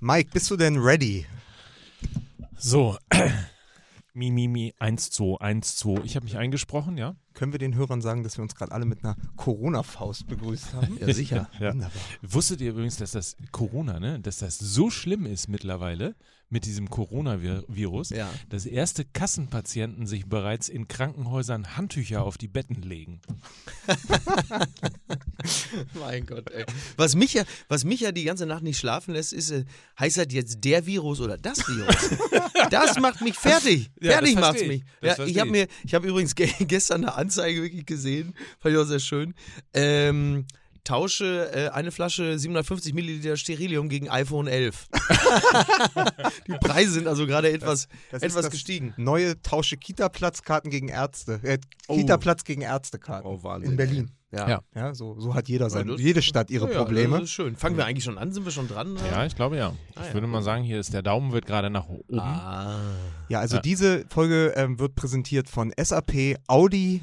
[0.00, 1.26] Mike, bist du denn ready?
[2.56, 2.98] So.
[4.14, 6.02] Mi, mi, mi, 1, 2, 1, 2.
[6.04, 7.14] Ich habe mich eingesprochen, ja?
[7.38, 10.98] Können wir den Hörern sagen, dass wir uns gerade alle mit einer Corona-Faust begrüßt haben?
[10.98, 11.48] Ja, sicher.
[11.60, 11.72] ja.
[11.72, 12.02] Wunderbar.
[12.20, 16.16] Wusstet ihr übrigens, dass das Corona, ne, dass das so schlimm ist mittlerweile
[16.50, 18.28] mit diesem Coronavirus, Ja.
[18.48, 23.20] dass erste Kassenpatienten sich bereits in Krankenhäusern Handtücher auf die Betten legen?
[26.00, 26.64] Mein Gott, ey.
[26.96, 29.64] Was mich, ja, was mich ja die ganze Nacht nicht schlafen lässt, ist, äh,
[29.98, 32.16] heißt das jetzt der Virus oder das Virus?
[32.70, 33.90] das macht mich fertig.
[34.00, 34.82] Ja, fertig macht's mich.
[34.82, 34.84] ich.
[35.02, 38.74] Das Ja, ich habe mir, ich habe übrigens ge gestern eine Anzeige wirklich gesehen, fand
[38.74, 39.34] ich auch sehr schön.
[39.74, 40.46] Ähm,
[40.84, 44.88] tausche äh, eine Flasche 750 Milliliter Sterilium gegen iPhone 11.
[46.48, 48.94] die Preise sind also gerade etwas, Das ist etwas das gestiegen.
[48.96, 51.40] Neue Tausche Kita-Platzkarten gegen Ärzte.
[51.42, 51.58] Äh,
[51.90, 51.96] Oh.
[51.96, 53.30] Kita-Platz gegen Ärztekarten.
[53.30, 54.10] Oh, Wahnsinn, In Berlin.
[54.30, 54.48] Ja.
[54.48, 54.60] Ja.
[54.74, 57.14] Ja, so, so hat jeder sein, das- jede Stadt ihre Ja, ja, Probleme.
[57.16, 57.56] Das ist schön.
[57.56, 58.30] Fangen wir eigentlich schon an?
[58.32, 58.92] Sind wir schon dran?
[58.92, 59.06] oder?
[59.10, 59.68] Ja, ich glaube ja.
[59.94, 60.14] Ah, ich ja.
[60.14, 62.18] würde mal sagen, hier ist der Daumen wird gerade nach oben.
[62.20, 62.78] Ah.
[63.30, 63.62] Ja, also Ja.
[63.62, 67.00] diese Folge ähm, wird präsentiert von SAP, Audi,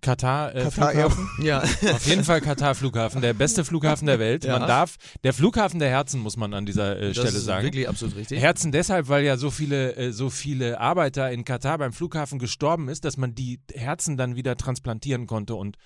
[0.00, 1.28] Katar, äh, Katar Flughafen.
[1.42, 1.58] Ja.
[1.92, 4.44] Auf jeden Fall Katar Flughafen, der beste Flughafen der Welt.
[4.44, 4.58] Ja.
[4.58, 7.64] Man darf, der Flughafen der Herzen, muss man an dieser äh, Das Stelle ist sagen.
[7.64, 8.40] wirklich absolut richtig.
[8.40, 12.88] Herzen deshalb, weil ja so viele, äh, so viele Arbeiter in Katar beim Flughafen gestorben
[12.88, 15.76] ist, dass man die Herzen dann wieder transplantieren konnte und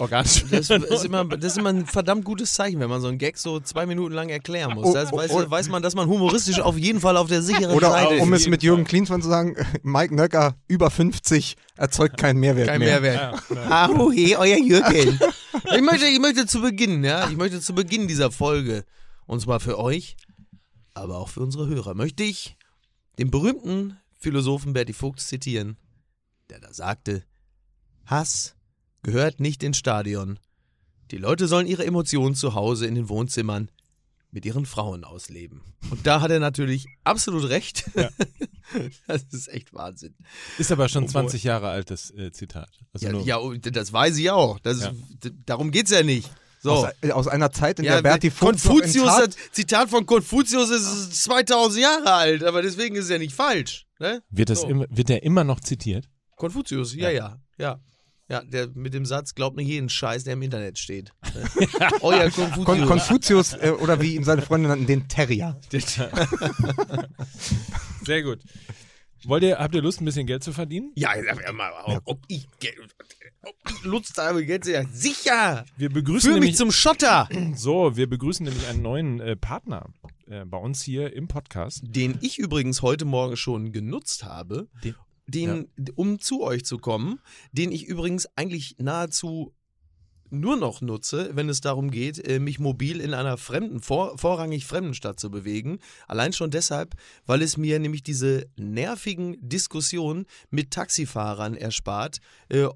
[0.00, 3.18] organisch Das ist, immer, das ist immer ein verdammt gutes Zeichen, wenn man so einen
[3.18, 4.86] Gag so zwei Minuten lang erklären muss.
[4.86, 5.50] Oh, Das oh, weiß, oh.
[5.50, 8.42] weiß man, dass man humoristisch auf jeden Fall auf der sicheren Oder Seite um ist.
[8.42, 13.00] es mit Jürgen Klinsmann zu sagen, Mike Nöcker, über 50, erzeugt keinen Mehrwert Kein mehr.
[13.00, 13.42] Mehrwert.
[13.70, 15.18] Au, hey, euer Jürgen.
[15.74, 18.84] Ich möchte, ich möchte zu Beginn, ja, ich möchte zu Beginn dieser Folge,
[19.26, 20.16] und zwar für euch,
[20.92, 22.56] aber auch für unsere Hörer, möchte ich
[23.18, 25.76] den berühmten Philosophen Berti Fuchs zitieren,
[26.50, 27.24] der da sagte,
[28.06, 28.54] Hass
[29.04, 30.40] gehört nicht ins Stadion.
[31.12, 33.70] Die Leute sollen ihre Emotionen zu Hause in den Wohnzimmern
[34.32, 35.60] mit ihren Frauen ausleben.
[35.90, 37.88] Und da hat er natürlich absolut recht.
[37.94, 38.08] Ja.
[39.06, 40.14] Das ist echt Wahnsinn.
[40.58, 42.70] ist aber schon Obwohl- 20 Jahre altes äh, Zitat.
[42.94, 44.58] Also Ja, ja, und das weiß ich auch.
[44.58, 44.92] Das Ja.
[45.44, 46.30] darum geht's ja nicht.
[46.62, 46.70] So.
[46.72, 51.22] Aus, äh, aus einer Zeit, in ja, der Berti Konfuzius, das Zitat von Konfuzius ist
[51.24, 53.86] 2000 Jahre alt, aber deswegen ist es ja nicht falsch.
[54.00, 54.22] Ne?
[54.30, 54.68] wird, das so.
[54.68, 56.08] immer, wird der immer noch zitiert?
[56.36, 57.78] Konfuzius, ja, ja, ja.
[58.28, 61.12] Ja, der mit dem Satz, glaubt nicht jeden Scheiß, der im Internet steht.
[62.00, 62.64] Euer Konfuzius.
[62.64, 65.60] Kon Konfuzius äh, oder wie ihn seine Freunde nannten, den Terrier.
[68.04, 68.40] Sehr gut.
[69.26, 70.92] Wollt ihr, habt ihr Lust, ein bisschen Geld zu verdienen?
[70.96, 72.76] ja, ja, mal, ob, ob ich, Geld-
[73.42, 75.64] ob ich Lust habe, Geld zu ja, sicher.
[75.78, 77.28] Wir begrüßen Führ mich nämlich, zum Schotter.
[77.54, 79.86] so, wir begrüßen nämlich einen neuen äh, Partner
[80.26, 81.82] äh, bei uns hier im Podcast.
[81.86, 84.94] den ich übrigens heute Morgen schon genutzt habe, Den-
[85.26, 87.20] den, um zu euch zu kommen,
[87.52, 89.54] den ich übrigens eigentlich nahezu
[90.30, 94.66] nur noch nutze, wenn es darum geht, äh, mich mobil in einer fremden, vor, vorrangig
[94.66, 95.78] fremden Stadt zu bewegen.
[96.08, 102.18] Allein schon deshalb, weil es mir nämlich diese nervigen Diskussionen mit Taxifahrern erspart,
[102.48, 102.66] äh,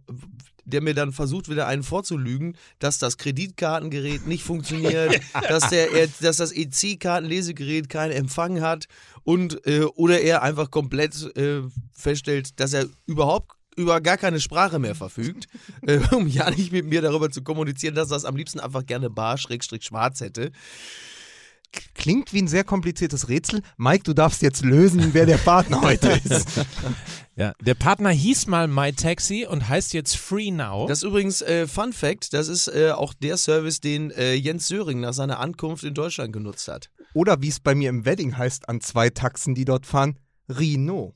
[0.71, 6.09] der mir dann versucht, wieder einen vorzulügen, dass das Kreditkartengerät nicht funktioniert, dass, der, er,
[6.21, 8.87] dass das EC-Kartenlesegerät keinen Empfang hat
[9.25, 11.62] und äh, oder er einfach komplett äh,
[11.93, 15.47] feststellt, dass er überhaupt über gar keine Sprache mehr verfügt,
[15.83, 18.85] äh, um ja nicht mit mir darüber zu kommunizieren, dass er das am liebsten einfach
[18.85, 20.50] gerne bar schrägstrich schwarz hätte.
[21.95, 23.62] Klingt wie ein sehr kompliziertes Rätsel.
[23.77, 26.49] Mike, du darfst jetzt lösen, wer der Partner heute ist.
[27.39, 30.89] Ja, der Partner hieß mal MyTaxi und heißt jetzt Free Now.
[30.89, 34.67] Das ist übrigens äh, Fun Fact, das ist äh, auch der Service, den äh, Jens
[34.67, 36.91] Söring nach seiner Ankunft in Deutschland genutzt hat.
[37.15, 40.19] Oder wie es bei mir im Wedding heißt, an zwei Taxen, die dort fahren,
[40.49, 41.15] Rino.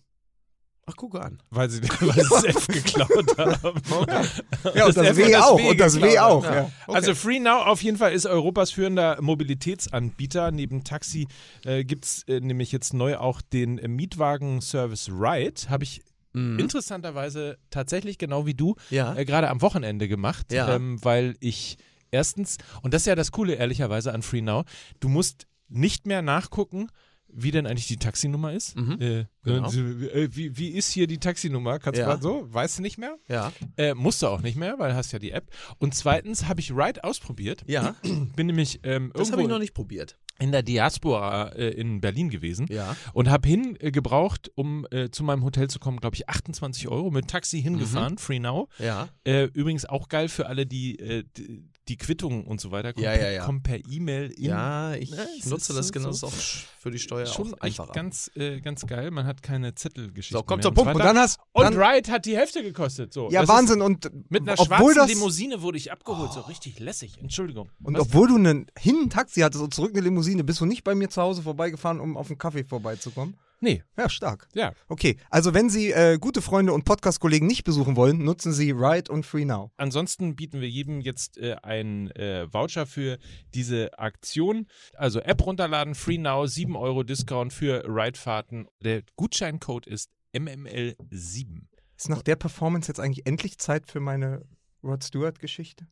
[0.92, 1.41] Ach, guck an.
[1.50, 3.80] weil sie, weil sie das F geklaut haben.
[4.75, 5.60] Ja, und das, F W auch.
[5.70, 6.44] Und das W auch.
[6.44, 6.70] Ja.
[6.86, 10.50] Also Free Now auf jeden Fall ist Europas führender Mobilitätsanbieter.
[10.50, 11.26] Neben Taxi
[11.64, 15.69] äh, gibt es äh, nämlich jetzt neu auch den äh, Mietwagen-Service Ride.
[15.69, 16.03] Habe ich
[16.34, 16.58] Mhm.
[16.58, 19.14] interessanterweise tatsächlich genau wie du Ja.
[19.14, 20.74] äh, gerade am Wochenende gemacht, Ja.
[20.76, 21.76] ähm, weil ich
[22.10, 24.64] erstens, und das ist ja das Coole ehrlicherweise an Free Now,
[25.00, 26.88] du musst nicht mehr nachgucken,
[27.34, 28.77] wie denn eigentlich die Taxinummer ist.
[28.77, 28.98] Mhm.
[29.01, 29.68] Äh, Genau.
[29.72, 31.78] äh, wie, wie ist hier die Taxinummer?
[31.80, 32.07] Kannst Ja.
[32.07, 32.47] du mal so?
[32.53, 33.16] Weißt du nicht mehr?
[33.28, 33.53] Ja.
[33.77, 35.51] Äh, musst du auch nicht mehr, weil du hast ja die App.
[35.78, 37.65] Und zweitens habe ich Ride ausprobiert.
[37.66, 37.97] Ja.
[38.36, 40.16] Bin nämlich ähm, Das habe ich noch nicht probiert.
[40.39, 42.97] in der Diaspora äh, in Berlin gewesen Ja.
[43.15, 46.86] und habe hin äh, gebraucht, um äh, zu meinem Hotel zu kommen, glaube ich, 28
[46.89, 47.62] Euro mit Taxi Mhm.
[47.62, 48.68] hingefahren, Free Now.
[48.78, 49.09] Ja.
[49.24, 53.23] Übrigens auch geil für alle, die, die die Quittungen und so weiter kommen, Ja, per-
[53.23, 53.45] ja, ja.
[53.45, 54.45] kommen per E-Mail in.
[54.45, 57.93] Ja, ich Ne, nutze das so- genau, so für die Steuer Schon auch echt einfacher.
[57.93, 59.11] ganz, äh, ganz geil.
[59.11, 60.39] Man hat keine Zettelgeschichten.
[60.39, 60.95] So, kommt zum und Punkt.
[60.95, 63.13] Und dann hast Und dann, Ride hat die Hälfte gekostet.
[63.13, 63.31] So.
[63.31, 66.33] ja Das Wahnsinn und Ist, mit einer schwarzen das Limousine wurde ich abgeholt.
[66.33, 67.19] So richtig lässig.
[67.21, 67.69] Entschuldigung.
[67.83, 68.03] und Was?
[68.03, 71.09] obwohl du einen, hin Taxi hattest und zurück eine Limousine, bist du nicht bei mir
[71.11, 73.37] zu Hause vorbeigefahren, um auf einen Kaffee vorbeizukommen?
[73.62, 74.48] Nee, Ja, stark.
[74.54, 74.72] ja.
[74.88, 79.10] Okay, also wenn Sie äh, gute Freunde und Podcast-Kollegen nicht besuchen wollen, nutzen Sie Ride
[79.12, 79.70] und Free Now.
[79.76, 83.18] Ansonsten bieten wir jedem jetzt äh, einen äh, Voucher für
[83.54, 84.66] diese Aktion.
[84.94, 88.66] Also App runterladen, Free Now, 7 Euro Discount für Ridefahrten.
[88.82, 91.62] Der Gutscheincode ist MML7.
[91.97, 94.44] Ist nach der Performance jetzt eigentlich endlich Zeit für meine
[94.82, 95.86] Rod Stewart-Geschichte?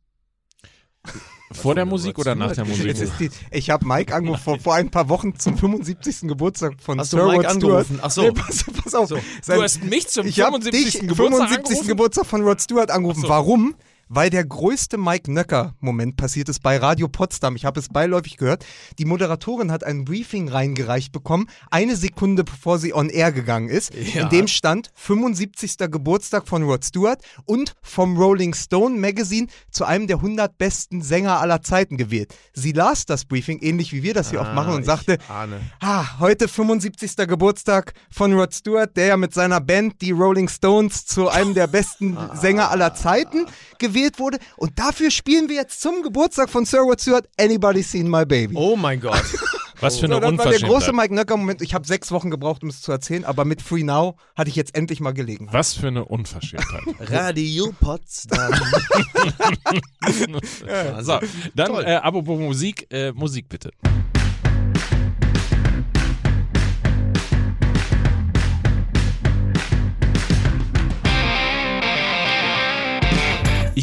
[1.52, 2.94] Vor der Musik oder nach der Musik?
[3.18, 6.28] Die, ich habe Mike angerufen vor, vor ein paar Wochen zum 75.
[6.28, 7.54] Geburtstag von Hast Sir Mike Rod Stewart.
[7.54, 7.98] angerufen?
[8.02, 8.22] Ach so.
[8.22, 9.08] Nee, pass, pass auf.
[9.08, 10.92] Sein, Du hast mich zum ich habe 75.
[11.00, 11.56] dich Geburtstag 75.
[11.66, 11.88] angerufen?
[11.88, 13.22] Geburtstag von Rod Stewart angerufen.
[13.22, 13.28] So.
[13.28, 13.74] Warum?
[14.12, 17.54] Weil der größte Mike Nöcker-Moment passiert ist bei Radio Potsdam.
[17.54, 18.66] Ich habe es beiläufig gehört.
[18.98, 23.94] Die Moderatorin hat ein Briefing reingereicht bekommen, eine Sekunde bevor sie on air gegangen ist.
[23.94, 24.24] Ja.
[24.24, 25.76] In dem stand 75.
[25.92, 31.38] Geburtstag von Rod Stewart und vom Rolling Stone Magazine zu einem der 100 besten Sänger
[31.38, 32.34] aller Zeiten gewählt.
[32.52, 35.18] Sie las das Briefing, ähnlich wie wir das hier oft machen, und ich sagte.
[35.78, 37.14] Ah, heute 75.
[37.28, 41.68] Geburtstag von Rod Stewart, der ja mit seiner Band, die Rolling Stones, zu einem der
[41.68, 43.46] besten Sänger aller Zeiten
[43.78, 44.38] gewählt wurde.
[44.56, 48.54] Und dafür spielen wir jetzt zum Geburtstag von Sir Rod Stewart Anybody Seen My Baby.
[48.56, 49.22] Oh mein Gott.
[49.80, 50.94] Was für So, eine das war der große Unverschämtheit.
[50.94, 51.62] Mike Nöcker-Moment.
[51.62, 54.56] Ich habe sechs Wochen gebraucht, um es zu erzählen, aber mit Free Now hatte ich
[54.56, 55.54] jetzt endlich mal Gelegenheit.
[55.54, 56.82] Was für eine Unverschämtheit.
[57.10, 58.52] Radio Potsdam.
[61.00, 61.18] so,
[61.54, 63.70] dann äh, apropos Musik, äh, Musik bitte.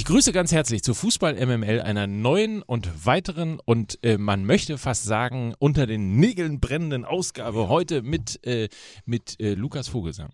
[0.08, 5.04] Grüße ganz herzlich zu Fußball MML einer neuen und weiteren und äh, man möchte fast
[5.04, 8.70] sagen unter den Nägeln brennenden Ausgabe heute mit, äh,
[9.06, 10.30] mit äh, Lukas Vogelsang.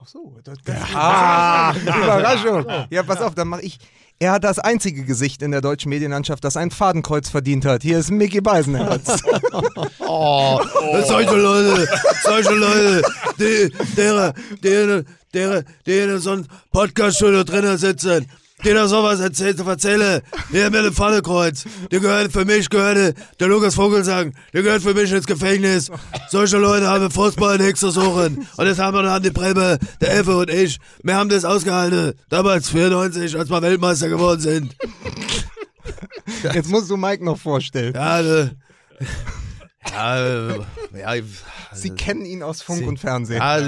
[0.00, 0.58] Ach so, das,
[0.94, 2.66] Ah, Überraschung.
[2.90, 3.78] Ja, pass auf, dann mache ich.
[4.20, 7.82] Er hat das einzige Gesicht in der deutschen Medienlandschaft, das ein Fadenkreuz verdient hat.
[7.82, 9.22] Hier ist Mickey Beisenherz.
[10.06, 10.60] Oh,
[11.06, 11.88] solche Leute,
[12.22, 13.02] solche Leute,
[13.38, 14.32] die, deren,
[14.62, 18.28] deren, deren, deren so ein Podcast-Studio drinnen sitzen,
[18.62, 20.22] die da sowas erzählt, erzähle,
[20.52, 24.94] der mit dem Pfannekreuz, der gehört für mich, gehört der Lukas Vogelsang, der gehört für
[24.94, 25.90] mich ins Gefängnis.
[26.30, 28.46] Solche Leute haben Fußball nichts zu suchen.
[28.56, 32.14] Und jetzt haben wir noch die Bremme, der Effe und ich, wir haben das ausgehalten,
[32.28, 34.76] damals 94, als wir Weltmeister geworden sind.
[36.42, 37.92] Jetzt musst du Mike noch vorstellen.
[37.94, 38.50] Ja, äh,
[39.90, 40.58] ja, äh,
[40.94, 41.22] ja,
[41.72, 43.38] Sie kennen ihn aus Funk Sie- und Fernsehen.
[43.38, 43.58] Ja,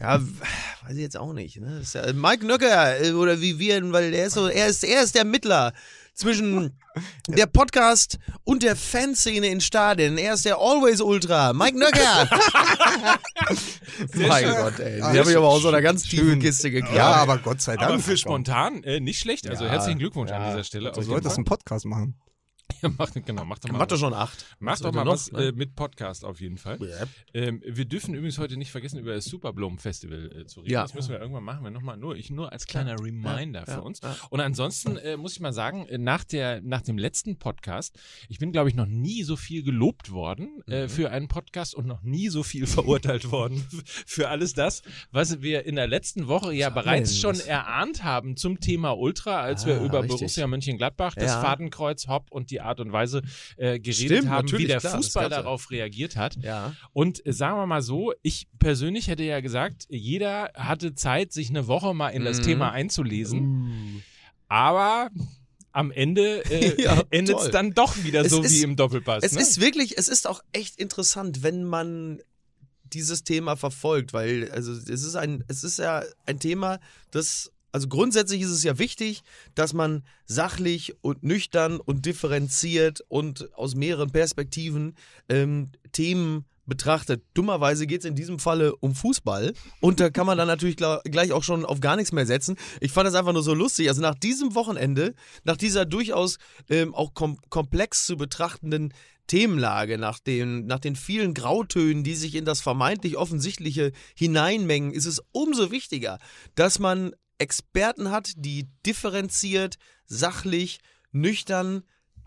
[0.00, 1.60] ja, weiß ich jetzt auch nicht.
[1.60, 1.82] Ne?
[1.92, 5.14] Ja, Mike Nöcker, äh, oder wie wir, weil er ist so, er ist, er ist
[5.14, 5.72] der Mittler
[6.14, 6.72] zwischen
[7.28, 10.18] der Podcast und der Fanszene in Stadien.
[10.18, 11.52] Er ist der Always Ultra.
[11.52, 12.28] Mike Nöcker.
[14.14, 14.56] mein schön.
[14.56, 14.96] Gott, ey.
[14.96, 16.40] Die Ah, habe ich aber aus so einer ganz tiefen.
[16.40, 16.96] Kiste gekramt.
[16.96, 17.90] ja, aber Gott sei Dank.
[17.92, 19.48] Aber für spontan äh, nicht schlecht.
[19.48, 20.50] Also Ja, herzlichen Glückwunsch an ja.
[20.50, 20.92] dieser Stelle.
[20.92, 21.26] Du Fall.
[21.26, 22.18] einen Podcast machen.
[22.82, 23.78] Ja, mach, genau, mach doch mal.
[23.78, 24.44] Mach doch schon acht.
[24.58, 25.48] Mach Was doch mal noch, was ne?
[25.48, 26.78] äh, mit Podcast auf jeden Fall.
[26.80, 27.06] Ja.
[27.34, 30.72] Ähm, wir dürfen übrigens heute nicht vergessen, über das Superbloom Festival äh, zu reden.
[30.72, 30.82] Ja.
[30.82, 31.62] Das müssen wir irgendwann machen.
[31.64, 34.00] Wir noch mal nur, ich nur als kleiner Reminder für ja, uns.
[34.02, 34.16] ja.
[34.30, 38.38] Und ansonsten äh, muss ich mal sagen, äh, nach, der, nach dem letzten Podcast, ich
[38.38, 40.88] bin, glaube ich, noch nie so viel gelobt worden äh, Mhm.
[40.88, 43.64] für einen Podcast und noch nie so viel verurteilt worden
[44.06, 48.36] für alles das, was wir in der letzten Woche ja wir bereits schon erahnt haben
[48.36, 50.18] zum Thema Ultra, als wir Ah, über richtig.
[50.20, 51.40] Borussia Mönchengladbach, das Ja.
[51.40, 53.22] Fadenkreuz, Hopp und die Art und Weise
[53.56, 56.36] äh, geredet Stimmt, haben, wie der klar, das Fußball darauf reagiert hat.
[56.42, 56.74] Ja.
[56.92, 61.50] Und äh, sagen wir mal so, ich persönlich hätte ja gesagt, jeder hatte Zeit, sich
[61.50, 62.42] eine Woche mal in das Mhm.
[62.44, 64.02] Thema einzulesen.
[64.48, 65.10] Aber
[65.72, 69.22] am Ende äh, Ja, endet es dann doch wieder Es so ist- wie im Doppelpass.
[69.22, 69.40] Es ne?
[69.40, 72.20] ist wirklich, es ist auch echt interessant, wenn man
[72.84, 76.80] dieses Thema verfolgt, weil also es ist ein, es ist ja ein Thema,
[77.12, 79.22] das also grundsätzlich ist es ja wichtig,
[79.54, 84.94] dass man sachlich und nüchtern und differenziert und aus mehreren Perspektiven
[85.28, 87.22] ähm, Themen betrachtet.
[87.34, 91.32] Dummerweise geht es in diesem Falle um Fußball und da kann man dann natürlich gleich
[91.32, 92.56] auch schon auf gar nichts mehr setzen.
[92.80, 93.88] Ich fand das einfach nur so lustig.
[93.88, 96.38] Also nach diesem Wochenende, nach dieser durchaus
[96.70, 98.94] ähm, auch kom komplex zu betrachtenden
[99.26, 105.06] Themenlage, nach den, nach den vielen Grautönen, die sich in das vermeintlich Offensichtliche hineinmengen, ist
[105.06, 106.18] es umso wichtiger,
[106.54, 110.80] dass man Experten hat, die differenziert, sachlich,
[111.12, 111.82] nüchtern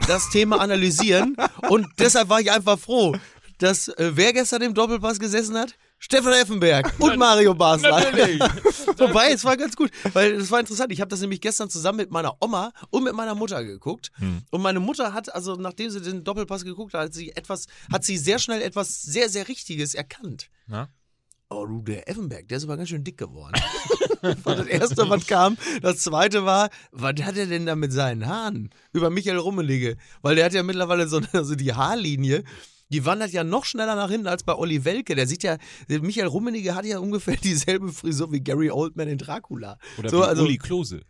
[0.07, 1.35] das Thema analysieren.
[1.69, 3.15] Und deshalb war ich einfach froh,
[3.59, 5.75] dass äh, wer gestern im Doppelpass gesessen hat?
[5.99, 7.91] Stefan Effenberg und Mario Basler.
[8.97, 10.91] Wobei, es war ganz gut, weil es war interessant.
[10.91, 14.11] Ich habe das nämlich gestern zusammen mit meiner Oma und mit meiner Mutter geguckt.
[14.15, 14.41] Hm.
[14.51, 18.03] Und meine Mutter hat, also nachdem sie den Doppelpass geguckt hat, hat sie etwas, hat
[18.03, 20.49] sie sehr schnell etwas sehr, sehr Richtiges erkannt.
[20.67, 20.89] Na?
[21.49, 23.53] Oh, du, der Effenberg, der ist aber ganz schön dick geworden.
[24.33, 25.57] Das war das erste, was kam.
[25.81, 28.69] Das zweite war, was hat er denn da mit seinen Haaren?
[28.93, 29.97] Über Michael Rummelige.
[30.21, 32.43] Weil der hat ja mittlerweile so also die Haarlinie.
[32.89, 35.15] Die wandert ja noch schneller nach hinten als bei Olli Welke.
[35.15, 39.77] Der sieht ja, Michael Rummenigge hat ja ungefähr dieselbe Frisur wie Gary Oldman in Dracula.
[39.97, 41.01] Oder So, wie also- Uli Klose.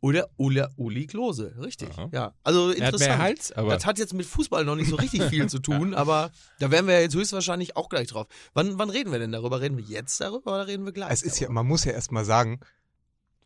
[0.00, 1.90] Oder Uli, Uli Klose, richtig.
[1.90, 2.08] Aha.
[2.12, 3.08] Ja, also Er hat interessant.
[3.08, 5.92] mehr Hals, aber Das hat jetzt mit Fußball noch nicht so richtig viel zu tun,
[5.94, 8.28] aber da werden wir ja jetzt höchstwahrscheinlich auch gleich drauf.
[8.54, 9.60] Wann, wann reden wir denn darüber?
[9.60, 11.10] Reden wir jetzt darüber oder reden wir gleich?
[11.10, 11.54] Es ist ja, darüber?
[11.54, 12.60] man muss ja erstmal sagen,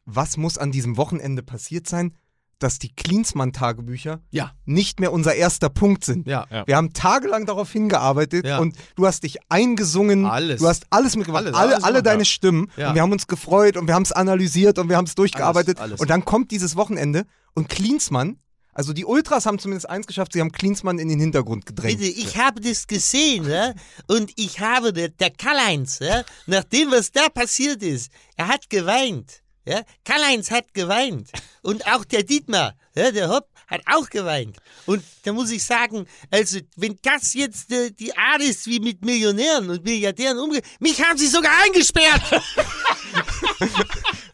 [0.05, 2.15] was muss an diesem Wochenende passiert sein,
[2.63, 6.27] dass die Klinsmann-Tagebücher Ja, nicht mehr unser erster Punkt sind.
[6.27, 6.47] ja.
[6.51, 6.67] Ja.
[6.67, 8.59] Wir haben tagelang darauf hingearbeitet Ja.
[8.59, 10.27] und du hast dich eingesungen.
[10.27, 10.61] Alles.
[10.61, 11.45] Du hast alles mitgemacht.
[11.47, 12.25] Alles, alle alles alle deine.
[12.25, 12.71] Stimmen.
[12.77, 12.89] Ja.
[12.91, 15.79] Und wir haben uns gefreut und wir haben es analysiert und wir haben es durchgearbeitet.
[15.79, 16.01] Alles, alles.
[16.01, 18.37] Und dann kommt dieses Wochenende und Klinsmann,
[18.75, 21.99] also die Ultras haben zumindest eins geschafft, sie haben Klinsmann in den Hintergrund gedrängt.
[21.99, 23.75] Bitte, ich habe das gesehen, ja?
[24.07, 26.23] und ich habe, der, der Karl-Heinz, ja?
[26.47, 29.42] nach dem, was da passiert ist, er hat geweint.
[29.65, 29.83] Ja?
[30.05, 31.31] Karl-Heinz hat geweint.
[31.63, 34.59] Und auch der Dietmar, ja, der Hopp, hat auch geweint.
[34.87, 39.05] Und da muss ich sagen, also, wenn das jetzt äh, die Art ist, wie mit
[39.05, 42.23] Millionären und Milliardären umgeht, mich haben sie sogar eingesperrt.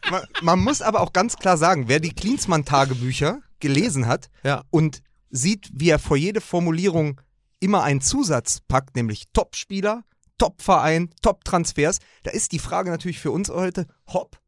[0.09, 4.63] Man, man muss aber auch ganz klar sagen, wer die Klinsmann-Tagebücher gelesen hat Ja.
[4.71, 7.21] und sieht, wie er vor jede Formulierung
[7.59, 10.03] immer einen Zusatz packt, nämlich Top-Spieler,
[10.39, 14.38] Top-Verein, Top-Transfers, da ist die Frage natürlich für uns heute, Hopp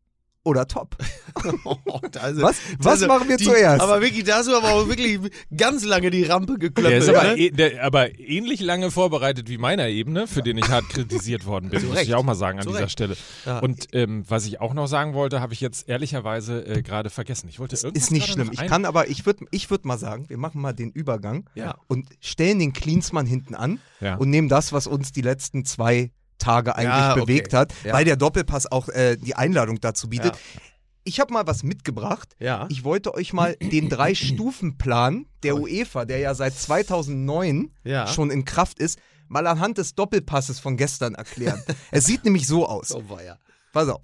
[0.44, 0.96] oder Top?
[2.22, 3.82] Also, Was- was also machen wir die, zuerst?
[3.82, 5.20] Aber wirklich, da hast du aber auch wirklich
[5.56, 6.94] ganz lange die Rampe Der geklappt.
[6.96, 10.90] ist aber, eh, der, aber ähnlich lange vorbereitet wie meiner Ebene, für den ich hart
[10.90, 12.90] kritisiert worden bin, muss ich auch mal sagen an Zu dieser.
[12.90, 13.16] Stelle.
[13.46, 13.60] Ja.
[13.60, 17.48] Und ähm, was ich auch noch sagen wollte, habe ich jetzt ehrlicherweise äh, gerade vergessen.
[17.50, 18.50] Ich wollte irgendwas Ist nicht schlimm.
[18.52, 21.76] Ich kann aber, ich würde ich würd mal sagen, wir machen mal den Übergang Ja.
[21.88, 24.16] und stellen den Klinsmann hinten an Ja.
[24.16, 27.22] und nehmen das, was uns die letzten zwei Tage eigentlich Ja, okay.
[27.22, 27.94] bewegt hat, Ja.
[27.94, 30.34] weil der Doppelpass auch äh, die Einladung dazu bietet.
[30.36, 30.62] Ja.
[31.04, 32.36] Ich habe mal was mitgebracht.
[32.40, 32.68] Ja.
[32.70, 38.08] Ich wollte euch mal den Drei-Stufen-Plan der UEFA, der ja seit 2009 Ja.
[38.08, 41.62] schon in Kraft ist, mal anhand des Doppelpasses von gestern erklären.
[41.92, 42.92] es sieht nämlich so aus.
[42.94, 43.38] Oh, weia.
[43.74, 44.02] Pass auf.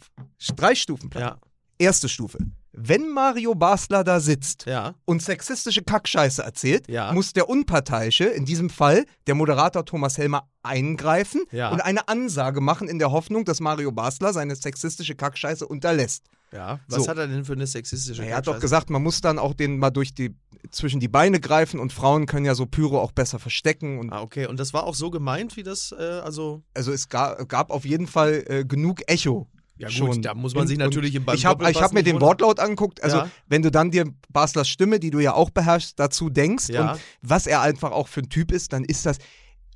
[0.55, 1.21] Drei-Stufen-Plan.
[1.23, 1.37] Ja.
[1.77, 2.39] Erste Stufe.
[2.79, 4.93] Wenn Mario Basler da sitzt Ja.
[5.05, 7.11] und sexistische Kackscheiße erzählt, Ja.
[7.11, 11.71] muss der Unparteiische, in diesem Fall der Moderator Thomas Helmer, eingreifen Ja.
[11.71, 16.25] und eine Ansage machen in der Hoffnung, dass Mario Basler seine sexistische Kackscheiße unterlässt.
[16.53, 16.79] Ja.
[16.87, 17.09] Was So.
[17.09, 19.79] hat er denn für eine sexistische Er hat doch gesagt, man muss dann auch den
[19.79, 20.35] mal durch die
[20.71, 24.21] zwischen die Beine greifen und Frauen können ja so Pyro auch besser verstecken und Ah,
[24.21, 24.45] okay.
[24.47, 26.61] Und das war auch so gemeint, wie das, äh, also.
[26.73, 29.47] also es gab, gab auf jeden Fall äh, genug Echo.
[29.77, 30.21] Ja, gut, schon.
[30.21, 32.19] da muss man sich natürlich im Ich habe hab mir den.
[32.19, 33.03] Wortlaut angeguckt.
[33.03, 33.29] Also, Ja.
[33.47, 36.93] wenn du dann dir Baslers Stimme, die du ja auch beherrschst, dazu denkst Ja.
[36.93, 39.17] und was er einfach auch für ein Typ ist, dann ist das.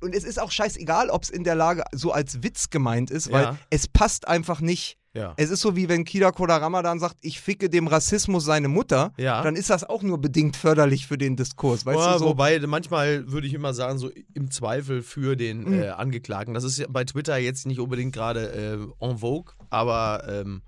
[0.00, 3.30] Und es ist auch scheißegal, ob es in der Lage so als Witz gemeint ist,
[3.30, 4.98] weil es passt einfach nicht.
[5.14, 5.34] Ja.
[5.36, 9.12] Es ist so wie wenn Kida Kodarama dann sagt, ich ficke dem Rassismus seine Mutter,
[9.18, 9.42] Ja.
[9.42, 11.84] dann ist das auch nur bedingt förderlich für den Diskurs.
[11.84, 12.24] Weißt Ja, du so?
[12.26, 15.82] Wobei, manchmal würde ich immer sagen, so im Zweifel für den Mhm.
[15.82, 16.54] äh, Angeklagten.
[16.54, 20.62] Das ist bei Twitter jetzt nicht unbedingt gerade äh, en vogue, aber ähm,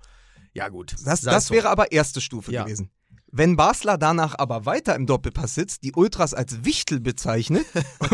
[0.53, 0.93] ja gut.
[1.05, 1.53] Das, das so.
[1.53, 2.63] wäre aber erste Stufe Ja.
[2.63, 2.91] gewesen.
[3.37, 7.65] Wenn Basler danach aber weiter im Doppelpass sitzt, die Ultras als Wichtel bezeichnet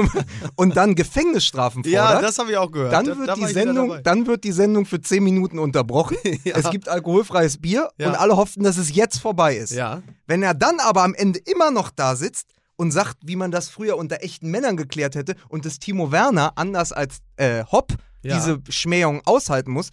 [0.56, 2.92] und dann Gefängnisstrafen fordert, Ja, das habe ich auch gehört.
[2.94, 5.60] dann, Da- wird da die ich wieder Sendung, dann wird die Sendung für 10 Minuten
[5.60, 6.18] unterbrochen.
[6.44, 6.56] Ja.
[6.58, 8.08] Es gibt alkoholfreies Bier Ja.
[8.10, 9.72] und alle hofften, dass es jetzt vorbei ist.
[9.74, 12.48] Ja, Wenn er dann aber am Ende immer noch da sitzt
[12.78, 16.54] und sagt, wie man das früher unter echten Männern geklärt hätte und das Timo Werner
[16.56, 18.36] anders als äh, Hopp Ja.
[18.38, 19.90] diese Schmähung aushalten muss,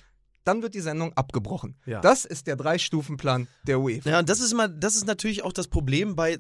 [0.49, 1.77] dann wird die Sendung abgebrochen.
[1.85, 2.01] Ja.
[2.01, 4.11] Das ist der Drei-Stufen-Plan der UEFA.
[4.11, 6.39] Ja, und das ist immer, das ist natürlich auch das Problem bei,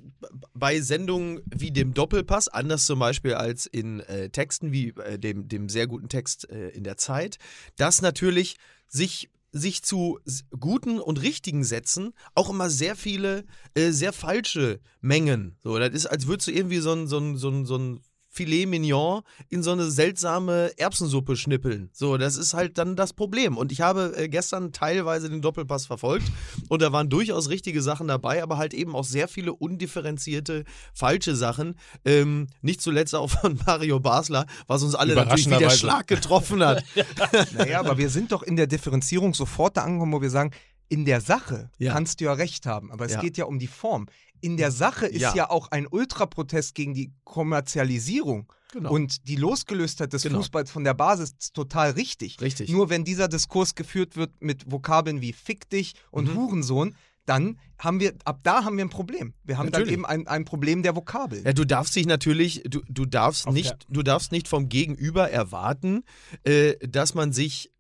[0.55, 5.49] bei Sendungen wie dem Doppelpass, anders zum Beispiel als in äh, Texten wie äh, dem,
[5.49, 7.37] dem sehr guten Text äh, in der Zeit,
[7.77, 10.19] dass natürlich sich sich zu
[10.59, 15.57] guten und richtigen Sätzen auch immer sehr viele äh, sehr falsche Mengen.
[15.63, 18.01] So, das ist, als würdest du irgendwie so ein, so ein, so ein, so ein
[18.39, 21.91] Filet Mignon in so eine seltsame Erbsensuppe schnippeln.
[21.93, 23.57] So, das ist halt dann das Problem.
[23.57, 26.31] Und ich habe äh, gestern teilweise den Doppelpass verfolgt
[26.69, 30.65] und da waren durchaus richtige Sachen dabei, aber halt eben auch sehr viele undifferenzierte,
[30.95, 31.75] falsche Sachen.
[32.05, 35.71] Ähm, nicht zuletzt auch von Mario Basler, was uns alle natürlich wie der.
[35.71, 36.85] Schlag getroffen hat.
[37.55, 40.53] Naja, aber wir sind doch in der Differenzierung sofort da angekommen, wo wir sagen,
[40.91, 41.93] in der Sache Ja.
[41.93, 43.21] kannst du ja recht haben, aber es Ja.
[43.21, 44.07] geht ja um die Form.
[44.41, 45.35] In der Sache ist Ja.
[45.35, 48.93] ja, auch ein Ultraprotest gegen die Kommerzialisierung Genau.
[48.93, 50.41] Und die Losgelöstheit des Genau.
[50.41, 52.39] Fußballs von der Basis ist total richtig.
[52.43, 52.69] Richtig.
[52.69, 56.37] Nur wenn dieser Diskurs geführt wird mit Vokabeln wie Fick dich und Mhm.
[56.37, 59.33] Hurensohn, dann haben wir, ab da haben wir ein Problem.
[59.43, 59.87] Wir haben Natürlich.
[59.89, 61.45] dann eben ein, ein Problem der Vokabeln.
[61.47, 66.05] Ja, du darfst dich natürlich, du, du darfst nicht, du darfst nicht vom Gegenüber erwarten,
[66.45, 67.71] äh, dass man sich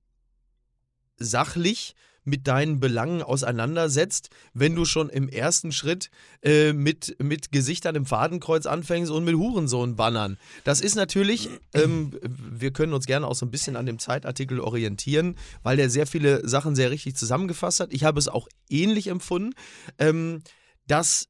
[1.18, 1.94] sachlich
[2.28, 6.10] mit deinen Belangen auseinandersetzt, wenn du schon im ersten Schritt
[6.42, 10.38] äh, mit, mit Gesichtern im Fadenkreuz anfängst und mit Hurensohn-Bannern.
[10.64, 14.60] Das ist natürlich, ähm, wir können uns gerne auch so ein bisschen an dem Zeitartikel
[14.60, 17.92] orientieren, weil der sehr viele Sachen sehr richtig zusammengefasst hat.
[17.92, 19.54] Ich habe es auch ähnlich empfunden,
[19.98, 20.42] ähm,
[20.86, 21.28] dass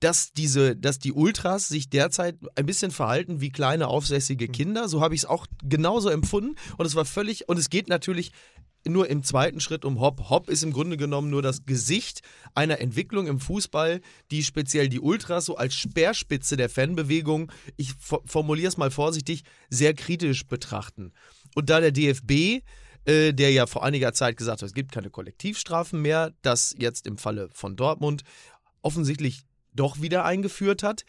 [0.00, 4.88] dass diese, dass die Ultras sich derzeit ein bisschen verhalten wie kleine aufsässige Kinder.
[4.88, 6.54] So habe ich es auch genauso empfunden.
[6.76, 8.30] Und es war völlig, und es geht natürlich
[8.86, 10.30] nur im zweiten Schritt um Hop.
[10.30, 12.22] Hop ist im Grunde genommen nur das Gesicht
[12.54, 18.22] einer Entwicklung im Fußball, die speziell die Ultras so als Speerspitze der Fanbewegung, ich fo-
[18.26, 21.12] formuliere es mal vorsichtig, sehr kritisch betrachten.
[21.54, 22.62] Und da der DFB
[23.04, 27.06] äh, der ja vor einiger Zeit gesagt hat, es gibt keine Kollektivstrafen mehr, das jetzt
[27.06, 28.22] im Falle von Dortmund
[28.82, 29.42] offensichtlich
[29.74, 31.04] doch wieder eingeführt hat,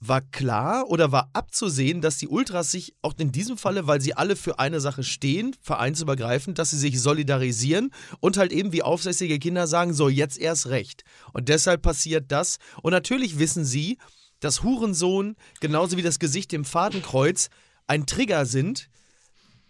[0.00, 4.14] war klar oder war abzusehen, dass die Ultras sich auch in diesem Falle, weil sie
[4.14, 9.38] alle für eine Sache stehen, vereinsübergreifend, dass sie sich solidarisieren und halt eben wie aufsässige
[9.38, 11.04] Kinder sagen, so jetzt erst recht.
[11.34, 12.58] Und deshalb passiert das.
[12.82, 13.98] Und natürlich wissen sie,
[14.40, 17.50] dass Hurensohn genauso wie das Gesicht im Fadenkreuz
[17.86, 18.88] ein Trigger sind,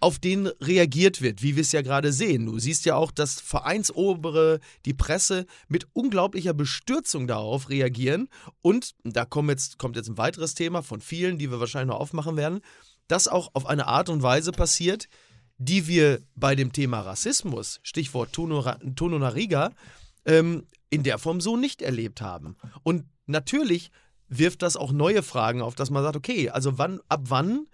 [0.01, 2.47] auf den reagiert wird, wie wir es ja gerade sehen.
[2.47, 8.29] Du siehst ja auch, dass Vereinsobere, die Presse mit unglaublicher Bestürzung darauf reagieren.
[8.63, 12.01] Und da kommt jetzt, kommt jetzt ein weiteres Thema von vielen, die wir wahrscheinlich noch
[12.01, 12.61] aufmachen werden,
[13.09, 15.09] das auch auf eine Art und Weise passiert,
[15.59, 19.73] die wir bei dem Thema Rassismus, Stichwort Tono, Nariga,
[20.25, 22.57] ähm, in der Form so nicht erlebt haben.
[22.83, 23.91] Und natürlich
[24.29, 27.67] wirft das auch neue Fragen auf, dass man sagt, okay, also wann, ab wann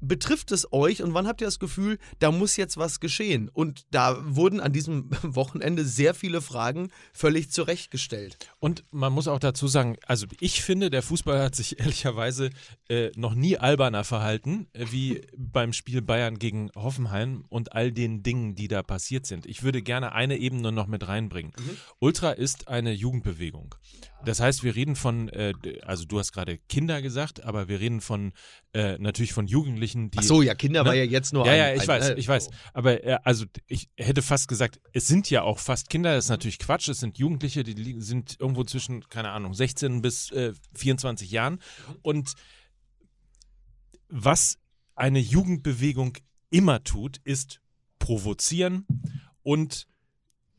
[0.00, 3.48] betrifft es euch und wann habt ihr das Gefühl, da muss jetzt was geschehen?
[3.48, 8.38] Und da wurden an diesem Wochenende sehr viele Fragen völlig zurechtgestellt.
[8.58, 12.50] Und man muss auch dazu sagen, also ich finde, der Fußball hat sich ehrlicherweise
[12.88, 18.22] äh, noch nie alberner verhalten, äh, wie beim Spiel Bayern gegen Hoffenheim und all den
[18.22, 19.46] Dingen, die da passiert sind.
[19.46, 21.52] Ich würde gerne eine Ebene noch mit reinbringen.
[21.98, 23.74] Ultra ist eine Jugendbewegung.
[24.24, 28.00] Das heißt, wir reden von, äh, also du hast gerade Kinder gesagt, aber wir reden
[28.00, 28.32] von
[28.72, 30.88] äh, natürlich von Jugendlichen, die Ach so, ja, Kinder Ne?
[30.88, 32.50] war ja jetzt nur ja, ein, ja, ich ein, weiß, äh, ich weiß.
[32.74, 36.30] Aber äh, also ich hätte fast gesagt, es sind ja auch fast Kinder, das ist
[36.30, 41.30] natürlich Quatsch, es sind Jugendliche, die sind irgendwo zwischen, keine Ahnung, 16 bis äh, 24
[41.30, 41.60] Jahren.
[42.02, 42.34] Und
[44.08, 44.58] was
[44.94, 46.16] eine Jugendbewegung
[46.50, 47.60] immer tut, ist
[47.98, 48.86] provozieren
[49.42, 49.86] und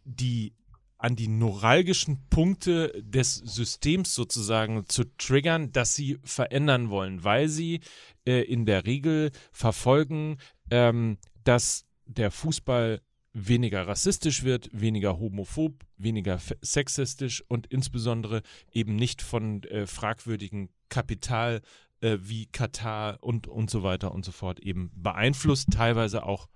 [0.06, 0.54] die
[1.00, 7.80] an die neuralgischen Punkte des Systems sozusagen zu triggern, dass sie verändern wollen, weil sie
[8.28, 10.38] äh, in der Regel verfolgen,
[10.70, 19.22] ähm, dass der Fußball weniger rassistisch wird, weniger homophob, weniger sexistisch und insbesondere eben nicht
[19.22, 21.62] von äh, fragwürdigen Kapital
[22.02, 26.50] äh, wie Katar und, und so weiter und so fort eben beeinflusst, teilweise auch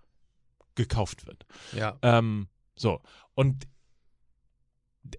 [0.75, 1.45] gekauft wird.
[1.77, 1.97] Ja.
[2.01, 3.01] Ähm, so,
[3.35, 3.67] und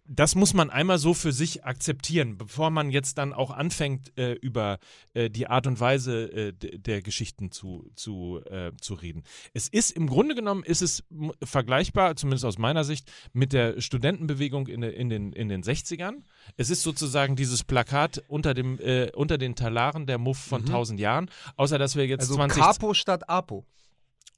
[0.07, 4.33] das muss man einmal so für sich akzeptieren, bevor man jetzt dann auch anfängt, äh,
[4.33, 4.79] über
[5.13, 9.25] äh, die Art und Weise äh, der Geschichten zu, zu, äh, zu reden.
[9.53, 11.05] Es ist im Grunde genommen, ist es
[11.43, 16.23] vergleichbar, zumindest aus meiner Sicht, mit der Studentenbewegung in, in, den, in den 60ern.
[16.57, 20.99] Es ist sozusagen dieses Plakat unter, dem, äh, unter den Talaren der Muff von 1000
[20.99, 22.63] Jahren, außer dass wir jetzt also 20...
[22.63, 23.67] Capo statt Apo.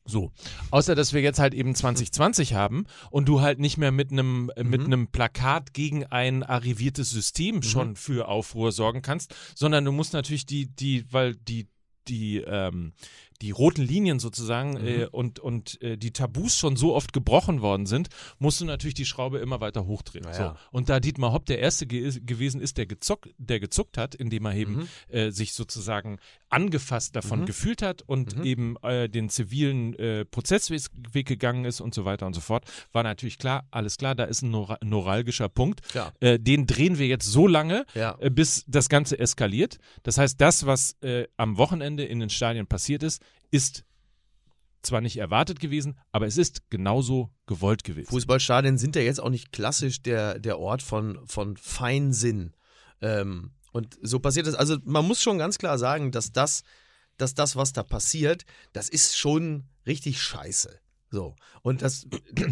[0.06, 0.32] So.
[0.70, 4.50] Außer dass wir jetzt halt eben 2020 haben und du halt nicht mehr mit einem
[4.56, 9.92] äh, mit einem Plakat gegen ein arriviertes System schon für Aufruhr sorgen kannst, sondern du
[9.92, 11.68] musst natürlich die, die, weil die,
[12.08, 12.92] die, ähm,
[13.42, 17.86] die roten Linien sozusagen äh, und, und äh, die Tabus schon so oft gebrochen worden
[17.86, 20.24] sind, musst du natürlich die Schraube immer weiter hochdrehen.
[20.24, 20.56] Naja.
[20.56, 20.68] So.
[20.76, 24.46] Und da Dietmar Hopp der Erste ge gewesen ist, der, gezuckt, der gezuckt hat, indem
[24.46, 26.18] er eben äh, sich sozusagen
[26.48, 32.04] angefasst davon gefühlt hat und eben äh, den zivilen äh, Prozessweg gegangen ist und so
[32.04, 35.82] weiter und so fort, war natürlich klar, alles klar, da ist ein nora- neuralgischer Punkt.
[35.88, 36.12] Klar.
[36.20, 38.12] Äh, den drehen wir jetzt so lange, Ja.
[38.30, 39.78] bis das Ganze eskaliert.
[40.02, 40.96] Das heißt, das, was
[41.36, 43.84] am Wochenende in den Stadien passiert ist, ist
[44.82, 48.08] zwar nicht erwartet gewesen, aber es ist genauso gewollt gewesen.
[48.08, 52.54] Fußballstadien sind ja jetzt auch nicht klassisch der, der Ort von, von Feinsinn.
[53.00, 54.54] Ähm, und so passiert es.
[54.54, 56.62] Also man muss schon ganz klar sagen, dass das,
[57.18, 60.78] dass das, was da passiert, das ist schon richtig scheiße.
[61.10, 61.36] So.
[61.62, 62.06] Und das,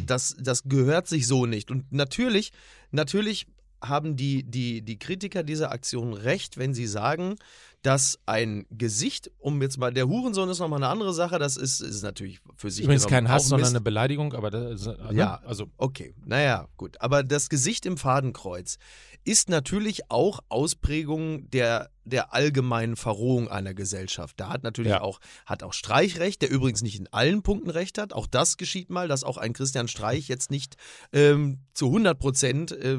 [0.07, 1.71] das, das gehört sich so nicht.
[1.71, 2.53] Und natürlich,
[2.91, 3.47] natürlich
[3.89, 7.37] haben die, die, die Kritiker dieser Aktion recht, wenn sie sagen,
[7.83, 11.81] dass ein Gesicht, um jetzt mal, der Hurensohn ist nochmal eine andere Sache, das ist,
[11.81, 15.09] ist natürlich für sich Übrigens kein Hass, sondern eine Beleidigung, aber das, ist- ne?
[15.13, 15.41] Ja.
[15.45, 16.99] also Okay, naja, gut.
[17.01, 18.79] Aber das Gesicht im Fadenkreuz
[19.25, 24.39] ist natürlich auch Ausprägung der, der allgemeinen Verrohung einer Gesellschaft.
[24.39, 25.01] Da hat natürlich Ja.
[25.01, 28.13] auch, hat auch Streich recht, der übrigens nicht in allen Punkten recht hat.
[28.13, 30.77] Auch das geschieht mal, dass auch ein Christian Streich jetzt nicht
[31.13, 32.99] ähm, zu 100 Prozent äh,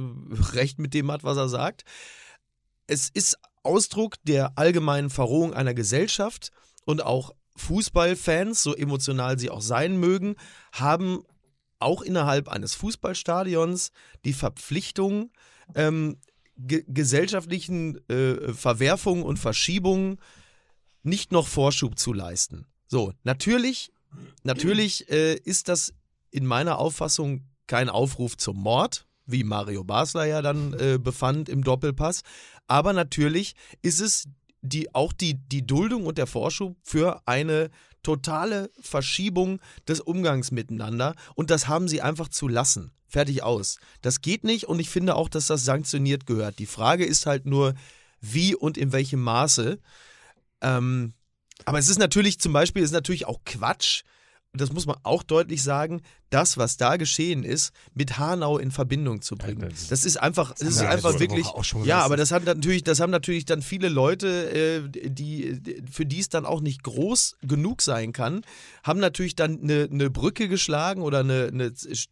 [0.53, 1.83] recht mit dem hat, was er sagt.
[2.88, 6.51] Es ist Ausdruck der allgemeinen Verrohung einer Gesellschaft
[6.85, 10.35] und auch Fußballfans, so emotional sie auch sein mögen,
[10.71, 11.23] haben
[11.79, 13.91] auch innerhalb eines Fußballstadions
[14.23, 15.31] die Verpflichtung,
[15.73, 16.17] ähm,
[16.58, 20.19] ge gesellschaftlichen äh, Verwerfungen und Verschiebungen
[21.04, 22.65] nicht noch Vorschub zu leisten.
[22.88, 23.91] So, natürlich,
[24.43, 25.93] natürlich äh, ist das
[26.32, 31.63] in meiner Auffassung kein Aufruf zum Mord, wie Mario Basler ja dann äh, befand im
[31.63, 32.21] Doppelpass,
[32.67, 34.28] aber natürlich ist es
[34.62, 37.69] die, auch die, die Duldung und der Vorschub für eine
[38.04, 42.91] totale Verschiebung des Umgangs miteinander und das haben sie einfach zu lassen.
[43.15, 43.78] Fertig aus.
[44.01, 46.60] Das geht nicht und ich finde auch, dass das sanktioniert gehört.
[46.60, 47.73] Die Frage ist halt nur,
[48.19, 49.80] wie und in welchem Maße.
[50.60, 51.13] Ähm,
[51.63, 54.04] aber es ist natürlich zum Beispiel, ist natürlich auch Quatsch,
[54.62, 59.22] das muss man auch deutlich sagen, das, was da geschehen ist, mit Hanau in Verbindung
[59.22, 59.62] zu bringen.
[59.62, 61.46] Ja, das- Das ist einfach, das ist wir einfach letzte wirklich.
[61.88, 64.28] Ja, aber das hat natürlich, das haben natürlich dann viele Leute,
[64.86, 68.41] äh, die, für die es dann auch nicht groß genug sein kann,
[68.84, 71.72] haben natürlich dann eine, eine Brücke geschlagen oder eine, eine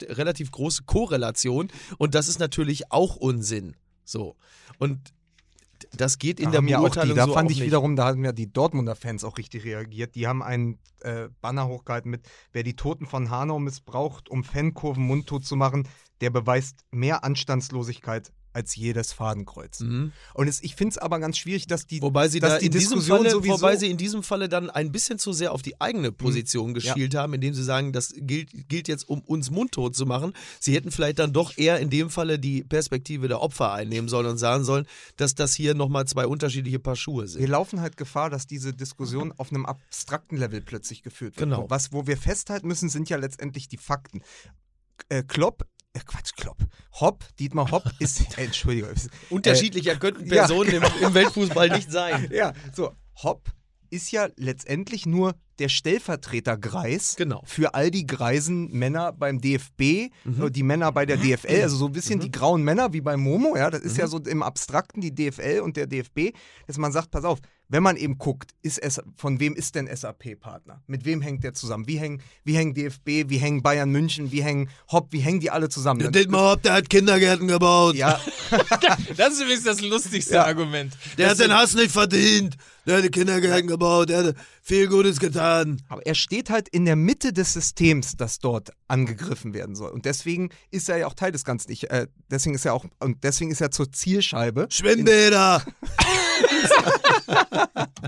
[0.10, 3.76] relativ große Korrelation und das ist natürlich auch Unsinn.
[4.06, 4.36] So.
[4.80, 5.00] Und
[5.98, 7.68] das geht in Da der auch die, Beurteilung da so fand ich nicht.
[7.68, 10.16] wiederum, da haben ja die Dortmunder Fans auch richtig reagiert.
[10.16, 15.06] Die haben einen äh, Banner hochgehalten mit, wer die Toten von Hanau missbraucht, um Fankurven
[15.06, 15.88] mundtot zu machen,
[16.22, 19.82] der beweist mehr Anstandslosigkeit als jedes Fadenkreuz.
[19.82, 20.12] Mhm.
[20.34, 22.70] Und es, ich finde es aber ganz schwierig, dass die, Wobei sie dass da die
[22.70, 25.80] Diskussion Falle, sowieso, wobei sie in diesem Falle dann ein bisschen zu sehr auf die
[25.82, 30.06] eigene Position geschielt haben, indem sie sagen, das gilt, gilt jetzt, um uns mundtot zu
[30.06, 30.34] machen.
[30.60, 34.28] Sie hätten vielleicht dann doch eher in dem Falle die Perspektive der Opfer einnehmen sollen
[34.28, 34.86] und sagen sollen,
[35.18, 37.48] dass das hier nochmal zwei unterschiedliche Paar Schuhe wir sind.
[37.48, 41.50] laufen halt Gefahr, dass diese Diskussion auf einem abstrakten Level plötzlich geführt wird.
[41.50, 41.70] Genau.
[41.70, 44.22] Was, wo wir festhalten müssen, sind ja letztendlich die Fakten.
[45.10, 45.66] Äh, Klopp,
[46.02, 46.58] Quatsch, Klopp.
[47.00, 48.90] Hopp, Dietmar Hopp ist, äh, Entschuldigung.
[49.30, 50.46] Unterschiedlicher könnten ja.
[50.48, 52.30] Personen im, im Weltfußball nicht sein.
[52.34, 53.50] Ja, so, Hopp
[53.92, 57.44] ist ja letztendlich nur der Stellvertretergreis Genau.
[57.46, 60.44] für all die greisen Männer beim DFB, Mhm.
[60.48, 63.18] äh, die Männer bei der DFL, also so ein bisschen die grauen Männer wie bei
[63.18, 64.00] Momo, ja, das ist Mhm.
[64.00, 66.34] ja so im Abstrakten die DFL und der DFB,
[66.66, 67.38] dass man sagt, pass auf,
[67.74, 70.84] wenn man eben guckt, ist es, von wem ist denn SAP-Partner?
[70.86, 71.88] Mit wem hängt der zusammen?
[71.88, 75.50] Wie hängen, wie hängen DFB, wie hängen Bayern München, wie hängen Hopp, wie hängen die
[75.50, 76.00] alle zusammen?
[76.00, 77.96] Der Dietmar Hopp, der hat Kindergärten gebaut.
[77.96, 78.22] ja,
[79.18, 80.46] das ist übrigens das lustigste Ja.
[80.46, 80.96] Argument.
[81.18, 82.58] Der hat den Hass nicht verdient.
[82.86, 84.10] Der hat die Kindergärten gebaut.
[84.10, 85.82] Der hat viel Gutes getan.
[85.88, 89.92] Aber er steht halt in der Mitte des Systems, das dort angegriffen werden soll.
[89.92, 91.72] Und deswegen ist er ja auch Teil des Ganzen.
[91.72, 94.68] Ich, äh, deswegen ist er auch, und deswegen ist er zur Zielscheibe.
[94.70, 95.64] Schwimmbäder.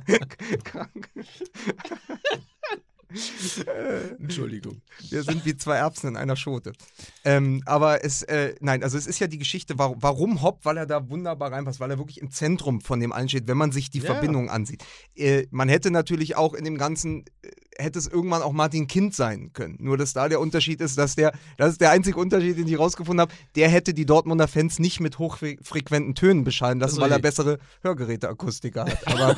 [0.63, 1.09] Krank.
[4.19, 4.81] Entschuldigung.
[5.09, 6.73] Wir sind wie zwei Erbsen in einer Schote.
[7.23, 10.77] Ähm, aber es, äh, nein, also es ist ja die Geschichte, warum, warum Hopp, weil
[10.77, 13.71] er da wunderbar reinpasst, weil er wirklich im Zentrum von dem allen steht, wenn man
[13.71, 14.05] sich die Ja.
[14.13, 14.83] Verbindung ansieht.
[15.15, 19.13] Äh, man hätte natürlich auch in dem Ganzen, äh, hätte es irgendwann auch Martin Kind
[19.13, 19.77] sein können.
[19.79, 22.79] Nur, dass da der Unterschied ist, dass der, das ist der einzige Unterschied, den ich
[22.79, 27.11] rausgefunden habe, der hätte die Dortmunder Fans nicht mit hochfrequenten Tönen beschallen lassen, Also weil
[27.11, 29.07] er bessere Hörgeräteakustiker hat.
[29.07, 29.35] Aber,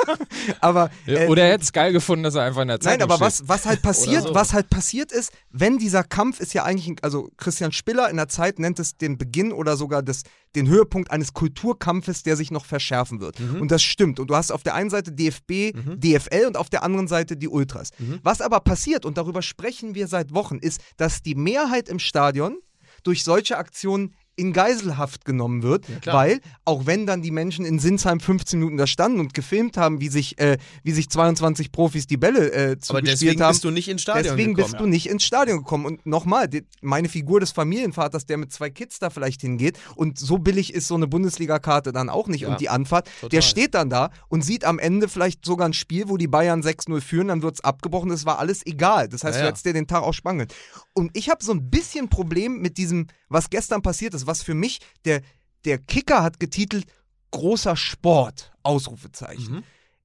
[0.60, 3.10] aber äh, Oder er hätte es geil gefunden, dass er einfach in der Zeit Nein,
[3.10, 4.34] aber was, was halt passiert, so.
[4.34, 8.28] was halt passiert ist, wenn dieser Kampf ist ja eigentlich, also Christian Spiller in der
[8.28, 10.22] Zeit nennt es den Beginn oder sogar das,
[10.56, 13.38] den Höhepunkt eines Kulturkampfes, der sich noch verschärfen wird.
[13.60, 14.20] Und das stimmt.
[14.20, 17.48] Und du hast auf der einen Seite DFB, DFL und auf der anderen Seite die
[17.48, 17.90] Ultras.
[18.22, 22.58] Was aber passiert, und darüber sprechen wir seit Wochen, ist, dass die Mehrheit im Stadion
[23.02, 26.16] durch solche Aktionen in Geiselhaft genommen wird, klar.
[26.16, 30.00] weil auch wenn dann die Menschen in Sinsheim 15 Minuten da standen und gefilmt haben,
[30.00, 33.64] wie sich, äh, wie sich 22 Profis die Bälle äh, Aber zugespielt deswegen haben, bist
[33.64, 34.72] du nicht ins Stadion deswegen gekommen.
[34.72, 35.86] bist du nicht ins Stadion gekommen.
[35.86, 36.48] Und nochmal,
[36.82, 40.88] meine Figur des Familienvaters, der mit zwei Kids da vielleicht hingeht und so billig ist
[40.88, 43.28] so eine Bundesliga-Karte dann auch nicht Ja, und die Anfahrt, total.
[43.30, 46.62] der steht dann da und sieht am Ende vielleicht sogar ein Spiel, wo die Bayern
[46.62, 49.08] 6-0 führen, dann wird es abgebrochen, das war alles egal.
[49.08, 49.48] Das heißt, Ja, du ja.
[49.50, 50.48] hättest dir den Tag auch spangeln.
[50.92, 54.54] Und ich habe so ein bisschen Problem mit diesem, was gestern passiert ist, was für
[54.54, 55.20] mich, der,
[55.66, 56.86] der Kicker hat getitelt,
[57.32, 59.56] großer Sport, Ausrufezeichen.
[59.56, 59.64] Mhm.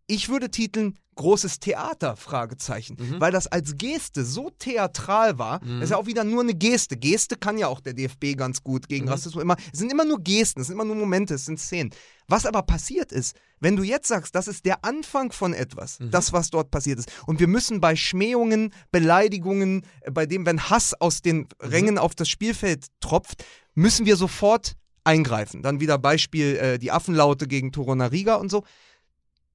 [0.09, 5.89] Ich würde titeln großes Theater, Fragezeichen, weil das als Geste so theatral war, das ist
[5.89, 6.95] ja auch wieder nur eine Geste.
[6.95, 10.21] Geste kann ja auch der DFB ganz gut gegen Rassismus immer, es sind immer nur
[10.21, 11.91] Gesten, es sind immer nur Momente, es sind Szenen.
[12.29, 16.31] Was aber passiert ist, wenn du jetzt sagst, das ist der Anfang von etwas, das,
[16.31, 20.93] was dort passiert ist, und wir müssen bei Schmähungen, Beleidigungen, äh, bei dem, wenn Hass
[20.93, 23.43] aus den Rängen auf das Spielfeld tropft,
[23.75, 25.63] müssen wir sofort eingreifen.
[25.63, 28.63] Dann wieder Beispiel äh, die Affenlaute gegen Torunariga und so.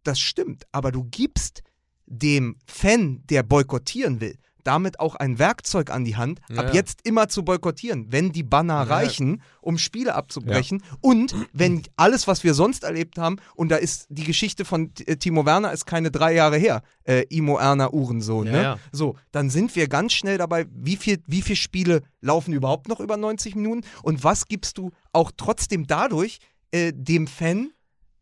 [0.04, 1.62] Das stimmt, aber du gibst
[2.06, 6.74] dem Fan, der boykottieren will, damit auch ein Werkzeug an die Hand, Ja, ab ja.
[6.74, 8.82] jetzt immer zu boykottieren, wenn die Banner Ja.
[8.84, 14.06] reichen, um Spiele abzubrechen und wenn alles, was wir sonst erlebt haben, und da ist
[14.10, 18.46] die Geschichte von äh, Timo Werner ist keine drei Jahre her, äh, Imo Erner Uhrensohn,
[18.46, 18.62] Ja, ne?
[18.62, 18.78] ja.
[18.92, 23.00] So, dann sind wir ganz schnell dabei, wie viel, wie viele Spiele laufen überhaupt noch
[23.00, 26.38] über 90 Minuten und was gibst du auch trotzdem dadurch
[26.70, 27.70] äh, dem Fan,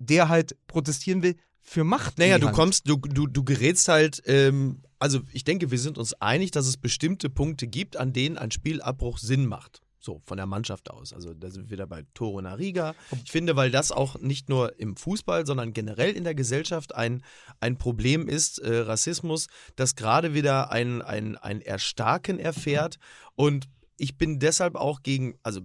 [0.01, 2.19] der halt protestieren will, für Macht?
[2.19, 2.57] Naja, du Hand?
[2.57, 6.67] kommst, du, du, du gerätst halt, ähm, also ich denke, wir sind uns einig, dass
[6.67, 9.81] es bestimmte Punkte gibt, an denen ein Spielabbruch Sinn macht.
[10.05, 11.13] So, von der Mannschaft aus.
[11.13, 12.97] Also da sind wir wieder bei Toro Nariga.
[13.25, 17.23] Ich finde, weil das auch nicht nur im Fußball, sondern generell in der Gesellschaft ein,
[17.61, 19.47] ein Problem ist, äh, Rassismus,
[19.77, 22.99] das gerade wieder ein, ein, ein Erstarken erfährt.
[23.37, 25.61] Und ich bin deshalb auch gegen, also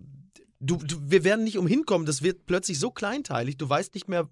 [0.60, 4.08] Du, du, wir werden nicht umhin kommen, das wird plötzlich so kleinteilig, du weißt nicht
[4.08, 4.28] mehr,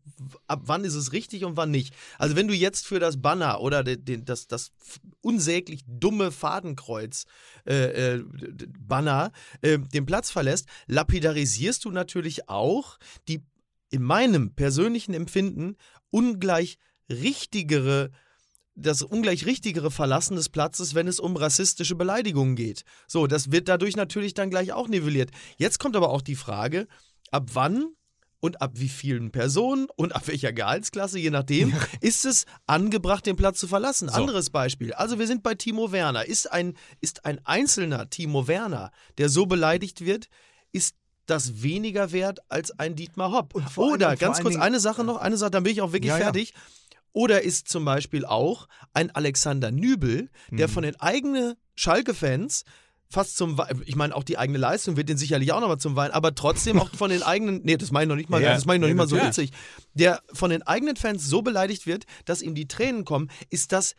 [0.48, 1.94] ab wann ist es richtig und wann nicht.
[2.18, 4.72] Also wenn du jetzt für das Banner oder den, den, das, das
[5.22, 7.26] unsäglich dumme Fadenkreuz
[7.68, 13.44] äh, äh, d- d- Banner äh, den Platz verlässt, lapidarisierst du natürlich auch die
[13.92, 15.78] in meinem persönlichen Empfinden
[16.10, 18.10] ungleich richtigere
[18.76, 22.84] das ungleich richtigere Verlassen des Platzes, wenn es um rassistische Beleidigungen geht.
[23.08, 25.32] So, das wird dadurch natürlich dann gleich auch nivelliert.
[25.58, 26.88] Jetzt kommt aber auch die Frage,
[27.32, 27.86] ab wann
[28.42, 33.38] und ab wie vielen Personen und ab welcher Gehaltsklasse, je nachdem, ist es angebracht, den
[33.38, 34.10] Platz zu verlassen.
[34.10, 34.94] Anderes Beispiel.
[34.94, 36.26] Also wir sind bei Timo Werner.
[36.26, 40.28] Ist ein, ist ein einzelner Timo Werner, der so beleidigt wird,
[40.74, 43.56] ist das weniger wert als ein Dietmar Hopp.
[43.56, 45.92] Oder vor ganz allen kurz Dingen- eine Sache noch, eine Sache, dann bin ich auch
[45.94, 46.32] wirklich Ja, ja.
[47.16, 50.58] Oder ist zum Beispiel auch ein Alexander Nübel, Mhm.
[50.58, 52.66] der von den eigenen Schalke-Fans
[53.10, 55.96] fast zum Wei- ich meine auch die eigene Leistung wird den sicherlich auch nochmal zum
[55.96, 58.54] Weinen, aber trotzdem auch von den eigenen, nee, das meine ich noch nicht mal, Ja,
[58.54, 59.52] das meine ich noch ja, nicht mal so natürlich.
[59.52, 59.60] witzig,
[59.94, 63.96] der von den eigenen Fans so beleidigt wird, dass ihm die Tränen kommen, ist das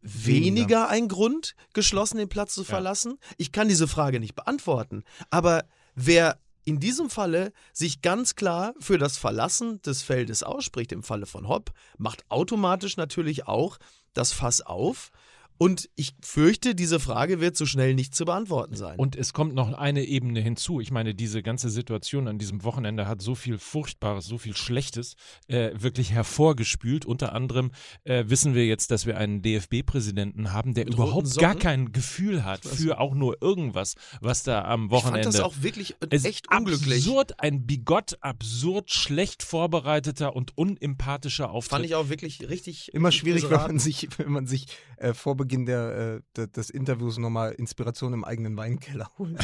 [0.00, 3.18] weniger ein Grund, geschlossen den Platz zu verlassen?
[3.36, 5.64] Ich kann diese Frage nicht beantworten, aber
[5.94, 11.26] wer in diesem Falle sich ganz klar für das Verlassen des Feldes ausspricht, im Falle
[11.26, 13.78] von Hopp, macht automatisch natürlich auch
[14.14, 15.12] das Fass auf.
[15.58, 18.98] Und ich fürchte, diese Frage wird so schnell nicht zu beantworten sein.
[18.98, 20.80] Und es kommt noch eine Ebene hinzu.
[20.80, 25.14] Ich meine, diese ganze Situation an diesem Wochenende hat so viel Furchtbares, so viel Schlechtes
[25.48, 27.06] äh, wirklich hervorgespült.
[27.06, 27.70] Unter anderem
[28.04, 32.44] äh, wissen wir jetzt, dass wir einen DFB-Präsidenten haben, der Mit überhaupt gar kein Gefühl
[32.44, 35.22] hat für auch nur irgendwas, was da am ich Wochenende.
[35.24, 37.06] fand das auch wirklich es ist echt unglücklich.
[37.06, 41.70] Absurd, ein bigott, absurd, schlecht vorbereiteter und unempathischer Auftritt.
[41.70, 42.92] Fand ich auch wirklich richtig.
[42.92, 44.66] Immer schwierig, wenn man sich, wenn man sich
[44.96, 49.38] äh, vor Beginn der, äh, de- des Interviews nochmal Inspiration im eigenen Weinkeller holt.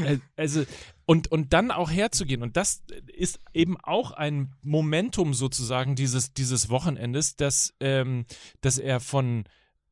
[0.00, 0.64] Äh, Also,
[1.06, 2.42] und, und dann auch herzugehen.
[2.42, 2.82] Und das
[3.16, 8.26] ist eben auch ein Momentum sozusagen dieses, dieses Wochenendes, dass, ähm,
[8.60, 9.44] dass er von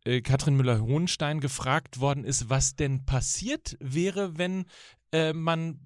[0.04, 4.66] äh, Katrin Müller-Hohenstein gefragt worden ist, was denn passiert wäre, wenn
[5.12, 5.80] äh, man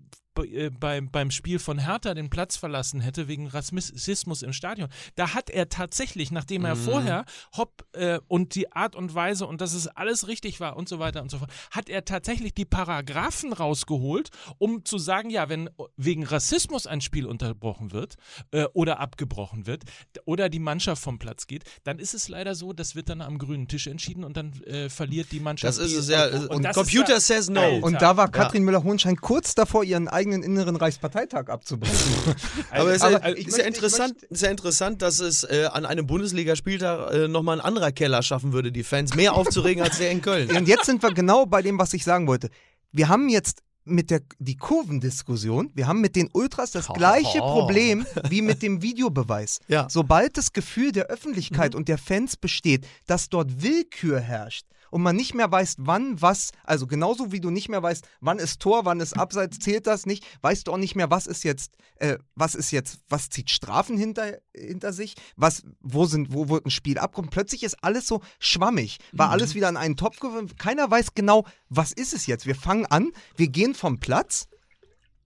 [0.44, 4.88] äh, beim, beim Spiel von Hertha den Platz verlassen hätte wegen Rassismus im Stadion.
[5.14, 6.80] Da hat er tatsächlich, nachdem er Mhm.
[6.80, 7.24] vorher
[7.56, 10.98] Hopp äh, und die Art und Weise und dass es alles richtig war und so
[10.98, 15.68] weiter und so fort, hat er tatsächlich die Paragraphen rausgeholt, um zu sagen, ja, wenn
[15.96, 18.14] wegen Rassismus ein Spiel unterbrochen wird
[18.52, 19.82] äh, oder abgebrochen wird
[20.24, 23.38] oder die Mannschaft vom Platz geht, dann ist es leider so, das wird dann am
[23.38, 25.78] grünen Tisch entschieden und dann äh, verliert die Mannschaft.
[25.78, 26.26] Das ist es ja.
[26.26, 27.60] und Und Computer ist ja, says no.
[27.60, 27.84] Alter.
[27.86, 31.96] Und da war Katrin Müller-Hohenstein kurz davor, ihren eigenen inneren Reichsparteitag abzubrechen.
[32.70, 35.68] Aber es ist, Aber ja, ist, ja möchte- interessant, ist ja interessant, dass es äh,
[35.72, 39.98] an einem Bundesligaspieltag äh, nochmal ein anderer Keller schaffen würde, die Fans mehr aufzuregen als
[39.98, 40.50] der in Köln.
[40.56, 42.48] Und jetzt sind wir genau bei dem, was ich sagen wollte.
[42.92, 47.60] Wir haben jetzt mit der die Kurvendiskussion, wir haben mit den Ultras das gleiche Oh.
[47.60, 49.58] Problem wie mit dem Videobeweis.
[49.68, 49.86] Ja.
[49.88, 55.16] Sobald das Gefühl der Öffentlichkeit und der Fans besteht, dass dort Willkür herrscht und man
[55.16, 58.84] nicht mehr weiß, wann was, also genauso wie du nicht mehr weißt, wann ist Tor,
[58.84, 62.18] wann ist Abseits, zählt das nicht, weißt du auch nicht mehr, was ist jetzt, äh,
[62.34, 66.70] was ist jetzt, was zieht Strafen hinter, hinter sich, was, wo sind, wo wird ein
[66.70, 67.30] Spiel abkommen.
[67.30, 70.56] Plötzlich ist alles so schwammig, war alles wieder in einen Topf geworfen.
[70.56, 72.46] Keiner weiß genau, was ist es jetzt.
[72.46, 74.48] Wir fangen an, wir gehen vom Platz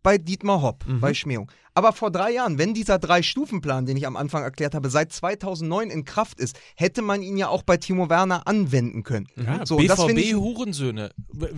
[0.04, 1.00] bei Dietmar Hopp, Mhm.
[1.00, 1.50] bei Schmähung.
[1.76, 5.90] Aber vor drei Jahren, wenn dieser Drei-Stufen-Plan, den ich am Anfang erklärt habe, seit 2009
[5.90, 9.26] in Kraft ist, hätte man ihn ja auch bei Timo Werner anwenden können.
[9.34, 11.10] Ja, So, BVB Hurensöhne.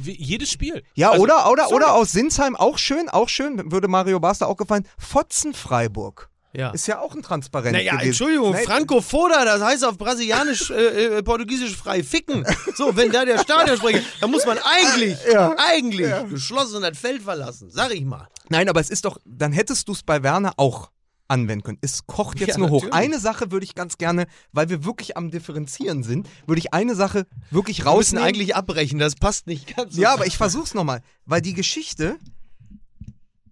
[0.03, 0.83] Jedes Spiel.
[0.95, 1.75] ja, Also, oder, oder, sorry.
[1.77, 6.31] oder aus Sinsheim, auch schön, auch schön, würde Mario Basler auch gefallen, Fotzen-Freiburg.
[6.53, 6.71] Ja.
[6.71, 8.07] Ist ja auch ein Transparent Naja, gewesen.
[8.09, 12.47] Entschuldigung, Nee, Franco Foda, das heißt auf Brasilianisch, äh, äh, Portugiesisch frei ficken.
[12.77, 15.55] So, wenn da der Stadionsprecher, dann muss man eigentlich, Ja.
[15.59, 18.29] eigentlich geschlossen das Feld verlassen, sag ich mal.
[18.49, 20.91] Nein, aber es ist doch, dann hättest du es bei Werner auch
[21.29, 21.79] anwenden können.
[21.83, 22.85] Es kocht jetzt Ja, nur hoch.
[22.85, 22.95] natürlich.
[23.05, 26.95] Eine Sache würde ich ganz gerne, weil wir wirklich am Differenzieren sind, würde ich eine
[26.95, 28.25] Sache wirklich Wir müssen rausnehmen.
[28.29, 30.01] eigentlich abbrechen, das passt nicht ganz so.
[30.01, 32.17] ja, aber ich versuch's nochmal, weil die Geschichte,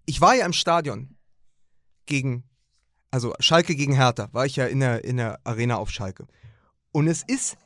[0.06, 1.16] ich war ja im Stadion
[2.06, 2.44] gegen,
[3.14, 6.26] also Schalke gegen Hertha, war ich ja in der, in der Arena auf Schalke.
[6.90, 7.56] Und es ist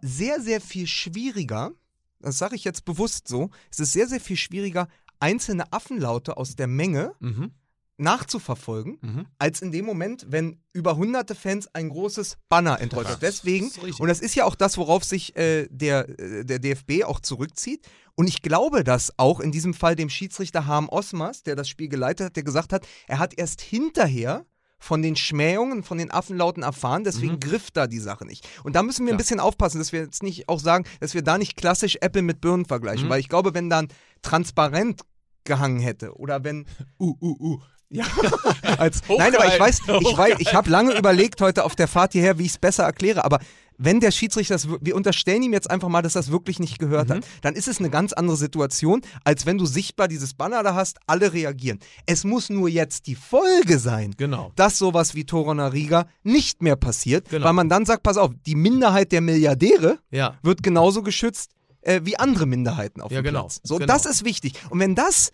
[0.00, 1.72] sehr, sehr viel schwieriger,
[2.20, 4.88] das sage ich jetzt bewusst so, es ist sehr, sehr viel schwieriger,
[5.20, 7.50] einzelne Affenlaute aus der Menge Mhm.
[7.98, 9.26] nachzuverfolgen, Mhm.
[9.38, 13.22] als in dem Moment, wenn über hunderte Fans ein großes Banner entrollt wird.
[13.22, 17.04] Deswegen, Das und das ist ja auch das, worauf sich äh, der, äh, der DFB
[17.04, 17.86] auch zurückzieht.
[18.14, 21.88] Und ich glaube, dass auch in diesem Fall dem Schiedsrichter Harm Osmers, der das Spiel
[21.88, 24.44] geleitet hat, der gesagt hat, er hat erst hinterher
[24.78, 28.46] von den Schmähungen, von den Affenlauten erfahren, deswegen griff da die Sache nicht.
[28.62, 29.18] Und da müssen wir ein Klar.
[29.18, 32.40] bisschen aufpassen, dass wir jetzt nicht auch sagen, dass wir da nicht klassisch Äpfel mit
[32.40, 33.10] Birnen vergleichen, Mhm.
[33.10, 33.88] weil ich glaube, wenn dann
[34.22, 35.00] transparent
[35.44, 36.66] gehangen hätte oder wenn
[36.98, 37.58] Uh, uh, uh.
[37.88, 38.04] ja,
[38.78, 42.12] als, nein, aber ich weiß, ich weiß, ich habe lange überlegt heute auf der Fahrt
[42.12, 43.38] hierher, wie ich es besser erkläre, aber
[43.78, 46.78] wenn der Schiedsrichter das, wir unterstellen ihm jetzt einfach mal, dass er das wirklich nicht
[46.78, 50.62] gehört hat, dann ist es eine ganz andere Situation, als wenn du sichtbar dieses Banner
[50.62, 51.78] da hast, alle reagieren.
[52.06, 54.52] Es muss nur jetzt die Folge sein, Genau.
[54.56, 57.44] dass sowas wie Torona Riga nicht mehr passiert, Genau.
[57.46, 60.38] weil man dann sagt, pass auf, die Minderheit der Milliardäre Ja.
[60.42, 61.50] wird genauso geschützt
[61.82, 63.40] äh, wie andere Minderheiten auf Ja, dem genau.
[63.42, 63.60] Platz.
[63.62, 63.86] So, Genau.
[63.86, 64.54] das ist wichtig.
[64.70, 65.30] Und wenn das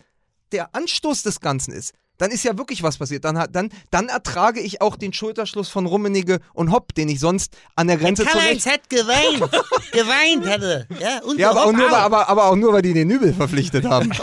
[0.51, 3.25] der Anstoß des Ganzen ist, dann ist ja wirklich was passiert.
[3.25, 7.57] Dann, dann, dann ertrage ich auch den Schulterschluss von Rummenigge und Hopp, den ich sonst
[7.75, 9.39] an der Grenze zu Karl-Heinz hat geweint.
[9.91, 10.87] geweint er.
[10.99, 13.33] Ja, und ja, aber auch, nur, weil- aber, aber auch nur, weil die den Nübel
[13.33, 14.11] verpflichtet haben.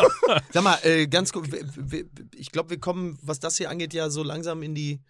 [0.52, 1.48] Sag mal, äh, ganz kurz,
[2.36, 5.00] ich glaube, wir kommen, was das hier angeht, ja so langsam in die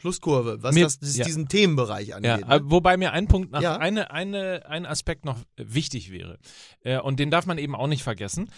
[0.00, 1.24] Schlusskurve, was Mir- das, das ja.
[1.24, 2.44] diesen Themenbereich Ja, angeht.
[2.44, 2.60] äh, ne?
[2.64, 3.76] wobei mir ein Punkt noch, Ja.
[3.76, 6.38] eine, eine, ein Aspekt noch wichtig wäre.
[6.82, 8.50] Äh, und den darf man eben auch nicht vergessen.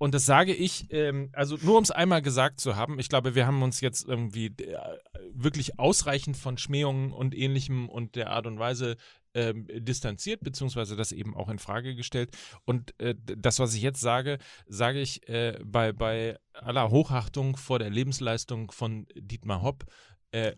[0.00, 3.34] Und das sage ich, ähm, also nur um es einmal gesagt zu haben, ich glaube,
[3.34, 4.78] wir haben uns jetzt irgendwie äh,
[5.34, 8.96] wirklich ausreichend von Schmähungen und ähnlichem und der Art und Weise
[9.34, 12.34] ähm, distanziert, beziehungsweise das eben auch in Frage gestellt.
[12.64, 17.78] Und äh, das, was ich jetzt sage, sage ich äh, bei, bei aller Hochachtung vor
[17.78, 19.84] der Lebensleistung von Dietmar Hopp.
[20.32, 20.52] Äh,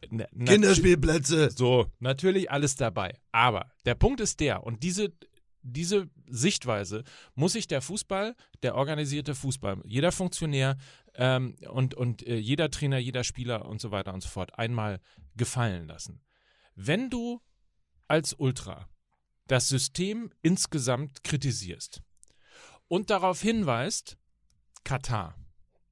[0.46, 1.50] Kinderspielplätze.
[1.50, 3.18] so, natürlich alles dabei.
[3.32, 5.12] Aber der Punkt ist der, und diese,
[5.62, 10.76] diese Sichtweise muss sich der Fußball, der organisierte Fußball, jeder Funktionär
[11.14, 15.00] ähm, und, und äh, jeder Trainer, jeder Spieler und so weiter und so fort einmal
[15.36, 16.20] gefallen lassen.
[16.74, 17.40] Wenn du
[18.08, 18.88] als Ultra
[19.46, 22.02] das System insgesamt kritisierst
[22.88, 24.16] und darauf hinweist,
[24.84, 25.36] Katar,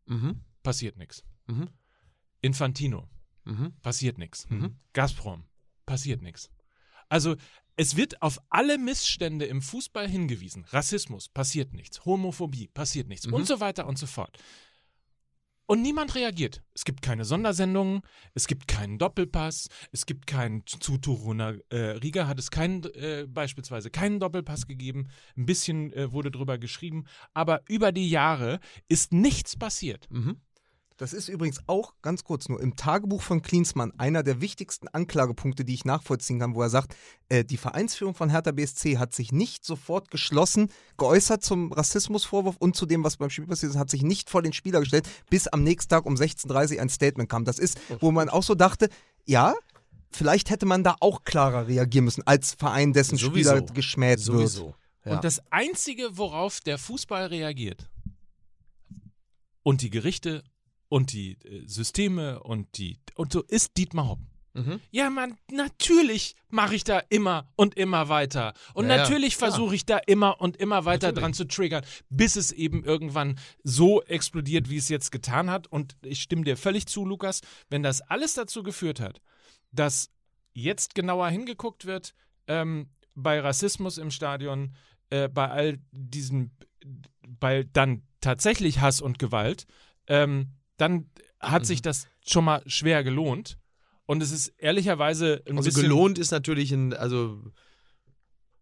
[0.06, 0.40] Mhm.
[0.62, 1.22] passiert nichts.
[1.46, 1.68] Mhm.
[2.40, 3.08] Infantino,
[3.44, 3.74] Mhm.
[3.82, 4.48] passiert nichts.
[4.50, 4.78] Mhm.
[4.92, 5.44] Gazprom,
[5.86, 6.50] passiert nichts.
[7.08, 7.36] Also
[7.80, 10.66] es wird auf alle Missstände im Fußball hingewiesen.
[10.68, 12.04] Rassismus, passiert nichts.
[12.04, 13.26] Homophobie, passiert nichts.
[13.26, 13.32] Mhm.
[13.32, 14.36] Und so weiter und so fort.
[15.64, 16.62] Und niemand reagiert.
[16.74, 18.02] Es gibt keine Sondersendungen,
[18.34, 23.24] es gibt keinen Doppelpass, es gibt keinen zu Toruna äh, Riga hat es keinen, äh,
[23.26, 25.08] beispielsweise keinen Doppelpass gegeben.
[25.38, 30.06] Ein bisschen äh, wurde drüber geschrieben, aber über die Jahre ist nichts passiert.
[30.10, 30.42] Mhm.
[31.00, 35.64] Das ist übrigens auch, ganz kurz nur, im Tagebuch von Klinsmann einer der wichtigsten Anklagepunkte,
[35.64, 36.94] die ich nachvollziehen kann, wo er sagt,
[37.30, 42.76] äh, die Vereinsführung von Hertha BSC hat sich nicht sofort geschlossen geäußert zum Rassismusvorwurf und
[42.76, 45.48] zu dem, was beim Spiel passiert ist, hat sich nicht vor den Spieler gestellt, bis
[45.48, 47.46] am nächsten Tag um 16.30 Uhr ein Statement kam.
[47.46, 48.90] Das ist, wo man auch so dachte,
[49.24, 49.54] ja,
[50.10, 53.56] vielleicht hätte man da auch klarer reagieren müssen, als Verein, dessen Sowieso.
[53.56, 54.50] Spieler geschmäht wird.
[54.50, 54.74] Sowieso.
[55.06, 55.12] Ja.
[55.12, 57.88] Und das Einzige, worauf der Fußball reagiert,
[59.62, 60.42] und die Gerichte
[60.90, 64.18] und die äh, Systeme und die und so ist Dietmar Hopp.
[64.52, 64.80] Mhm.
[64.90, 68.52] Ja, Mann, natürlich mache ich da immer und immer weiter.
[68.74, 69.50] Und Ja, ja, natürlich klar.
[69.50, 71.22] versuche ich da immer und immer weiter Natürlich.
[71.22, 75.68] dran zu triggern, bis es eben irgendwann so explodiert, wie es jetzt getan hat.
[75.68, 79.20] Und ich stimme dir völlig zu, Lukas, wenn das alles dazu geführt hat,
[79.70, 80.10] dass
[80.52, 82.12] jetzt genauer hingeguckt wird
[82.48, 84.74] ähm, bei Rassismus im Stadion,
[85.10, 86.50] äh, bei all diesen,
[87.22, 89.66] bei dann tatsächlich Hass und Gewalt,
[90.08, 91.66] ähm, dann hat Mhm.
[91.66, 93.58] sich das schon mal schwer gelohnt.
[94.06, 97.40] Und es ist ehrlicherweise ein Also bisschen gelohnt ist natürlich ein, also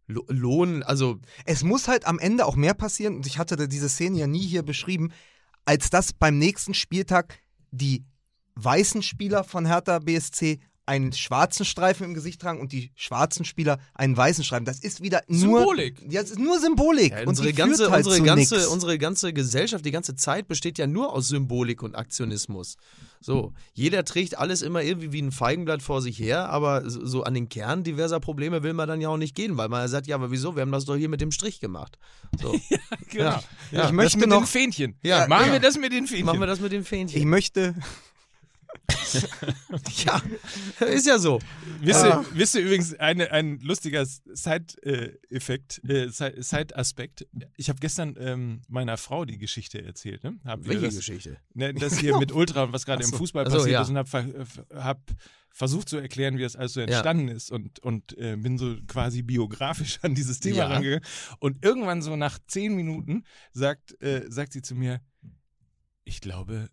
[0.07, 3.89] Lo- Lohn, also Es muss halt am Ende auch mehr passieren und ich hatte diese
[3.89, 5.13] Szene ja nie hier beschrieben.
[5.65, 7.41] als dass beim nächsten Spieltag
[7.73, 8.03] die
[8.55, 13.79] weißen Spieler von Hertha BSC einen schwarzen Streifen im Gesicht tragen und die schwarzen Spieler
[13.95, 14.65] einen weißen Streifen.
[14.65, 16.03] Das ist wieder nur Symbolik.
[16.11, 17.13] Ja, es ist nur Symbolik.
[17.13, 18.67] Ja, unsere, ganze, halt unsere, ganze, nix.
[18.67, 22.77] unsere ganze Gesellschaft, die ganze Zeit besteht ja nur aus Symbolik und Aktionismus.
[23.21, 27.35] So, jeder trägt alles immer irgendwie wie ein Feigenblatt vor sich her, aber so, an
[27.35, 30.15] den Kern diverser Probleme will man dann ja auch nicht gehen, weil man sagt, ja,
[30.15, 31.99] aber wieso, wir haben das doch hier mit dem Strich gemacht.
[32.41, 32.53] So,
[33.11, 33.25] Genau.
[33.25, 33.43] Ja.
[33.73, 34.97] Ja, Ich möchte das mit noch- den Fähnchen.
[35.03, 35.53] Ja, Machen ja.
[35.55, 36.27] wir das mit den Fähnchen.
[36.27, 37.29] machen wir das mit den ich Fähnchen.
[37.29, 37.75] möchte
[40.05, 40.23] Ja,
[40.87, 41.39] ist ja so.
[41.81, 42.25] Wisst Ah.
[42.31, 47.27] ihr, wisst ihr übrigens eine, ein lustiger Side-Effekt, äh, Side- Side-Aspekt?
[47.57, 50.25] Ich habe gestern ähm, meiner Frau die Geschichte erzählt.
[50.25, 50.39] Ne?
[50.45, 51.39] Hab Welche das, Geschichte?
[51.55, 53.11] Ne, das hier mit Ultra und was gerade im.
[53.13, 53.83] Fußball so, passiert ja.
[53.83, 54.27] ist und habe ver
[54.75, 55.01] hab
[55.51, 59.23] versucht zu erklären, wie das alles so entstanden ist und, und äh, bin so quasi
[59.23, 60.67] biografisch an dieses Thema Ja.
[60.69, 61.05] rangegangen.
[61.41, 65.01] Und irgendwann so nach zehn Minuten sagt, äh, sagt sie zu mir,
[66.05, 66.71] ich glaube,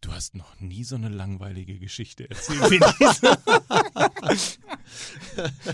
[0.00, 3.38] du hast noch nie so eine langweilige Geschichte erzählt wie diese.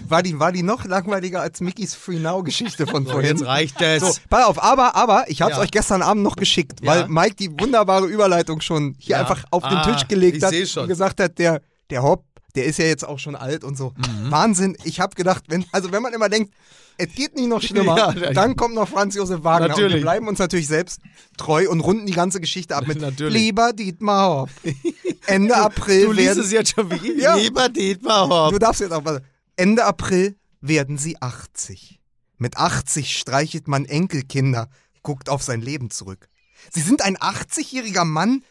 [0.09, 3.37] war die war die noch langweiliger als Mickys Free Now Geschichte von So, vorhin.
[3.37, 4.03] jetzt reicht es.
[4.03, 5.62] So, pass auf, aber, aber, ich hab's Ja.
[5.62, 6.91] euch gestern Abend noch geschickt, Ja.
[6.93, 9.20] weil Mike die wunderbare Überleitung schon hier Ja.
[9.20, 12.64] einfach auf den Ah, Tisch gelegt ich hat und gesagt hat, der, der Hopp, der
[12.66, 13.92] ist ja jetzt auch schon alt und so.
[13.96, 14.30] Mhm.
[14.30, 16.55] Wahnsinn, ich hab gedacht, wenn, also wenn man immer denkt,
[16.96, 19.94] es geht nicht noch schlimmer, Ja, dann kommt noch Franz Josef Wagner und Natürlich.
[19.96, 21.00] wir bleiben uns natürlich selbst
[21.36, 23.34] treu und runden die ganze Geschichte ab mit Natürlich.
[23.34, 24.50] Lieber Dietmar Hopp.
[25.26, 27.34] Ende April Du liest werden es jetzt schon wie Ja.
[27.34, 28.52] lieber Dietmar Hopp.
[28.52, 29.20] Du darfst jetzt auch was.
[29.57, 31.98] Ende April werden sie 80.
[32.38, 34.68] Mit 80 streichelt man Enkelkinder,
[35.02, 36.28] guckt auf sein Leben zurück.
[36.72, 38.42] Sie sind ein 80-jähriger Mann,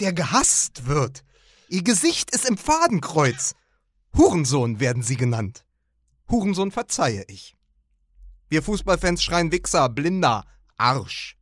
[0.00, 1.22] der gehasst wird.
[1.68, 3.54] Ihr Gesicht ist im Fadenkreuz.
[4.16, 5.64] Hurensohn werden sie genannt.
[6.30, 7.56] Hurensohn verzeihe ich.
[8.48, 10.44] Wir Fußballfans schreien Wichser, Blinder,
[10.76, 11.36] Arsch.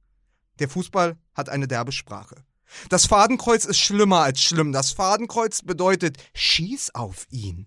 [0.61, 2.43] Der Fußball hat eine derbe Sprache.
[2.89, 4.72] Das Fadenkreuz ist schlimmer als schlimm.
[4.72, 7.66] Das Fadenkreuz bedeutet, schieß auf ihn.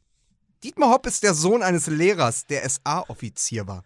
[0.64, 3.84] Dietmar Hopp ist der Sohn eines Lehrers, der SA-Offizier war.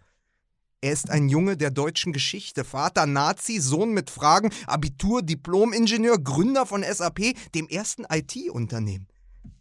[0.84, 6.66] Er ist ein Junge der deutschen Geschichte, Vater Nazi, Sohn mit Fragen, Abitur, Diplom-Ingenieur, Gründer
[6.66, 9.06] von SAP, dem ersten IT-Unternehmen.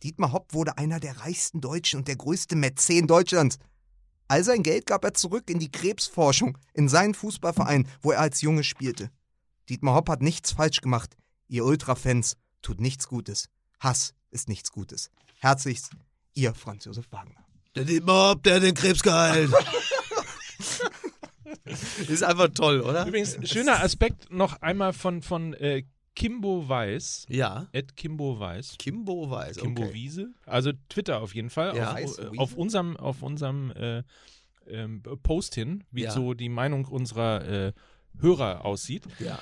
[0.02, 3.60] Dietmar Hopp wurde einer der reichsten Deutschen und der größte Mäzen Deutschlands.
[4.30, 8.42] All sein Geld gab er zurück in die Krebsforschung, in seinen Fußballverein, wo er als
[8.42, 9.12] Junge spielte.
[9.70, 11.16] Dietmar Hopp hat nichts falsch gemacht.
[11.48, 13.48] Ihr Ultrafans tut nichts Gutes.
[13.80, 15.12] Hass ist nichts Gutes.
[15.38, 15.92] Herzlichst,
[16.34, 17.46] Ihr Franz Josef Wagner.
[17.76, 19.52] Der Dietmar Hopp, der den Krebs geheilt.
[22.08, 23.06] ist einfach toll, oder?
[23.06, 25.84] Übrigens, schöner Aspekt noch einmal von, von äh,
[26.16, 27.26] Kimbo Weiß.
[27.30, 27.68] Ja.
[27.72, 28.76] Ed Kimbo Weiß.
[28.78, 29.58] Kimbo weiß.
[29.58, 29.94] Kimbo okay.
[29.94, 30.34] Wiese.
[30.46, 31.76] Also Twitter auf jeden Fall.
[31.76, 31.94] Ja.
[31.94, 34.04] auf, äh, auf unserem, auf unserem äh,
[34.68, 36.12] ähm, Post hin, wie Ja.
[36.12, 37.74] so die Meinung unserer äh,
[38.20, 39.06] Hörer aussieht.
[39.20, 39.40] Ja.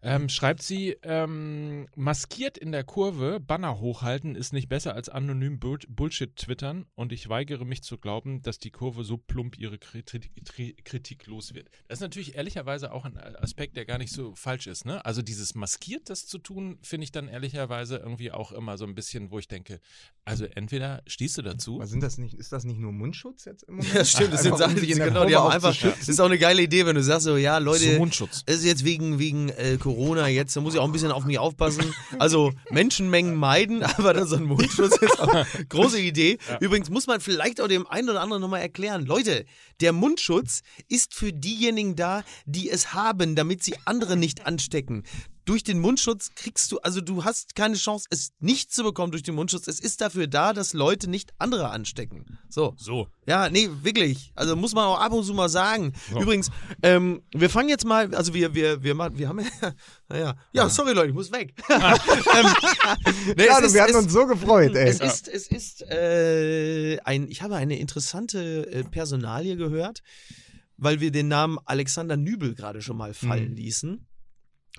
[0.00, 5.58] Ähm, schreibt sie, ähm, maskiert in der Kurve, Banner hochhalten ist nicht besser als anonym
[5.58, 9.78] Bull Bullshit twittern und ich weigere mich zu glauben, dass die Kurve so plump ihre
[9.78, 11.68] Kritik, los wird.
[11.88, 14.84] Das ist natürlich ehrlicherweise auch ein Aspekt, der gar nicht so falsch ist.
[14.84, 15.04] Ne?
[15.04, 18.94] Also dieses maskiert das zu tun, finde ich dann ehrlicherweise irgendwie auch immer so ein
[18.94, 19.80] bisschen, wo ich denke,
[20.24, 22.34] also entweder stehst du dazu, Was sind das nicht?
[22.34, 23.94] Ist das nicht nur Mundschutz jetzt im Moment?
[23.94, 24.32] Ja, stimmt.
[24.32, 25.76] Das sind Einfach, um Sachen, der genau, die haben einfach.
[25.76, 28.42] Das ist auch eine geile Idee, wenn du sagst so, ja, so Leute, Mundschutz.
[28.46, 31.24] es ist jetzt wegen, wegen äh, Corona jetzt, da muss ich auch ein bisschen auf
[31.24, 31.94] mich aufpassen.
[32.18, 36.36] Also Menschenmengen meiden, aber dann so ein Mundschutz ist auch eine große Idee.
[36.60, 39.06] Übrigens muss man vielleicht auch dem einen oder anderen nochmal erklären.
[39.06, 39.46] Leute,
[39.80, 45.04] der Mundschutz ist für diejenigen da, die es haben, damit sie andere nicht anstecken.
[45.48, 49.22] Durch den Mundschutz kriegst du, also du hast keine Chance, es nicht zu bekommen durch
[49.22, 49.66] den Mundschutz.
[49.66, 52.38] Es ist dafür da, dass Leute nicht andere anstecken.
[52.50, 52.74] So.
[52.76, 53.08] So.
[53.26, 54.30] Ja, nee, wirklich.
[54.34, 55.94] Also muss man auch ab und zu mal sagen.
[56.10, 56.50] Übrigens,
[56.82, 59.72] ähm, wir fangen jetzt mal, also wir, wir, wir machen, wir haben ja,
[60.10, 61.54] naja, ja, sorry Leute, ich muss weg.
[61.70, 62.46] ähm,
[63.34, 64.86] nee, Ja, ist, wir hatten uns so gefreut, ey.
[64.86, 70.02] es ist, es ist, äh, ein, ich habe eine interessante äh, Personalie gehört,
[70.76, 74.07] weil wir den Namen Alexander Nübel gerade schon mal fallen ließen.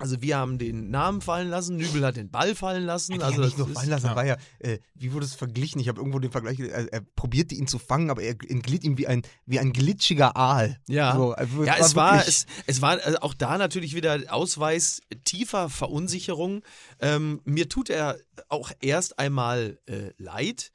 [0.00, 3.14] Also wir haben den Namen fallen lassen, Nübel hat den Ball fallen lassen.
[3.14, 5.80] Hat also ja nicht das nur fallen lassen, war ja, äh, wie wurde es verglichen?
[5.80, 8.98] Ich habe irgendwo den Vergleich, er, er probierte ihn zu fangen, aber er entglitt ihm
[8.98, 10.78] wie ein, wie ein glitschiger Aal.
[10.88, 11.14] Ja.
[11.14, 15.00] so, also Ja, es war, wirklich- es, es war äh, auch da natürlich wieder Ausweis
[15.24, 16.62] tiefer Verunsicherung.
[17.00, 20.72] Ähm, mir tut er auch erst einmal äh, leid.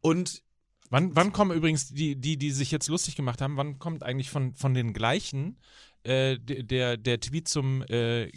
[0.00, 0.42] Und
[0.90, 4.28] Wann, wann kommen übrigens die, die, die sich jetzt lustig gemacht haben, wann kommt eigentlich
[4.28, 5.56] von, von den gleichen
[6.04, 8.30] äh, der, der Tweet zum äh,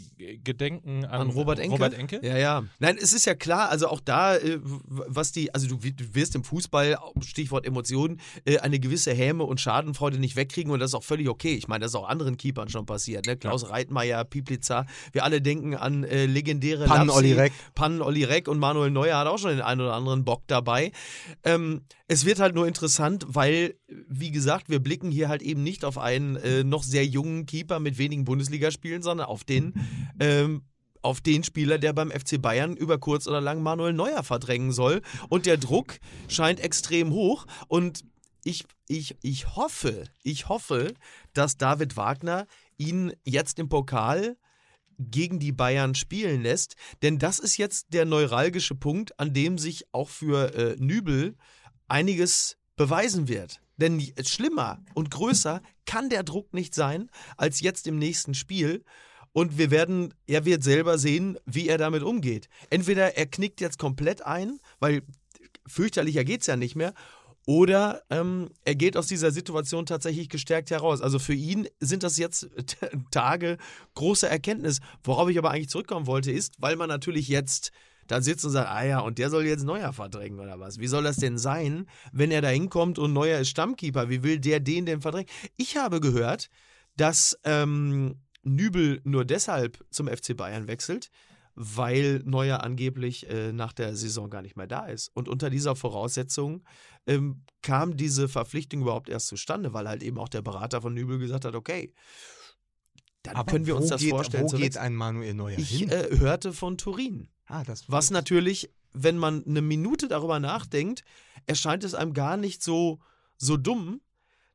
[0.43, 1.71] Gedenken an, An Robert Enke?
[1.73, 2.19] Robert Enke?
[2.23, 2.63] Ja, ja.
[2.79, 6.13] Nein, es ist ja klar, also auch da, äh, was die, also du, wi- du
[6.13, 10.91] wirst im Fußball, Stichwort Emotionen, äh, eine gewisse Häme und Schadenfreude nicht wegkriegen und das
[10.91, 11.55] ist auch völlig okay.
[11.55, 13.25] Ich meine, das ist auch anderen Keepern schon passiert.
[13.25, 13.37] Ne?
[13.37, 17.53] Klaus Reitmeier, Pieplitzer, wir alle denken an äh, legendäre Pannen Olli Reck.
[17.73, 20.91] Pannen Olli Reck und Manuel Neuer hat auch schon den einen oder anderen Bock dabei.
[21.43, 25.83] Ähm, es wird halt nur interessant, weil, wie gesagt, wir blicken hier halt eben nicht
[25.83, 29.73] auf einen äh, noch sehr jungen Keeper mit wenigen Bundesligaspielen, sondern auf den
[30.19, 30.63] ähm,
[31.01, 35.01] auf den Spieler, der beim FC Bayern über kurz oder lang Manuel Neuer verdrängen soll.
[35.29, 37.45] Und der Druck scheint extrem hoch.
[37.67, 38.03] Und
[38.43, 40.95] ich, ich, ich hoffe, ich hoffe,
[41.33, 42.47] dass David Wagner
[42.77, 44.35] ihn jetzt im Pokal
[44.97, 46.75] gegen die Bayern spielen lässt.
[47.03, 51.35] Denn das ist jetzt der neuralgische Punkt, an dem sich auch für äh, Nübel
[51.87, 53.61] einiges beweisen wird.
[53.77, 58.83] Denn schlimmer und größer kann der Druck nicht sein als jetzt im nächsten Spiel.
[59.33, 62.47] Und wir werden, er wird selber sehen, wie er damit umgeht.
[62.69, 65.01] Entweder er knickt jetzt komplett ein, weil
[65.67, 66.93] fürchterlicher geht es ja nicht mehr,
[67.47, 71.01] oder ähm, er geht aus dieser Situation tatsächlich gestärkt heraus.
[71.01, 72.49] Also für ihn sind das jetzt
[73.11, 73.57] Tage
[73.93, 74.79] großer Erkenntnis.
[75.03, 77.71] Worauf ich aber eigentlich zurückkommen wollte, ist, weil man natürlich jetzt
[78.07, 80.79] da sitzt und sagt, ah ja, und der soll jetzt Neuer verdrängen oder was?
[80.79, 84.09] Wie soll das denn sein, wenn er da hinkommt und Neuer ist Stammkeeper?
[84.09, 85.29] Wie will der den denn verdrängen?
[85.57, 86.49] Ich habe gehört,
[86.97, 91.09] dass ähm, Nübel nur deshalb zum FC Bayern wechselt,
[91.55, 95.09] weil Neuer angeblich äh, nach der Saison gar nicht mehr da ist.
[95.13, 96.63] Und unter dieser Voraussetzung
[97.07, 101.17] ähm, kam diese Verpflichtung überhaupt erst zustande, weil halt eben auch der Berater von Nübel
[101.17, 101.93] gesagt hat, okay,
[103.25, 104.45] dann Aber können wir uns das geht, vorstellen.
[104.51, 105.89] Wo geht ein Manuel Neuer ich hin?
[105.89, 107.27] äh, hörte von Turin.
[107.47, 111.03] ah, das Was natürlich, wenn man eine Minute darüber nachdenkt,
[111.45, 112.99] erscheint es einem gar nicht so,
[113.37, 114.01] so dumm,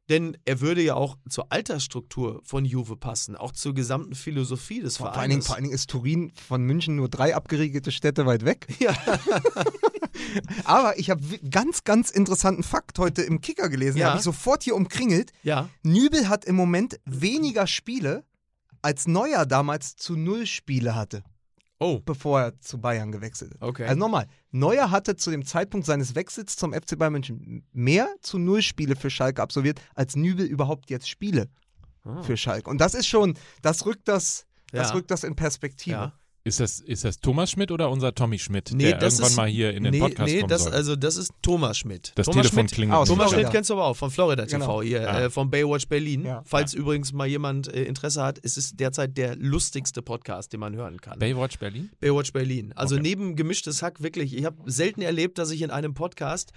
[0.08, 4.96] denn er würde ja auch zur Altersstruktur von Juve passen, auch zur gesamten Philosophie des
[4.96, 5.14] vor, Vereins.
[5.14, 8.44] vor, allen Dingen, vor allen Dingen ist Turin von München nur drei abgeriegelte Städte weit
[8.44, 8.66] weg.
[8.80, 8.96] Ja.
[10.64, 13.98] Aber ich habe ganz, ganz interessanten Fakt heute im Kicker gelesen.
[13.98, 14.08] Ja.
[14.08, 15.32] habe ich sofort hier umkringelt.
[15.42, 15.68] ja.
[15.82, 18.24] Nübel hat im Moment weniger Spiele,
[18.82, 21.22] als Neuer damals zu null Spiele hatte,
[21.82, 23.62] Oh, bevor er zu Bayern gewechselt ist.
[23.62, 23.84] okay.
[23.86, 28.38] Also nochmal, Neuer hatte zu dem Zeitpunkt seines Wechsels zum FC Bayern München mehr zu
[28.38, 31.48] null Spiele für Schalke absolviert, als Nübel überhaupt jetzt Spiele
[32.04, 32.22] Ah.
[32.22, 32.68] für Schalke.
[32.70, 34.94] Und das ist schon, das rückt das, das Ja.
[34.94, 35.96] rückt das in Perspektive.
[35.96, 36.12] ja.
[36.42, 39.36] Ist das, ist das Thomas Schmidt oder unser Tommy Schmidt, Nee, der das irgendwann ist-
[39.36, 40.72] mal hier in den nee, Podcast nee, kommen das, soll?
[40.72, 42.12] also das ist Thomas Schmidt.
[42.14, 42.98] das Thomas Telefon Schmidt, klingelt.
[42.98, 43.32] Aus nicht Thomas.
[43.32, 44.80] Schmidt kennst du aber auch von Florida TV Genau.
[44.82, 45.20] hier, Ah.
[45.24, 46.24] äh, von Baywatch Berlin.
[46.24, 46.42] Ja.
[46.46, 50.74] Falls übrigens mal jemand äh, Interesse hat, es ist derzeit der lustigste Podcast, den man
[50.74, 51.18] hören kann.
[51.18, 51.90] Baywatch Berlin?
[52.00, 52.72] Baywatch Berlin.
[52.74, 53.02] Also Okay.
[53.02, 54.34] neben gemischtes Hack wirklich.
[54.34, 56.52] Ich habe selten erlebt, dass ich in einem Podcast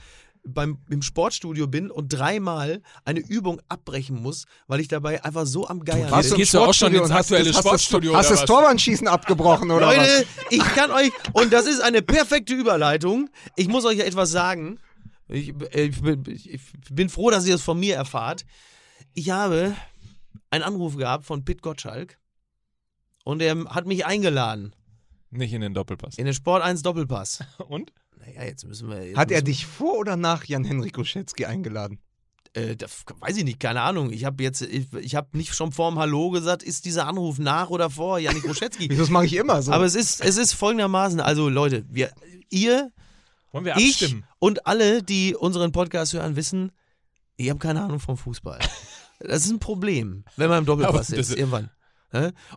[0.46, 5.68] beim, im Sportstudio bin und dreimal eine Übung abbrechen muss, weil ich dabei einfach so
[5.68, 5.80] am
[6.12, 6.32] warst bin.
[6.32, 8.42] du- gehst auch schon Sportstudio ins und hast aktuelle das- hast Sportstudio hast oder das
[8.42, 8.48] was?
[8.48, 9.96] Torwandschießen abgebrochen oder was?
[9.98, 13.30] Leute, ich kann euch, und das ist eine perfekte Überleitung.
[13.56, 14.80] Ich muss euch etwas sagen.
[15.30, 16.60] Ich, äh, ich, bin- ich
[16.92, 18.46] bin froh, dass ihr es von mir erfahrt.
[19.14, 19.76] Ich habe
[20.50, 22.18] einen Anruf gehabt von Pit Gottschalk
[23.24, 24.76] und er hat mich eingeladen
[25.32, 26.18] Nicht in den Doppelpass.
[26.18, 27.44] in den Sport 1 Doppelpass.
[27.70, 27.94] Und?
[28.26, 29.06] Naja, jetzt müssen wir.
[29.06, 32.00] Jetzt Hat er müssen dich vor oder nach Jan-Henrik Ruschetzky eingeladen?
[32.54, 34.12] Äh, das weiß ich nicht, keine Ahnung.
[34.12, 37.70] Ich habe jetzt, ich, ich habe nicht schon vorm Hallo gesagt, ist dieser Anruf nach
[37.70, 38.88] oder vor Janik Ruschetzky.
[38.90, 39.72] Wieso das mache ich immer so?
[39.72, 42.12] Aber es ist, es ist folgendermaßen, also Leute, wir,
[42.50, 42.92] ihr,
[43.52, 44.26] Wollen wir ich abstimmen?
[44.40, 46.72] und alle, die unseren Podcast hören, wissen,
[47.36, 48.60] ich habe keine Ahnung vom Fußball.
[49.20, 51.70] Das ist ein Problem, wenn man im Aber Doppelpass sitzt, irgendwann.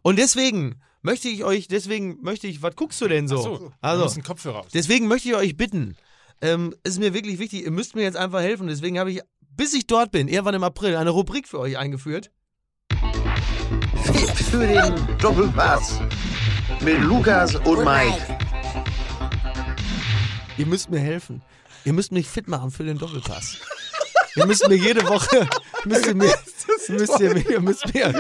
[0.03, 3.39] Und deswegen möchte ich euch, deswegen möchte ich, was guckst du denn so?
[3.39, 4.67] Ach so, wir also, müssen Kopfhörer aus.
[4.75, 5.97] Deswegen möchte ich euch bitten,
[6.43, 8.67] ähm, es ist mir wirklich wichtig, ihr müsst mir jetzt einfach helfen.
[8.67, 12.33] Deswegen habe ich, bis ich dort bin, irgendwann im April, eine Rubrik für euch eingeführt.
[14.03, 16.01] Fit für den Doppelpass
[16.81, 18.39] mit Lukas und Mike.
[20.59, 21.41] Ihr müsst mir helfen.
[21.85, 23.59] Ihr müsst mich fit machen für den Doppelpass.
[24.35, 25.49] ihr müsst mir jede Woche,
[25.85, 26.35] müsst ihr mir,
[26.89, 28.13] müsst ihr, mir- ihr müsst mir,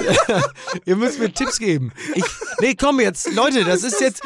[0.84, 1.92] ihr müsst mir Tipps geben.
[2.14, 2.24] Ich,
[2.60, 4.22] nee, komm jetzt, Leute, das ist jetzt,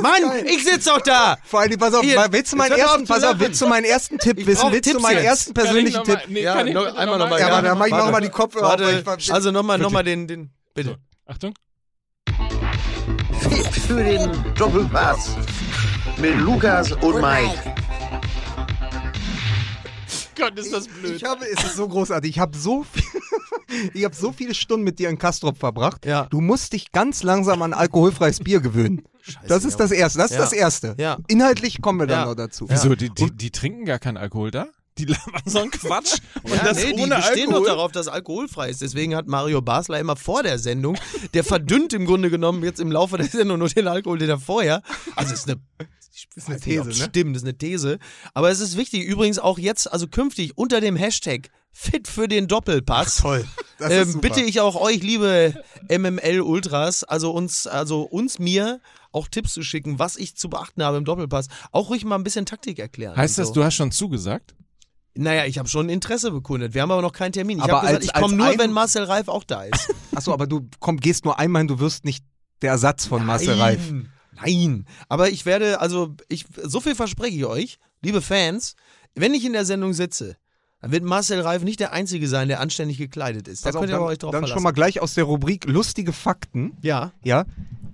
[0.00, 1.36] Mann, ich sitz doch da.
[1.44, 4.18] Vor allem, pass auf, Hier, willst du meinen ersten, pass auf, willst du meinen ersten
[4.18, 4.60] Tipp wissen?
[4.62, 5.24] brauch Willst du Tipps meinen jetzt.
[5.26, 6.18] ersten persönlichen Tipp?
[6.28, 7.40] Nee, Ja, kann ich noch- einmal noch nochmal, mal?
[7.40, 8.04] Ja, aber dann mach ich Warte.
[8.06, 10.98] nochmal die Kopfhörer Warte, ich war- also nochmal, nochmal den, den, bitte.
[11.26, 11.54] Achtung.
[13.40, 15.30] Fit für den Doppelpass
[16.18, 17.74] mit Lukas und Mike.
[20.36, 21.16] Gott, ist das blöd.
[21.16, 22.30] Ich habe, es ist so großartig.
[22.30, 23.02] Ich habe so viel,
[23.94, 26.04] ich habe so viele Stunden mit dir in Kastrop verbracht.
[26.06, 26.26] Ja.
[26.30, 29.02] Du musst dich ganz langsam an alkoholfreies Bier gewöhnen.
[29.46, 30.18] das ist das Erste.
[30.18, 30.42] Das ist Ja.
[30.42, 30.94] das Erste.
[30.98, 31.18] Ja.
[31.28, 32.26] Inhaltlich kommen wir dann Ja.
[32.26, 32.66] noch dazu.
[32.68, 32.94] Wieso?
[32.94, 34.66] Die, die, die trinken gar keinen Alkohol da?
[34.98, 37.60] Die labern so einen Quatsch und Ja, das nee, die ohne bestehen Alkohol.
[37.60, 38.82] doch darauf, dass alkoholfrei ist.
[38.82, 40.98] Deswegen hat Mario Basler immer vor der Sendung,
[41.32, 44.38] der verdünnt im Grunde genommen jetzt im Laufe der Sendung nur den Alkohol, den er
[44.38, 44.82] vorher.
[45.16, 45.60] Also ist eine,
[46.34, 46.94] ist eine These, ne?
[46.94, 47.98] Stimmt, das ist eine These.
[48.34, 52.48] Aber es ist wichtig, übrigens auch jetzt, also künftig unter dem Hashtag Fit für den
[52.48, 53.16] Doppelpass.
[53.16, 53.46] Toll.
[53.78, 54.28] Das ist Ähm, super.
[54.28, 55.54] bitte ich auch euch, liebe
[55.88, 60.96] MML-Ultras, also uns, also uns, mir, auch Tipps zu schicken, was ich zu beachten habe
[60.98, 61.48] im Doppelpass.
[61.70, 63.16] Auch ruhig mal ein bisschen Taktik erklären.
[63.16, 63.54] Heißt das, so.
[63.54, 64.54] du hast schon zugesagt?
[65.14, 66.72] Naja, ich habe schon Interesse bekundet.
[66.74, 67.58] Wir haben aber noch keinen Termin.
[67.58, 69.90] Ich Aber habe gesagt, als- ich komme nur, ein- wenn Marcel Reif auch da ist.
[70.14, 72.24] Achso, aber du komm, gehst nur einmal hin, du wirst nicht
[72.62, 73.80] der Ersatz von Marcel Reif.
[74.36, 74.86] Nein.
[75.08, 78.74] Aber ich werde, also, ich, so viel verspreche ich euch, liebe Fans,
[79.14, 80.36] wenn ich in der Sendung sitze,
[80.80, 83.64] dann wird Marcel Reif nicht der Einzige sein, der anständig gekleidet ist.
[83.64, 84.54] Da auf, könnt ihr dann, aber euch drauf dann verlassen.
[84.54, 86.76] schon mal gleich aus der Rubrik lustige Fakten.
[86.82, 87.44] ja, Ja,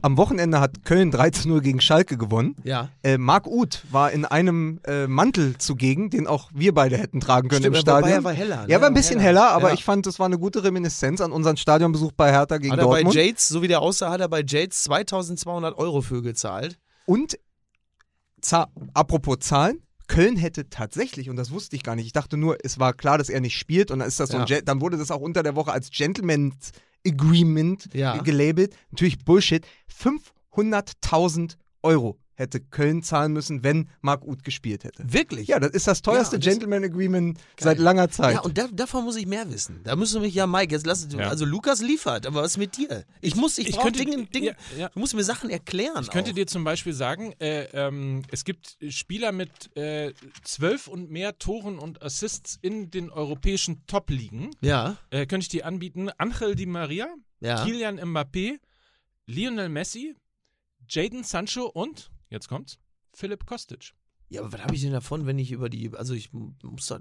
[0.03, 2.57] am Wochenende hat Köln 13-0 gegen Schalke gewonnen.
[2.65, 2.89] ja.
[3.03, 7.49] Äh, Marc Uth war in einem äh, Mantel zugegen, den auch wir beide hätten tragen
[7.49, 8.13] können Stimmt, im Stadion.
[8.13, 8.71] er war heller, ne?
[8.73, 9.75] Ja, war ein bisschen heller, aber Ja.
[9.75, 12.87] ich fand, das war eine gute Reminiszenz an unseren Stadionbesuch bei Hertha gegen Hat er
[12.87, 13.15] bei Dortmund.
[13.17, 16.79] Jates, so wie der aussah, hat er bei Jates 2200 Euro für gezahlt.
[17.07, 17.39] Und
[18.95, 22.79] apropos Zahlen, Köln hätte tatsächlich, und das wusste ich gar nicht, ich dachte nur, es
[22.79, 24.61] war klar, dass er nicht spielt und dann ist das so ein Ja.
[24.63, 26.73] Dann wurde das auch unter der Woche als Gentleman's
[27.07, 28.15] Agreement Ja.
[28.17, 28.75] ge- gelabelt.
[28.91, 29.67] Natürlich Bullshit.
[29.87, 35.03] 500.000 Euro hätte Köln zahlen müssen, wenn Marc Uth gespielt hätte.
[35.13, 35.49] Wirklich?
[35.49, 38.35] Ja, das ist das teuerste Ja, das- Gentleman Agreement seit langer Zeit.
[38.35, 39.81] Ja, und da, davon muss ich mehr wissen.
[39.83, 41.29] Da müssen wir mich, ja, Mike, jetzt lass Ja.
[41.29, 43.05] Also, Lukas liefert, aber was ist mit dir?
[43.21, 44.47] Ich muss, ich, Ich brauche könnte- Dinge, Dinge.
[44.75, 44.89] ja, ja.
[44.91, 46.01] Du musst mir Sachen erklären.
[46.03, 46.35] Ich könnte auch.
[46.37, 50.13] dir zum Beispiel sagen, äh, ähm, es gibt Spieler mit äh,
[50.45, 54.51] zwölf und mehr Toren und Assists in den europäischen Top-Ligen.
[54.61, 56.09] Ja, Äh, könnte ich dir anbieten.
[56.19, 57.09] Angel Di Maria,
[57.41, 57.65] ja.
[57.65, 58.59] Kylian Mbappé,
[59.27, 60.15] Lionel Messi,
[60.89, 62.79] Jaden Sancho und, jetzt kommt's,
[63.13, 63.93] Philipp Kostic.
[64.31, 65.91] Ja, aber was habe ich denn davon, wenn ich über die.
[65.95, 67.01] Also, ich muss da.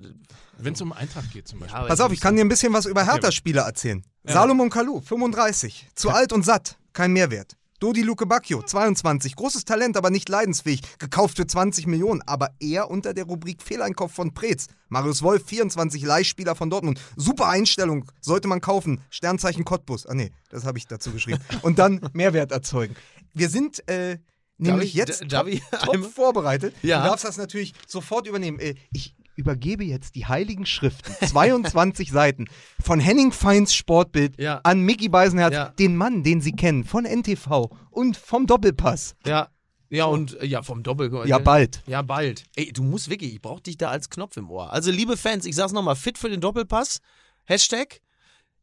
[0.57, 1.77] Wenn es um Eintracht geht zum Beispiel.
[1.77, 4.03] aber Pass auf, ich kann dir ein bisschen was über Hertha-Spieler erzählen.
[4.23, 7.57] Salomon Kalou, 35, zu alt und satt, kein Mehrwert.
[7.79, 12.89] Dodi Luke Bacchio, 22, großes Talent, aber nicht leidensfähig, gekauft für 20 Millionen, aber eher
[12.89, 14.65] unter der Rubrik Fehleinkauf von Preetz.
[14.89, 16.99] Marius Wolf, 24, Leihspieler von Dortmund.
[17.15, 19.01] Super Einstellung, sollte man kaufen.
[19.11, 20.07] Sternzeichen Cottbus.
[20.07, 21.39] Ah nee, das habe ich dazu geschrieben.
[21.61, 22.95] Und dann Mehrwert erzeugen.
[23.35, 24.17] Wir sind äh,
[24.57, 26.73] nämlich ich- jetzt darf top, ich top einmal- vorbereitet.
[26.83, 27.01] Ja.
[27.03, 28.59] Du darfst das natürlich sofort übernehmen.
[28.59, 32.45] Äh, Ich übergebe jetzt die heiligen Schriften, 22 Seiten,
[32.83, 34.61] von Henning Feins Sportbild Ja.
[34.63, 35.69] an Mickey Beisenherz, Ja.
[35.69, 39.15] den Mann, den Sie kennen, von NTV und vom Doppelpass.
[39.25, 39.49] Ja.
[39.89, 41.09] Ja, und äh, ja, vom Doppel.
[41.27, 41.81] Ja, bald.
[41.87, 42.43] Ja, bald.
[42.57, 44.73] Ey, du musst wirklich, ich brauch dich da als Knopf im Ohr.
[44.73, 46.99] Also, liebe Fans, ich sag's nochmal, fit für den Doppelpass.
[47.45, 48.01] Hashtag.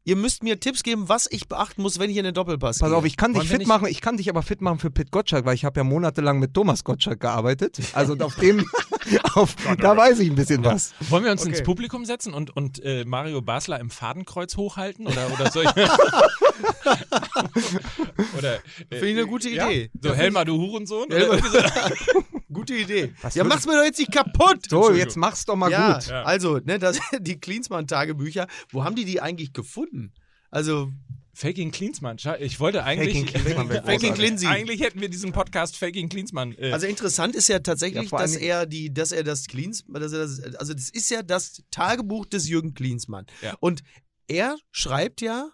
[0.07, 2.89] Ihr müsst mir Tipps geben, was ich beachten muss, wenn ich in den Doppelpass Pass
[2.89, 2.95] gehe.
[2.97, 4.77] auf, ich kann dich Wollen wir fit nicht- machen, ich kann dich aber fit machen
[4.77, 7.79] für Pit Gottschalk, weil ich habe ja monatelang mit Thomas Gottschalk gearbeitet.
[7.93, 8.63] Also auf dem,
[9.33, 10.93] auf, da weiß ich ein bisschen was.
[11.09, 11.49] Wollen wir uns Okay.
[11.49, 15.07] ins Publikum setzen und, und äh, Mario Basler im Fadenkreuz hochhalten?
[15.07, 15.71] Oder, oder soll ich.
[18.37, 19.69] oder, äh, Finde ich eine gute ja?
[19.69, 19.89] Idee.
[20.01, 21.09] So, Helmer, du Hurensohn?
[21.09, 21.33] Helmer.
[21.33, 22.23] Oder irgendwie so.
[22.53, 23.13] Gute Idee.
[23.21, 24.69] Was ja, mach's mir doch jetzt nicht kaputt.
[24.69, 26.07] So, jetzt mach's doch mal ja, gut.
[26.07, 26.23] Ja.
[26.23, 29.94] also, ne, das, die Klinsmann-Tagebücher, wo haben die die eigentlich gefunden?
[30.51, 30.91] Also,
[31.33, 32.17] Faking Klinsmann.
[32.17, 33.29] Scha- Ich wollte eigentlich.
[33.29, 34.13] Faking wäre Faking.
[34.13, 34.53] Klinsmann.
[34.53, 36.53] Eigentlich hätten wir diesen Podcast Faking Klinsmann.
[36.57, 40.13] Äh, also interessant ist ja tatsächlich, Ja, dass er die, dass er das Klinsmann, dass
[40.13, 43.25] er das, also das ist ja das Tagebuch des Jürgen Klinsmann.
[43.41, 43.55] Ja.
[43.59, 43.83] Und
[44.27, 45.49] er schreibt ja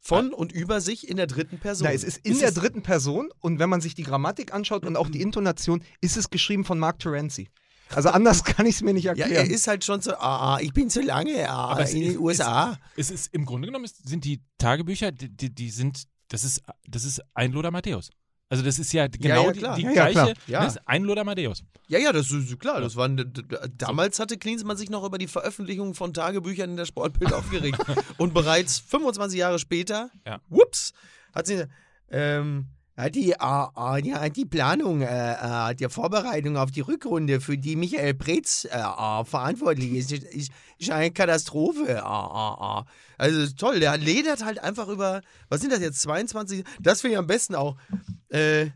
[0.00, 1.86] von und über sich in der dritten Person.
[1.86, 4.96] Na, es ist in der dritten Person und wenn man sich die Grammatik anschaut und
[4.96, 7.48] auch die Intonation, ist es geschrieben von Mark Terenzi.
[7.94, 9.32] Also anders kann ich es mir nicht Ja, erklären.
[9.46, 12.18] er ist halt schon so, ah, ah, ich bin zu lange ah, Aber in den
[12.18, 12.78] USA.
[12.96, 16.62] es ist im Grunde genommen ist, sind die Tagebücher, die, die, die sind, das ist,
[16.88, 18.10] das ist ein Loder Matthäus.
[18.48, 19.76] Also das ist ja genau ja, die, klar.
[19.76, 20.32] die Ja, ja, gleiche, klar.
[20.46, 20.60] Ja.
[20.62, 21.64] ne, ist ein Loder Matthäus.
[21.88, 22.80] Ja, ja, das ist klar.
[22.80, 23.32] Das waren,
[23.76, 27.78] damals hatte Klinsmann sich noch über die Veröffentlichung von Tagebüchern in der Sportbild aufgeregt.
[28.18, 30.40] Und bereits 25 Jahre später, Ja.
[30.48, 30.92] whoops,
[31.34, 31.64] hat sie,
[32.10, 32.66] ähm,
[32.96, 35.32] hat die, äh, äh, hat die Planung äh,
[35.70, 40.50] äh, der Vorbereitung auf die Rückrunde, für die Michael Preetz äh, äh, verantwortlich ist, ist,
[40.78, 42.02] ist eine Katastrophe.
[43.18, 46.64] Also toll, der ledert halt einfach über, was sind das jetzt, 22?
[46.80, 47.76] Das finde ich am besten auch.
[48.28, 48.70] Äh,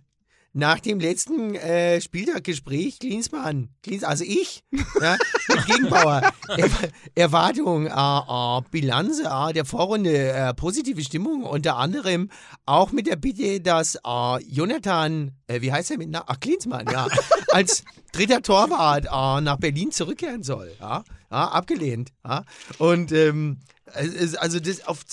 [0.53, 4.64] nach dem letzten äh, Spieltaggespräch, Klinsmann, Klins, also ich,
[5.01, 5.16] ja,
[5.48, 6.68] mit Gegenbauer, er,
[7.14, 12.30] Erwartung, äh, äh, Bilanz äh, der Vorrunde, äh, positive Stimmung, unter anderem
[12.66, 16.86] auch mit der Bitte, dass äh, Jonathan, äh, wie heißt er mit, Na ach, Klinsmann,
[16.90, 17.07] ja,
[17.53, 22.44] als dritter Torwart äh, nach Berlin zurückkehren soll, ja, ja abgelehnt, ja,
[22.78, 23.59] und ähm,
[23.92, 25.05] Also also das auf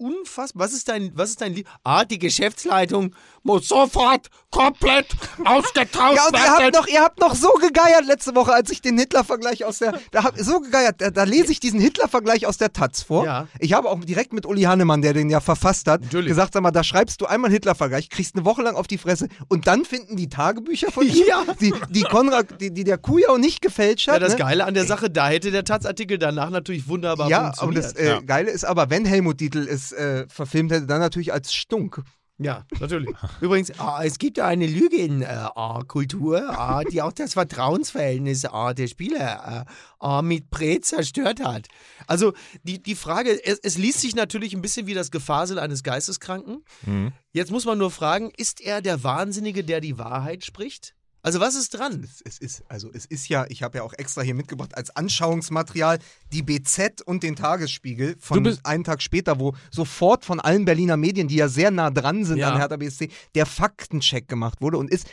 [0.00, 0.66] unfassbar.
[0.66, 1.68] Was ist dein, was ist dein Lieb?
[1.84, 5.06] Ah, die Geschäftsleitung muss sofort komplett
[5.44, 6.64] ausgetauscht Ja, und ihr werden.
[6.64, 9.98] habt, noch, ihr habt noch so gegeiert letzte Woche, als ich den Hitler-Vergleich aus der.
[10.10, 13.24] Da hab, so gegeiert, da, da lese ich diesen Hitler-Vergleich aus der Taz vor.
[13.24, 13.46] Ja.
[13.58, 16.28] Ich habe auch direkt mit Uli Hannemann, der den ja verfasst hat, Natürlich.
[16.28, 19.28] gesagt: Sag mal, da schreibst du einmal Hitler-Vergleich, kriegst eine Woche lang auf die Fresse
[19.48, 21.44] und dann finden die Tagebücher von ihm, Ja.
[21.60, 24.14] die, die Konrad, die, die der Kujau nicht gefälscht hat.
[24.14, 24.38] ja, das ne?
[24.38, 27.84] Geile an der Sache, da hätte der Taz-Artikel danach natürlich wunderbar Ja, und funktioniert.
[27.84, 28.20] das äh, Ja.
[28.20, 32.02] Geile ist aber, wenn Helmut Dietl es äh, verfilmt hätte, dann natürlich als Stunk.
[32.42, 33.10] Ja, natürlich.
[33.42, 39.66] Übrigens, ah, es gibt ja eine Lügenkultur, ah, die auch das Vertrauensverhältnis ah, der Spieler
[39.68, 41.68] äh, ah, mit Prä zerstört hat.
[42.06, 42.32] Also
[42.62, 46.64] die, die Frage, es, es liest sich natürlich ein bisschen wie das Gefasel eines Geisteskranken.
[46.86, 47.12] Mhm.
[47.32, 50.94] Jetzt muss man nur fragen, ist er der Wahnsinnige, der die Wahrheit spricht?
[51.22, 52.02] Also was ist dran?
[52.02, 54.94] Es, es ist, also es ist ja, ich habe ja auch extra hier mitgebracht als
[54.96, 55.98] Anschauungsmaterial
[56.32, 61.28] die BZ und den Tagesspiegel von einen Tag später, wo sofort von allen Berliner Medien,
[61.28, 62.50] die ja sehr nah dran sind Ja.
[62.52, 65.08] an Hertha BSC, der Faktencheck gemacht wurde und ist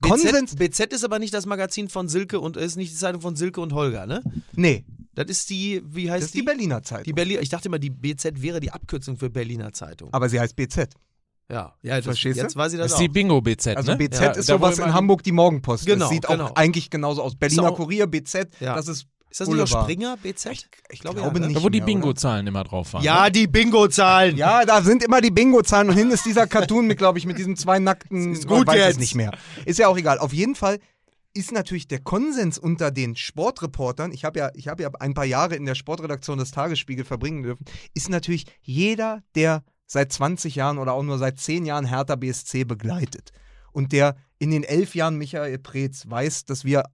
[0.00, 0.54] Konsens.
[0.54, 3.60] BZ, ist aber nicht das Magazin von Silke und ist nicht die Zeitung von Silke
[3.60, 4.22] und Holger, ne?
[4.52, 4.84] Nee,
[5.14, 7.04] Das ist die, wie heißt das ist die Berliner Zeitung.
[7.04, 10.12] Die Berlin, ich dachte immer, die BZ wäre die Abkürzung für Berliner Zeitung.
[10.12, 10.90] aber sie heißt BZ.
[11.50, 12.42] Ja, ja das, Verstehst du?
[12.42, 13.14] jetzt weiß ich das, Das ist die auch.
[13.14, 13.98] Bingo-BZ, Also ne?
[13.98, 15.86] BZ Ja, ist sowas in Hamburg die Morgenpost.
[15.86, 16.46] Genau, das sieht genau.
[16.46, 17.36] auch eigentlich genauso aus.
[17.36, 18.74] Berliner auch- Kurier, BZ, Ja.
[18.76, 19.84] das ist Ist das nicht auch Boulevard.
[19.84, 20.68] Springer, BZ?
[20.90, 21.46] Ich glaube, glaube ja, ne?
[21.48, 21.58] nicht.
[21.58, 21.80] Da, wo die?
[21.80, 23.02] Bingo-Zahlen immer drauf waren.
[23.04, 24.36] Ja, die Bingo-Zahlen.
[24.36, 27.38] Ja, da sind immer die Bingo-Zahlen und hinten ist dieser Cartoon mit, glaube ich, mit
[27.38, 28.32] diesen zwei nackten.
[28.32, 28.90] Ist gut ich weiß jetzt.
[28.92, 29.32] es nicht mehr.
[29.64, 30.18] Ist ja auch egal.
[30.18, 30.78] Auf jeden Fall
[31.34, 35.24] ist natürlich der Konsens unter den Sportreportern, ich habe ja, ich habe ja ein paar
[35.26, 40.78] Jahre in der Sportredaktion des Tagesspiegel verbringen dürfen, ist natürlich jeder, der seit 20 Jahren
[40.78, 43.32] oder auch nur seit 10 Jahren Hertha BSC begleitet.
[43.72, 46.84] Und der in den elf Jahren Michael Preetz weiß, dass wir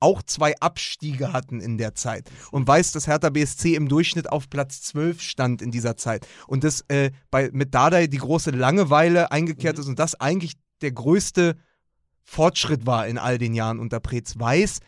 [0.00, 4.48] auch zwei Abstiege hatten in der Zeit und weiß, dass Hertha BSC im Durchschnitt auf
[4.48, 6.26] Platz 12 stand in dieser Zeit.
[6.46, 10.92] Und dass äh, bei, mit Dardai die große Langeweile eingekehrt ist und das eigentlich der
[10.92, 11.56] größte
[12.22, 14.78] Fortschritt war in all den Jahren unter Preetz, weiß,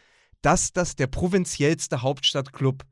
[0.43, 2.85] dass das der provinziellste Hauptstadtclub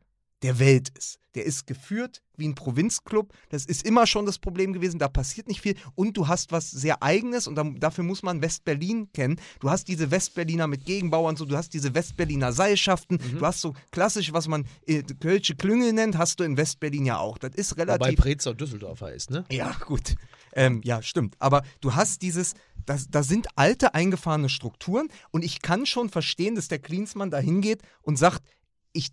[0.43, 1.18] der Welt ist.
[1.34, 3.32] Der ist geführt wie ein Provinzclub.
[3.51, 4.99] Das ist immer schon das Problem gewesen.
[4.99, 5.76] Da passiert nicht viel.
[5.95, 9.41] Und du hast was sehr Eigenes und da, dafür muss man Westberlin kennen.
[9.61, 13.18] Du hast diese Westberliner mit Gegenbauern, so, du hast diese Westberliner Seilschaften.
[13.39, 17.18] Du hast so klassisch, was man äh, Kölsche Klüngel nennt, hast du in Westberlin ja
[17.18, 17.39] auch.
[17.39, 18.07] Das ist relativ.
[18.07, 19.45] Wobei Preetzer Düsseldorfer ist, ne?
[19.51, 20.16] Ja, gut.
[20.55, 21.36] Ähm, ja, stimmt.
[21.39, 22.55] Aber du hast dieses,
[22.86, 27.39] das, da sind alte eingefahrene Strukturen und ich kann schon verstehen, dass der Klinsmann da
[27.39, 28.43] hingeht und sagt,
[28.93, 29.11] ich,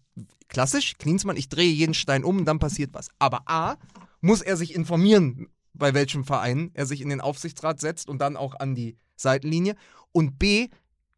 [0.47, 3.09] klassisch, Klinsmann, ich drehe jeden Stein um und dann passiert was.
[3.19, 3.77] Aber A,
[4.21, 8.37] muss er sich informieren, bei welchem Verein er sich in den Aufsichtsrat setzt und dann
[8.37, 9.75] auch an die Seitenlinie.
[10.11, 10.69] Und B,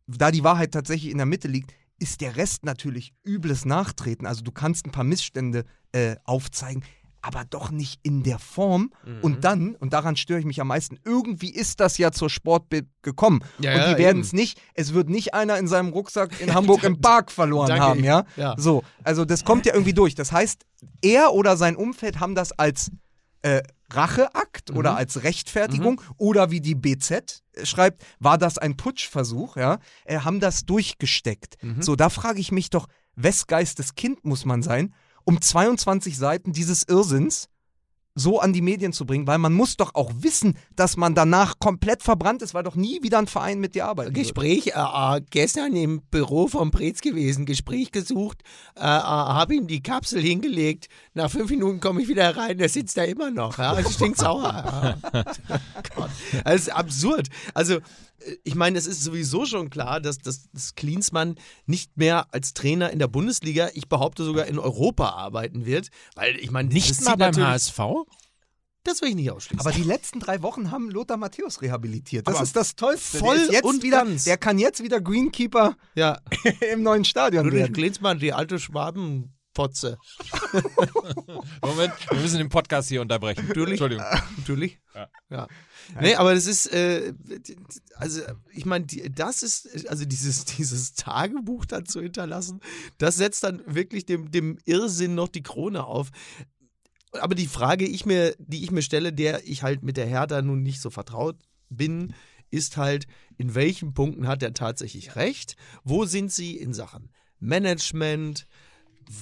[0.08, 4.26] da die Wahrheit tatsächlich in der Mitte liegt, ist der Rest natürlich übles Nachtreten.
[4.26, 6.84] Also du kannst ein paar Missstände äh, aufzeigen,
[7.28, 8.92] aber doch nicht in der Form.
[9.06, 9.20] Mhm.
[9.22, 12.88] Und dann, und daran störe ich mich am meisten, irgendwie ist das ja zur Sportbild
[13.02, 13.44] gekommen.
[13.60, 14.22] Ja, und ja, die werden eben.
[14.26, 17.84] es nicht, es wird nicht einer in seinem Rucksack in Hamburg im Park verloren Danke.
[17.84, 18.24] haben, ja?
[18.38, 18.56] Ja.
[18.58, 20.16] So, also das kommt ja irgendwie durch.
[20.16, 20.66] Das heißt,
[21.02, 22.92] er oder sein Umfeld haben das als
[23.42, 23.62] äh,
[23.92, 24.98] Racheakt oder Mhm.
[24.98, 30.66] als Rechtfertigung oder wie die BZ schreibt, war das ein Putschversuch, ja, äh, haben das
[30.66, 31.62] durchgesteckt.
[31.62, 31.82] Mhm.
[31.82, 34.94] So, da frage ich mich doch, wes Geistes Kind muss man sein,
[35.28, 37.50] um 22 Seiten dieses Irrsinns
[38.16, 41.60] so an die Medien zu bringen, weil man muss doch auch wissen, dass man danach
[41.60, 44.16] komplett verbrannt ist, weil doch nie wieder ein Verein mit dir arbeitet.
[44.16, 48.42] Gespräch, äh, äh, gestern im Büro vom Preetz gewesen, Gespräch gesucht,
[48.76, 50.88] äh, äh, habe ihm die Kapsel hingelegt.
[51.14, 53.60] Nach fünf Minuten komme ich wieder rein, der sitzt da immer noch.
[53.60, 54.48] Ja, also stinkt sauer.
[54.78, 54.98] Ja.
[55.96, 56.10] Gott.
[56.44, 57.28] Das ist absurd.
[57.54, 57.82] Also, äh,
[58.44, 62.92] ich meine, es ist sowieso schon klar, dass, dass, dass Klinsmann nicht mehr als Trainer
[62.92, 65.90] in der Bundesliga, ich behaupte sogar in Europa arbeiten wird.
[66.16, 67.80] Weil, ich meine, Nicht das mal beim HSV?
[68.84, 69.60] Das will ich nicht ausschließen.
[69.60, 72.26] Aber die letzten drei Wochen haben Lothar Matthäus rehabilitiert.
[72.26, 73.18] Das Aber ist das Tollste.
[73.18, 74.24] voll der jetzt und wieder, ganz.
[74.24, 76.20] Der kann jetzt wieder Greenkeeper ja,
[76.72, 77.74] im neuen Stadion Ludwig werden.
[77.74, 78.60] Klinsmann, die alte
[79.58, 79.98] Schwabenpotze.
[81.62, 83.48] Moment, wir müssen den Podcast hier unterbrechen.
[83.48, 83.72] Natürlich.
[83.72, 84.06] Entschuldigung.
[84.38, 84.80] Natürlich.
[84.94, 85.10] Ja.
[85.30, 85.48] Ja.
[86.00, 87.14] Nee, aber das ist, äh,
[87.96, 88.22] also
[88.54, 92.62] ich meine, das ist, also dieses, dieses Tagebuch dann zu hinterlassen,
[92.98, 96.10] das setzt dann wirklich dem, dem Irrsinn noch die Krone auf.
[97.14, 100.42] Aber die Frage, ich mir, die ich mir stelle, der ich halt mit der Hertha
[100.42, 101.38] nun nicht so vertraut
[101.70, 102.14] bin,
[102.50, 105.56] ist halt, in welchen Punkten hat er tatsächlich recht?
[105.84, 108.48] Wo sind sie in Sachen Management,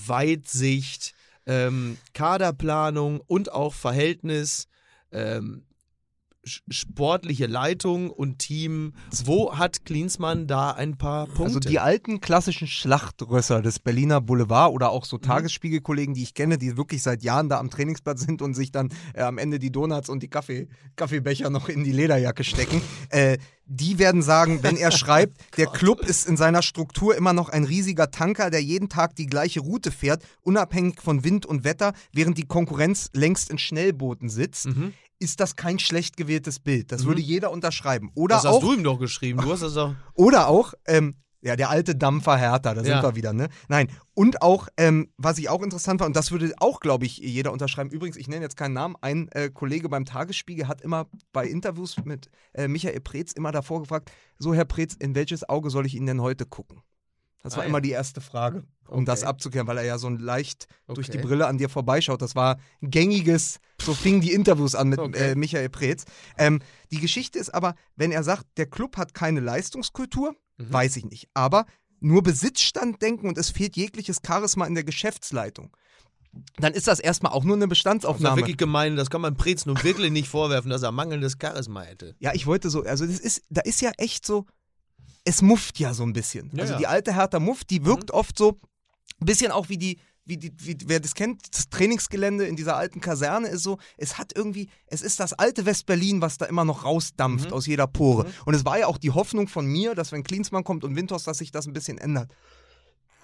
[0.07, 1.13] Weitsicht,
[1.45, 4.67] ähm, Kaderplanung und auch Verhältnis.
[5.11, 5.65] Ähm,
[6.69, 8.93] sportliche Leitung und Team,
[9.25, 11.43] wo hat Klinsmann da ein paar Punkte?
[11.43, 15.09] Also die alten klassischen Schlachtrösser des Berliner Boulevard oder auch Mhm.
[15.09, 18.71] so Tagesspiegelkollegen, die ich kenne, die wirklich seit Jahren da am Trainingsplatz sind und sich
[18.71, 22.81] dann äh, am Ende die Donuts und die Kaffee, Kaffeebecher noch in die Lederjacke stecken,
[23.09, 23.37] äh,
[23.67, 27.63] die werden sagen, wenn er schreibt, der Club ist in seiner Struktur immer noch ein
[27.63, 32.37] riesiger Tanker, der jeden Tag die gleiche Route fährt, unabhängig von Wind und Wetter, während
[32.37, 34.67] die Konkurrenz längst in Schnellbooten sitzt.
[34.67, 34.93] Mhm.
[35.19, 36.91] Ist das kein schlecht gewähltes Bild?
[36.91, 38.11] Das würde jeder unterschreiben.
[38.15, 39.39] Oder das auch hast du ihm doch geschrieben.
[39.41, 39.95] Du hast das doch.
[40.13, 43.03] oder auch, ähm, ja, der alte Dampfer Hertha, da sind Ja.
[43.03, 43.49] wir wieder, ne?
[43.69, 43.87] Nein.
[44.15, 47.53] Und auch, ähm, was ich auch interessant war, und das würde auch, glaube ich, jeder
[47.53, 47.91] unterschreiben.
[47.91, 48.95] Übrigens, ich nenne jetzt keinen Namen.
[49.01, 53.81] Ein äh, Kollege beim Tagesspiegel hat immer bei Interviews mit äh, Michael Preetz immer davor
[53.81, 56.81] gefragt: So, Herr Preetz, in welches Auge soll ich Ihnen denn heute gucken?
[57.43, 57.69] Das war Ah, ja.
[57.69, 59.05] immer die erste Frage, um Okay.
[59.05, 61.27] das abzuklären, weil er ja so leicht durch die Okay.
[61.27, 62.21] Brille an dir vorbeischaut.
[62.21, 65.31] Das war ein gängiges, so fingen die Interviews an mit Okay.
[65.31, 66.05] äh, Michael Preetz.
[66.37, 66.61] Ähm,
[66.91, 70.71] die Geschichte ist aber, wenn er sagt, der Club hat keine Leistungskultur, Mhm.
[70.73, 71.27] weiß ich nicht.
[71.33, 71.65] Aber
[71.99, 75.75] nur Besitzstand denken und es fehlt jegliches Charisma in der Geschäftsleitung.
[76.57, 78.37] Dann ist das erstmal auch nur eine Das ist Bestandsaufnahme.
[78.37, 78.95] wirklich gemein.
[78.97, 82.15] Das kann man Preetz nun wirklich nicht vorwerfen, dass er mangelndes Charisma hätte.
[82.19, 84.45] Ja, ich wollte so, also das ist, da ist ja echt so,
[85.23, 86.51] es mufft ja so ein bisschen.
[86.53, 86.77] Ja, also ja.
[86.77, 86.81] Mhm.
[86.81, 88.59] die alte Hertha Muft, die wirkt oft so
[89.19, 92.99] bisschen auch wie die, wie die, wie, wer das kennt, das Trainingsgelände in dieser alten
[92.99, 96.83] Kaserne ist so, es hat irgendwie, es ist das alte West-Berlin, was da immer noch
[96.83, 97.53] rausdampft Mhm.
[97.53, 98.25] aus jeder Pore.
[98.45, 101.27] Und es war ja auch die Hoffnung von mir, dass wenn Klinsmann kommt und Windhorst,
[101.27, 102.31] dass sich das ein bisschen ändert.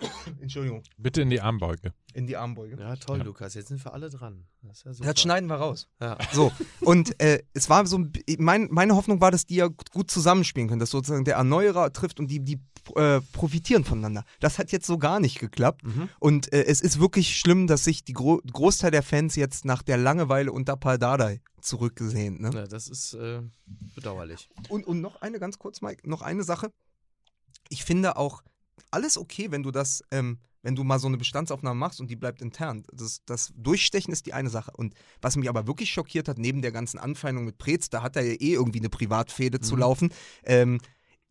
[0.42, 1.94] Entschuldigung, Bitte in die Armbeuge.
[2.14, 2.78] in die Armbeuge.
[2.80, 3.54] Ja, toll, Lukas.
[3.54, 4.46] Jetzt sind wir alle dran.
[4.62, 5.14] Das, ist ja super.
[5.14, 5.88] Das schneiden wir raus.
[6.02, 6.18] Ja.
[6.32, 10.10] So, und äh, es war so, ein mein, meine Hoffnung war, dass die ja gut
[10.12, 12.60] zusammenspielen können, dass sozusagen der Erneuerer trifft und die, die
[12.96, 14.26] äh, profitieren voneinander.
[14.40, 15.84] Das hat jetzt so gar nicht geklappt.
[15.84, 16.10] Mhm.
[16.20, 19.84] Und äh, es ist wirklich schlimm, dass sich die Gro Großteil der Fans jetzt nach
[19.84, 22.42] der Langeweile unter Paul Dardai zurückgesehnt.
[22.42, 22.52] Ne?
[22.54, 23.42] Ja, das ist äh,
[23.96, 24.50] bedauerlich.
[24.70, 26.72] Und, und noch eine ganz kurz, Mike, noch eine Sache.
[27.70, 28.42] Ich finde auch
[28.92, 32.16] alles okay, wenn du das, ähm, wenn du mal so eine Bestandsaufnahme machst und die
[32.16, 32.84] bleibt intern.
[32.94, 34.72] Das, das Durchstechen ist die eine Sache.
[34.76, 38.16] Und was mich aber wirklich schockiert hat, neben der ganzen Anfeindung mit Preetz, da hat
[38.16, 40.14] er ja eh irgendwie eine Privatfehde zu laufen,
[40.44, 40.80] ähm,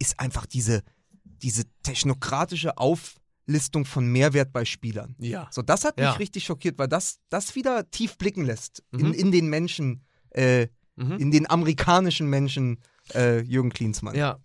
[0.00, 0.82] ist einfach diese,
[1.24, 5.14] diese technokratische Auflistung von Mehrwert bei Spielern.
[5.18, 5.48] Ja.
[5.52, 6.12] So, das hat mich Ja.
[6.12, 9.12] richtig schockiert, weil das, das wieder tief blicken lässt in, Mhm.
[9.12, 11.12] in den Menschen, äh, Mhm.
[11.18, 12.80] in den amerikanischen Menschen
[13.14, 14.14] äh, Jürgen Klinsmann.
[14.16, 14.38] Ja.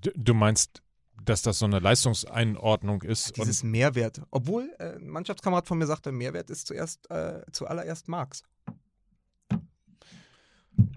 [0.00, 0.82] Du, du meinst,
[1.24, 3.36] dass das so eine Leistungseinordnung ist?
[3.36, 4.22] Dieses Mehrwert.
[4.30, 8.42] Obwohl äh, ein Mannschaftskamerad von mir sagte, Mehrwert ist zuerst, äh, zuallererst Marx.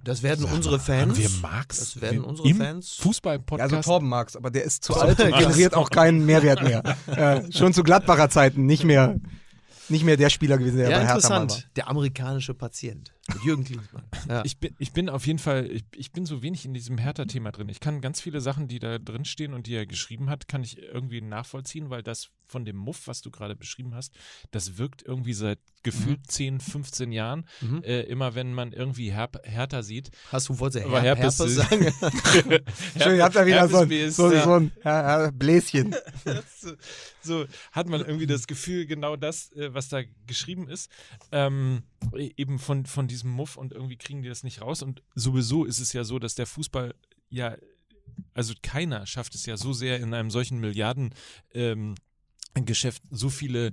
[0.04, 1.14] Das werden Sag unsere Fans.
[1.14, 1.80] Haben wir Marx?
[1.80, 2.98] Das werden im- unsere im Fans.
[2.98, 3.74] Ja, Fußball-Podcast?
[3.74, 6.84] also Torben Marx, aber der ist zu alt und generiert auch keinen Mehrwert mehr.
[7.08, 9.20] äh, schon zu Gladbacher Zeiten nicht mehr,
[9.94, 11.42] nicht mehr der Spieler gewesen, der Ja, bei Hertha mal war.
[11.44, 11.70] interessant.
[11.78, 13.14] Der amerikanische Patient.
[13.34, 14.04] Mit Jürgen Klinsmann.
[14.28, 14.44] Ja.
[14.46, 17.52] Ich bin, ich bin auf jeden Fall, ich, ich bin so wenig in diesem Hertha-Thema
[17.52, 17.70] drin.
[17.70, 20.64] Ich kann ganz viele Sachen, die da drin stehen und die er geschrieben hat, kann
[20.64, 24.14] ich irgendwie nachvollziehen, weil das von dem Muff, was du gerade beschrieben hast,
[24.52, 27.46] das wirkt irgendwie seit gefühlt 10, 15 Jahren.
[27.62, 27.84] Mhm.
[27.84, 30.12] Äh, immer wenn man irgendwie Herp Hertha sieht.
[30.32, 31.92] Hast du wolltest Aber Her Herpes Herpes sagen?
[33.02, 35.96] Schön, ihr habt da wieder so, ein- so, so ein ja, Bläschen.
[36.56, 36.74] so,
[37.22, 40.90] so hat man irgendwie das Gefühl, genau das, äh, was da geschrieben ist,
[41.32, 41.82] ähm,
[42.38, 44.84] eben von, von diesem Muff und irgendwie kriegen die das nicht raus.
[44.84, 46.94] Und sowieso ist es ja so, dass der Fußball
[47.30, 47.58] ja,
[48.36, 51.14] also keiner schafft es ja so sehr in einem solchen Milliarden.
[51.54, 51.96] Ähm,
[52.62, 53.72] Geschäft so viele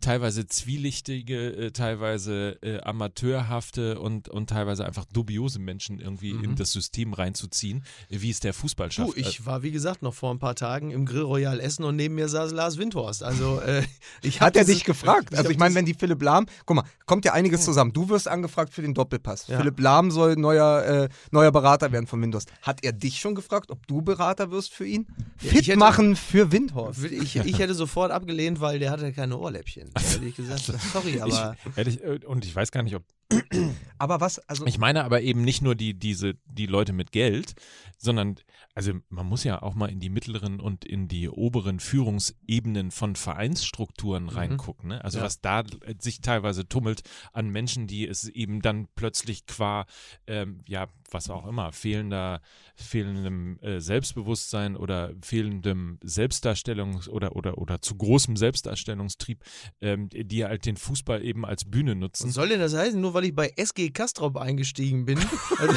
[0.00, 6.44] teilweise zwielichtige, äh, teilweise äh, amateurhafte und, und teilweise einfach dubiose Menschen irgendwie Mhm.
[6.44, 9.16] in das System reinzuziehen, wie es der Fußball schafft.
[9.16, 11.96] Du, ich war wie gesagt noch vor ein paar Tagen im Grill Royal Essen und
[11.96, 13.22] neben mir saß Lars Windhorst.
[13.22, 13.82] Also äh,
[14.22, 15.30] ich Hat er dich gefragt?
[15.36, 17.92] Also hab ich meine, wenn die Philipp Lahm, guck mal, kommt ja einiges zusammen.
[17.92, 19.46] Du wirst angefragt für den Doppelpass.
[19.48, 19.58] Ja.
[19.58, 22.44] Philipp Lahm soll neuer, äh, neuer Berater werden von Windows.
[22.62, 25.06] Hat er dich schon gefragt, ob du Berater wirst für ihn?
[25.42, 27.04] Ja, Fit ich hätte- machen für Windhorst.
[27.04, 29.75] Ich, ich hätte sofort abgelehnt, weil der hatte keine Ohrläppchen.
[29.94, 30.60] Da hätte ich gesagt,
[30.92, 33.04] sorry, aber ich, ehrlich, äh, und ich weiß gar nicht, ob
[33.98, 37.54] Aber was, also Ich meine aber eben nicht nur die, diese, die Leute mit Geld,
[37.98, 38.36] sondern,
[38.76, 43.16] also man muss ja auch mal in die mittleren und in die oberen Führungsebenen von
[43.16, 44.90] Vereinsstrukturen reingucken.
[44.90, 45.02] Ne?
[45.02, 45.24] Also Ja.
[45.24, 45.64] was da
[45.98, 47.00] sich teilweise tummelt
[47.32, 49.86] an Menschen, die es eben dann plötzlich qua,
[50.26, 52.42] ähm, ja, was auch immer, fehlender,
[52.74, 59.42] fehlendem äh, Selbstbewusstsein oder fehlendem Selbstdarstellungs- oder, oder, oder zu großem Selbstdarstellungstrieb,
[59.80, 62.28] ähm, die halt den Fußball eben als Bühne nutzen.
[62.28, 63.00] was soll denn das heißen?
[63.00, 65.18] Nur weil ich bei SG Kastrop eingestiegen bin?
[65.58, 65.74] Also,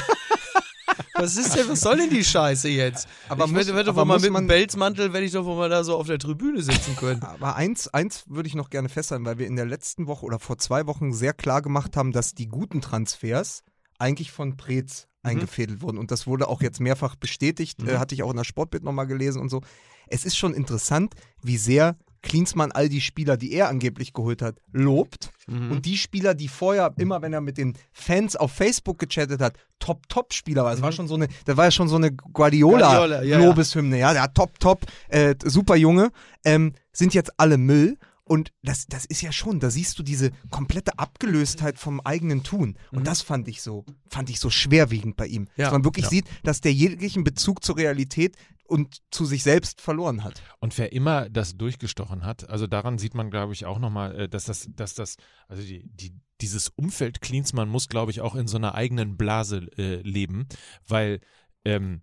[1.19, 3.07] was ist denn, was soll denn die Scheiße jetzt?
[3.27, 5.83] Aber ich muss- wette aber mal mit einem Belzmantel werde ich doch wohl mal da
[5.83, 7.21] so auf der Tribüne sitzen können.
[7.23, 10.39] Aber eins, eins würde ich noch gerne festhalten, weil wir in der letzten Woche oder
[10.39, 13.63] vor zwei Wochen sehr klar gemacht haben, dass die guten Transfers
[13.99, 15.97] eigentlich von Preetz eingefädelt wurden.
[15.97, 19.05] Und das wurde auch jetzt mehrfach bestätigt, äh, hatte ich auch in der Sportbild nochmal
[19.07, 19.61] gelesen und so.
[20.07, 21.13] Es ist schon interessant,
[21.43, 25.31] wie sehr Klinsmann all die Spieler, die er angeblich geholt hat, lobt.
[25.47, 29.55] Und die Spieler, die vorher immer, wenn er mit den Fans auf Facebook gechattet hat,
[29.79, 30.71] Top-Top-Spieler war.
[30.71, 33.37] Das war schon so eine, das war ja schon so eine Guardiola, ja, ja.
[33.37, 36.11] Guardiola-Lobeshymne, ja, der Top, Top, äh, super Junge,
[36.43, 37.97] ähm, sind jetzt alle Müll.
[38.25, 42.77] Und das, das ist ja schon, da siehst du diese komplette Abgelöstheit vom eigenen Tun.
[42.91, 45.47] Und das fand ich so, fand ich so schwerwiegend bei ihm.
[45.55, 46.09] Ja, dass man wirklich ja.
[46.11, 48.35] sieht, dass der jeglichen Bezug zur Realität
[48.69, 50.41] und zu sich selbst verloren hat.
[50.59, 54.29] Und wer immer das durchgestochen hat, also daran sieht man, glaube ich, auch nochmal, äh,
[54.29, 55.17] dass das, dass das,
[55.47, 59.67] also die, die, dieses Umfeld Klinsmann muss, glaube ich, auch in so einer eigenen Blase
[59.77, 60.47] äh, leben,
[60.87, 61.19] weil,
[61.65, 62.01] ähm,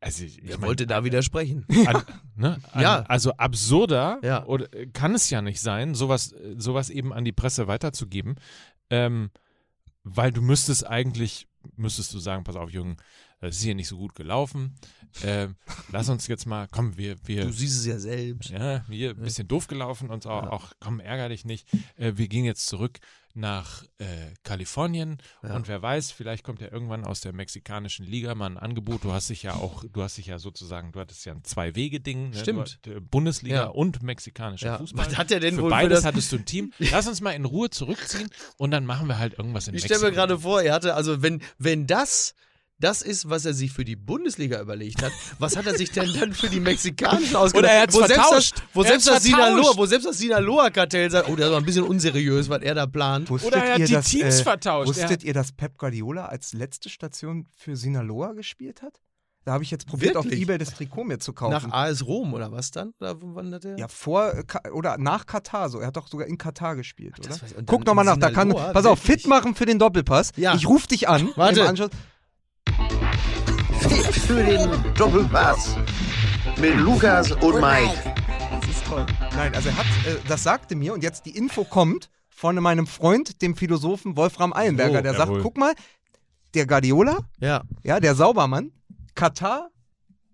[0.00, 1.66] also ich, ich mein, wollte da widersprechen?
[1.86, 2.02] an,
[2.34, 3.00] ne, an, Ja.
[3.02, 4.44] Also absurder Ja.
[4.46, 8.36] oder äh, kann es ja nicht sein, sowas, äh, sowas eben an die Presse weiterzugeben,
[8.88, 9.30] ähm,
[10.02, 11.46] weil du müsstest eigentlich,
[11.76, 12.96] müsstest du sagen, pass auf, Jürgen,
[13.40, 14.74] das ist hier nicht so gut gelaufen.
[15.24, 15.56] Ähm,
[15.90, 18.50] lass uns jetzt mal, komm, wir, wir, Du siehst es ja selbst.
[18.50, 21.66] ja, hier ein bisschen doof gelaufen und auch, auch komm, ärger dich nicht.
[21.96, 22.98] Äh, wir gehen jetzt zurück
[23.34, 24.06] nach äh,
[24.42, 25.54] Kalifornien Ja.
[25.54, 29.04] und wer weiß, vielleicht kommt ja irgendwann aus der mexikanischen Liga mal ein Angebot.
[29.04, 32.30] Du hast dich ja auch, du hast dich ja sozusagen, du hattest ja ein Zwei-Wege-Ding.
[32.30, 32.36] Ne?
[32.36, 32.78] Stimmt.
[32.82, 33.66] Du, äh, Bundesliga Ja.
[33.66, 34.78] und mexikanischer Ja.
[34.78, 35.06] Fußball.
[35.06, 36.72] Was hat er denn für wohl für beides das- hattest du ein Team.
[36.78, 39.98] Lass uns mal in Ruhe zurückziehen und dann machen wir halt irgendwas in Ich Mexiko.
[39.98, 42.34] stelle mir gerade vor, er hatte, also wenn, wenn das
[42.80, 46.12] das ist, was er sich für die Bundesliga überlegt hat, was hat er sich denn
[46.18, 47.64] dann für die Mexikanischen ausgedacht?
[47.64, 48.62] Oder er hat's wo selbst das, vertauscht.
[48.74, 51.64] wo Er selbst das Sinaloa, wo selbst das Sinaloa-Kartell sagt, oh, das ist aber ein
[51.66, 53.30] bisschen unseriös, was er da plant.
[53.30, 54.88] Wusstet Oder er hat ihr, die dass, Teams äh, vertauscht.
[54.88, 59.00] Er Wusstet ihr, dass Pep Guardiola als letzte Station für Sinaloa gespielt hat?
[59.44, 60.42] Da habe ich jetzt probiert, auf Wirklich?
[60.42, 61.52] Ebay das Trikot mir zu kaufen.
[61.52, 62.92] Nach AS Rom oder was dann?
[63.00, 63.78] Oder wann hat er?
[63.78, 65.80] ja, vor äh, oder nach Katar so.
[65.80, 67.62] Er hat doch sogar in Katar gespielt, das oder?
[67.64, 68.50] Guck nochmal nach, da kann.
[68.50, 70.32] Pass auf, fit machen für den Doppelpass.
[70.36, 70.54] Ja.
[70.54, 71.30] Ich ruf dich an.
[71.36, 71.60] Warte.
[71.60, 71.90] im Anschluss.
[73.80, 75.76] Für den Doppelpass.
[76.60, 78.14] Mit Lukas und Mike.
[78.60, 79.06] Das ist toll.
[79.34, 82.86] Nein, also er hat, äh, das sagte mir und jetzt die Info kommt von meinem
[82.86, 85.34] Freund, dem Philosophen Wolfram Eilenberger, Oh, der jawohl.
[85.34, 85.72] sagt, guck mal,
[86.54, 87.62] der Guardiola, Ja.
[87.82, 88.72] ja, der Saubermann,
[89.14, 89.70] Katar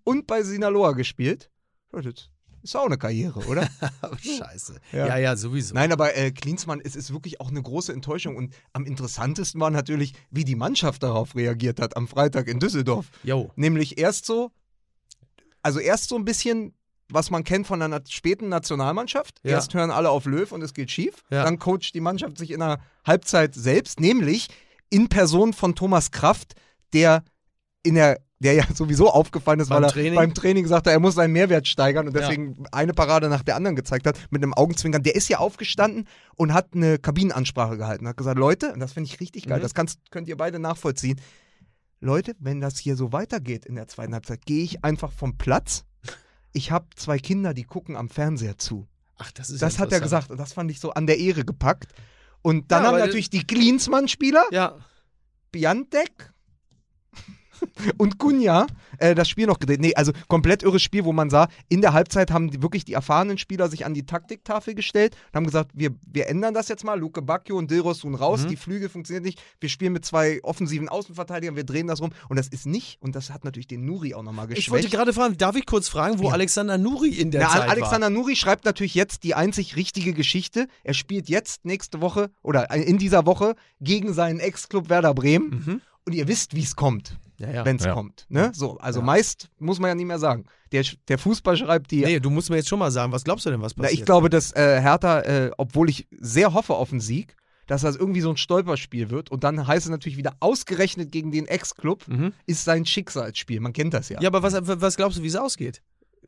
[0.03, 1.49] und bei Sinaloa gespielt.
[1.91, 2.05] Das
[2.63, 3.67] ist auch eine Karriere, oder?
[4.01, 4.79] Aber scheiße.
[4.91, 5.07] Ja.
[5.07, 5.73] Ja, ja, sowieso.
[5.73, 9.69] Nein, aber äh, Klinsmann, es ist wirklich auch eine große Enttäuschung und am interessantesten war
[9.69, 13.07] natürlich, wie die Mannschaft darauf reagiert hat am Freitag in Düsseldorf.
[13.23, 13.51] Jo.
[13.55, 14.51] Nämlich erst so,
[15.61, 16.73] also erst so ein bisschen,
[17.09, 19.39] was man kennt von einer späten Nationalmannschaft.
[19.43, 19.51] Ja.
[19.51, 21.23] Erst hören alle auf Löw und es geht schief.
[21.29, 21.43] Ja.
[21.43, 24.47] Dann coacht die Mannschaft sich in der Halbzeit selbst, nämlich
[24.89, 26.55] in Person von Thomas Kraft,
[26.93, 27.23] der
[27.83, 30.15] in der der ja sowieso aufgefallen ist, Beim weil er Training?
[30.15, 32.21] beim Training gesagt hat, er muss seinen Mehrwert steigern und Ja.
[32.21, 35.01] deswegen eine Parade nach der anderen gezeigt hat, mit einem Augenzwinkern.
[35.03, 38.07] Der ist ja aufgestanden und hat eine Kabinenansprache gehalten.
[38.07, 39.63] Hat gesagt, Leute, und das finde ich richtig geil, Mhm.
[39.63, 41.19] das kannst, könnt ihr beide nachvollziehen.
[41.99, 45.83] Leute, wenn das hier so weitergeht in der zweiten Halbzeit, gehe ich einfach vom Platz.
[46.53, 48.87] Ich habe zwei Kinder, die gucken am Fernseher zu.
[49.17, 51.17] Ach, das ist Das ja hat er gesagt und das fand ich so an der
[51.17, 51.91] Ehre gepackt.
[52.43, 54.75] Und dann Ja, haben natürlich die Klinsmann-Spieler, Ja.
[55.51, 56.31] Biantek
[57.97, 58.67] und Kunja
[58.99, 59.79] äh, das Spiel noch gedreht.
[59.81, 62.93] Nee, also komplett irres Spiel, wo man sah, in der Halbzeit haben die, wirklich die
[62.93, 66.83] erfahrenen Spieler sich an die Taktiktafel gestellt und haben gesagt, wir, wir ändern das jetzt
[66.83, 66.99] mal.
[66.99, 68.47] Luke Bacchio und Dilros tun raus, Mhm.
[68.49, 69.41] die Flügel funktionieren nicht.
[69.59, 72.11] Wir spielen mit zwei offensiven Außenverteidigern, wir drehen das rum.
[72.29, 74.67] Und das ist nicht, und das hat natürlich den Nuri auch nochmal geschwächt.
[74.67, 76.33] Ich wollte gerade fragen, darf ich kurz fragen, wo Ja.
[76.33, 80.67] Alexander Nuri in der Na, Zeit Alexander Nuri schreibt natürlich jetzt die einzig richtige Geschichte.
[80.83, 85.65] Er spielt jetzt nächste Woche oder in dieser Woche gegen seinen Ex-Club Werder Bremen.
[85.65, 85.73] war?
[85.75, 85.81] Mhm.
[86.05, 87.65] Und ihr wisst, wie es kommt, Ja, ja.
[87.65, 87.93] wenn es Ja.
[87.93, 88.25] kommt.
[88.29, 88.51] Ne?
[88.55, 89.05] So, also Ja.
[89.05, 90.45] meist muss man ja nicht mehr sagen.
[90.71, 92.03] Der, der Fußball schreibt die.
[92.03, 93.99] Nee, du musst mir jetzt schon mal sagen, was glaubst du denn, was Na, passiert?
[93.99, 97.35] ich glaube, dass äh, Hertha, äh, obwohl ich sehr hoffe auf einen Sieg,
[97.67, 99.29] dass das irgendwie so ein Stolperspiel wird.
[99.29, 102.33] Und dann heißt es natürlich wieder, ausgerechnet gegen den Ex-Club Mhm.
[102.45, 103.59] ist sein Schicksalsspiel.
[103.59, 104.19] Man kennt das ja.
[104.21, 105.81] Ja, aber was, was glaubst du, wie es ausgeht?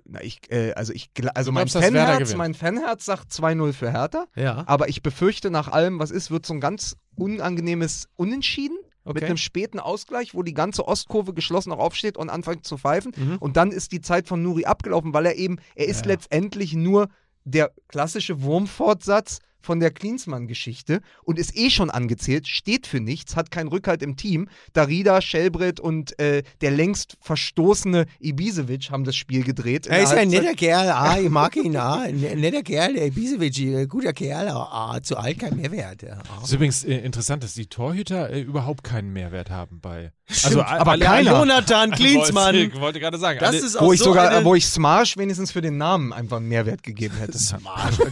[0.05, 4.25] Na, ich, äh, also ich, also mein glaubst, Fanherz, mein Fanherz sagt 2-0 für Hertha.
[4.35, 4.63] Ja.
[4.67, 8.77] Aber ich befürchte, nach allem, was ist, wird so ein ganz unangenehmes Unentschieden.
[9.05, 9.25] Mit Okay.
[9.27, 13.13] einem späten Ausgleich, wo die ganze Ostkurve geschlossen auch aufsteht und anfängt zu pfeifen.
[13.15, 13.37] Mhm.
[13.39, 16.11] Und dann ist die Zeit von Nuri abgelaufen, weil er eben, er ist Ja.
[16.11, 17.07] letztendlich nur
[17.45, 23.51] der klassische Wurmfortsatz von der Klinsmann-Geschichte und ist eh schon angezählt, steht für nichts, hat
[23.51, 24.47] keinen Rückhalt im Team.
[24.73, 29.87] Darida, Schellbrett und äh, der längst verstoßene Ibisevic haben das Spiel gedreht.
[29.87, 33.59] Er ist ein netter Kerl, ah, ich mag ihn, ah, ein netter Kerl, der Ibisevic,
[33.59, 36.03] äh, guter Kerl, ah, zu alt kein Mehrwert.
[36.03, 36.43] Ah.
[36.43, 40.11] ist übrigens äh, interessant, dass die Torhüter äh, überhaupt keinen Mehrwert haben bei.
[40.43, 41.31] Also, aber alle- keiner.
[41.39, 42.53] Jonathan Klinsmann.
[42.55, 44.65] Ich wollte gerade sagen, Das alle, ist wo auch ich so sogar, eine, wo ich
[44.67, 47.31] Smarsh wenigstens für den Namen einfach einen Mehrwert gegeben hätte.
[47.33, 47.55] Das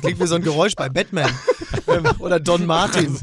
[0.02, 1.30] klingt wie so ein Geräusch bei Batman.
[2.20, 3.18] Oder Don Martin.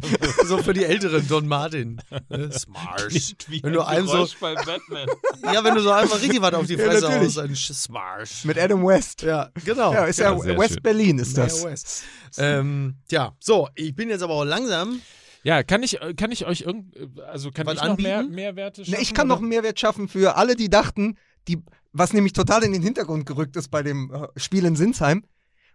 [0.46, 2.00] so für die Älteren, Don Martin.
[2.30, 3.34] Äh, Smarsh.
[3.48, 5.06] Wie Wenn du ein einen so, Geräusch bei Batman.
[5.52, 7.36] ja, wenn du so einfach richtig was auf die Ja, Fresse natürlich.
[7.36, 8.44] haust, ein Smarsh.
[8.44, 9.22] Mit Adam West.
[9.22, 9.92] Ja, genau.
[9.92, 10.82] Ja, ist ja, Ja, West schön.
[10.82, 11.62] Berlin ist das.
[11.62, 12.02] Ja, West.
[12.38, 15.00] Ähm, tja, so, ich bin jetzt aber auch langsam.
[15.44, 18.22] Ja, kann ich, äh, kann ich euch irgend, äh, also kann Was ich noch mehr?
[18.24, 19.00] Mehrwerte schaffen?
[19.02, 19.42] ich kann noch oder?
[19.42, 21.16] einen Mehrwert schaffen für alle, die dachten,
[21.48, 25.24] die, was nämlich total in den Hintergrund gerückt ist bei dem äh, Spiel in Sinsheim.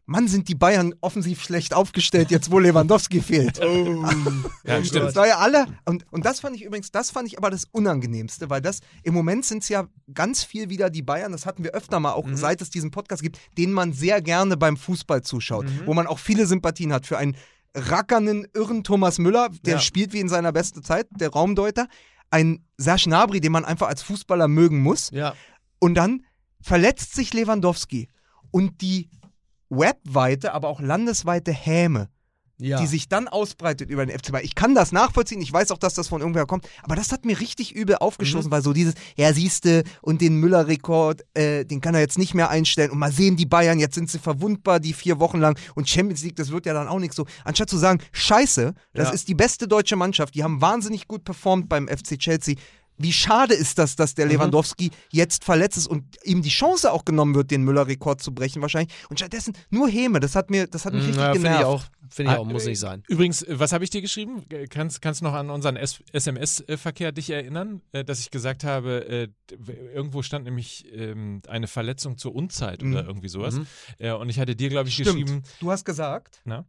[0.06, 3.62] Mann, sind die Bayern offensiv schlecht aufgestellt, jetzt wo Lewandowski fehlt.
[3.64, 4.04] Oh.
[4.66, 5.06] Ja, stimmt.
[5.06, 5.68] Das war ja alle.
[5.86, 9.14] Und, und das fand ich übrigens, das fand ich aber das Unangenehmste, weil das im
[9.14, 12.26] Moment sind es ja ganz viel wieder die Bayern, das hatten wir öfter mal, auch
[12.26, 12.36] Mhm.
[12.36, 15.82] seit es diesen Podcast gibt, denen man sehr gerne beim Fußball zuschaut, Mhm.
[15.86, 17.36] wo man auch viele Sympathien hat für einen
[17.76, 19.80] rackernden, irren Thomas Müller, der Ja.
[19.80, 21.88] spielt wie in seiner besten Zeit, der Raumdeuter,
[22.32, 25.10] ein Serge Gnabry, den man einfach als Fußballer mögen muss.
[25.12, 25.34] Ja.
[25.80, 26.26] Und dann
[26.62, 28.10] verletzt sich Lewandowski
[28.52, 29.10] und die
[29.70, 32.10] webweite, aber auch landesweite Häme
[32.60, 32.80] Ja.
[32.82, 34.46] die sich dann ausbreitet über den FC Bayern.
[34.46, 37.24] Ich kann das nachvollziehen, ich weiß auch, dass das von irgendwoher kommt, aber das hat
[37.26, 41.96] mir richtig übel aufgestoßen, weil so dieses, ja siehste, und den Müller-Rekord, äh, den kann
[41.96, 44.94] er jetzt nicht mehr einstellen und mal sehen die Bayern, jetzt sind sie verwundbar, die
[44.94, 47.26] vier Wochen lang und Champions League, das wird ja dann auch nichts so.
[47.46, 49.14] Anstatt zu sagen, scheiße, das Ja.
[49.14, 52.56] ist die beste deutsche Mannschaft, die haben wahnsinnig gut performt beim FC Chelsea.
[53.00, 54.32] Wie schade ist das, dass der Mhm.
[54.34, 58.62] Lewandowski jetzt verletzt ist und ihm die Chance auch genommen wird, den Müller-Rekord zu brechen
[58.62, 58.94] wahrscheinlich.
[59.10, 61.62] Und stattdessen nur Häme, das hat mir, das hat mich richtig Mhm, ja, finde genervt.
[61.62, 61.84] ich auch.
[62.12, 63.04] Finde ich Ah, auch, muss nicht sein.
[63.08, 64.44] Übrigens, äh, was habe ich dir geschrieben?
[64.70, 69.28] Kannst, kannst du noch an unseren SMS-Verkehr dich erinnern, äh, dass ich gesagt habe, äh,
[69.94, 73.08] irgendwo stand nämlich ähm, eine Verletzung zur Unzeit oder Mhm.
[73.10, 73.56] irgendwie sowas.
[73.56, 73.68] Mhm.
[74.20, 75.08] Und ich hatte dir, glaube ich, Stimmt.
[75.10, 76.66] geschrieben, Du hast gesagt, Na?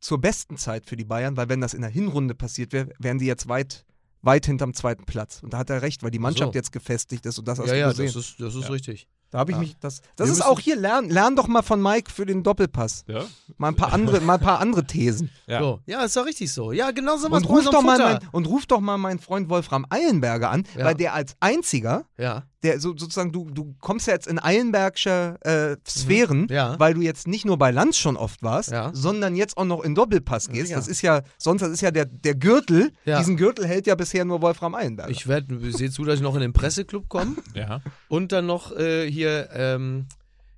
[0.00, 3.18] zur besten Zeit für die Bayern, weil wenn das in der Hinrunde passiert wäre, wären
[3.18, 3.84] die jetzt weit,
[4.22, 5.40] weit hinterm zweiten Platz.
[5.42, 6.58] Und da hat er recht, weil die Mannschaft so.
[6.58, 8.06] jetzt gefestigt ist und das hast Ja, du ja, gesehen.
[8.06, 8.70] das ist, das ist Ja.
[8.70, 9.08] richtig.
[9.30, 9.60] da habe ich ja.
[9.60, 12.42] mich, das, das Wir ist auch hier, lern, lern doch mal von Mike für den
[12.42, 13.04] Doppelpass.
[13.06, 13.24] ja,
[13.58, 15.30] Mal ein paar andere, mal ein paar andere Thesen.
[15.46, 15.60] ja.
[15.60, 15.80] So.
[15.86, 16.72] Ja, ist doch richtig so.
[16.72, 19.48] Ja, genau so was Und ruf, doch mal mein, und ruf doch mal meinen Freund
[19.50, 20.86] Wolfram Eilenberger an, Ja.
[20.86, 22.44] weil der als einziger, Ja.
[22.64, 26.46] Der so, sozusagen, du, du kommst ja jetzt in Eilenbergsche äh, Sphären, Mhm.
[26.50, 26.78] Ja.
[26.80, 28.90] weil du jetzt nicht nur bei Lanz schon oft warst, Ja.
[28.94, 30.70] sondern jetzt auch noch in Doppelpass gehst.
[30.70, 30.76] Ja.
[30.76, 33.18] Das ist ja, sonst das ist ja der, der Gürtel, Ja.
[33.18, 35.10] diesen Gürtel hält ja bisher nur Wolfram Eilenberger.
[35.10, 37.80] Ich werde, sehe zu, dass ich noch in den Presseclub komme ja.
[38.08, 40.06] und dann noch äh, hier ähm,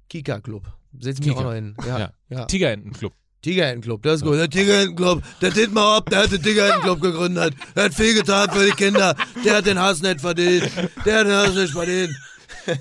[0.09, 0.65] Kika-Club.
[0.99, 1.41] Setz mich Kika.
[1.41, 1.77] auch noch hin.
[1.87, 1.99] Ja.
[1.99, 2.13] Ja.
[2.31, 2.45] ja.
[2.47, 3.13] Tigerentenclub.
[3.43, 4.35] Tigerentenclub, das ist gut.
[4.37, 7.55] Der Tigerentenclub, der Dietmar Hopp, der hat den Tigerentenclub gegründet.
[7.75, 9.15] Der hat viel getan für die Kinder.
[9.45, 10.71] Der hat den Hass nicht verdient.
[11.05, 12.15] Der hat den Hass nicht verdient.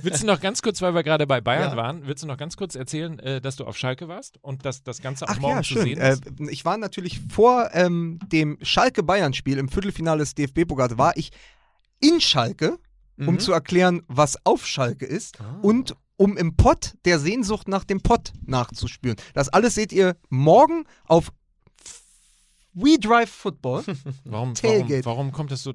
[0.02, 1.78] Willst du noch ganz kurz, weil wir gerade bei Bayern Ja.
[1.78, 4.84] waren, willst du noch ganz kurz erzählen, äh, dass du auf Schalke warst und dass
[4.84, 5.84] das Ganze auch Ach morgen ja, zu schön.
[5.84, 6.24] sehen Äh, ist?
[6.50, 11.32] ich war natürlich vor ähm, dem Schalke-Bayern-Spiel im Viertelfinale des DFB-Pokals, war ich
[12.02, 12.78] in Schalke,
[13.18, 13.40] um Mhm.
[13.40, 15.60] zu erklären, was auf Schalke ist Ah.
[15.62, 19.18] und um im Pott der Sehnsucht nach dem Pott nachzuspüren.
[19.34, 21.32] Das alles seht ihr morgen auf
[22.74, 23.96] We Drive Football, Warum,
[24.26, 25.06] warum, Tailgate.
[25.06, 25.74] warum kommt das so?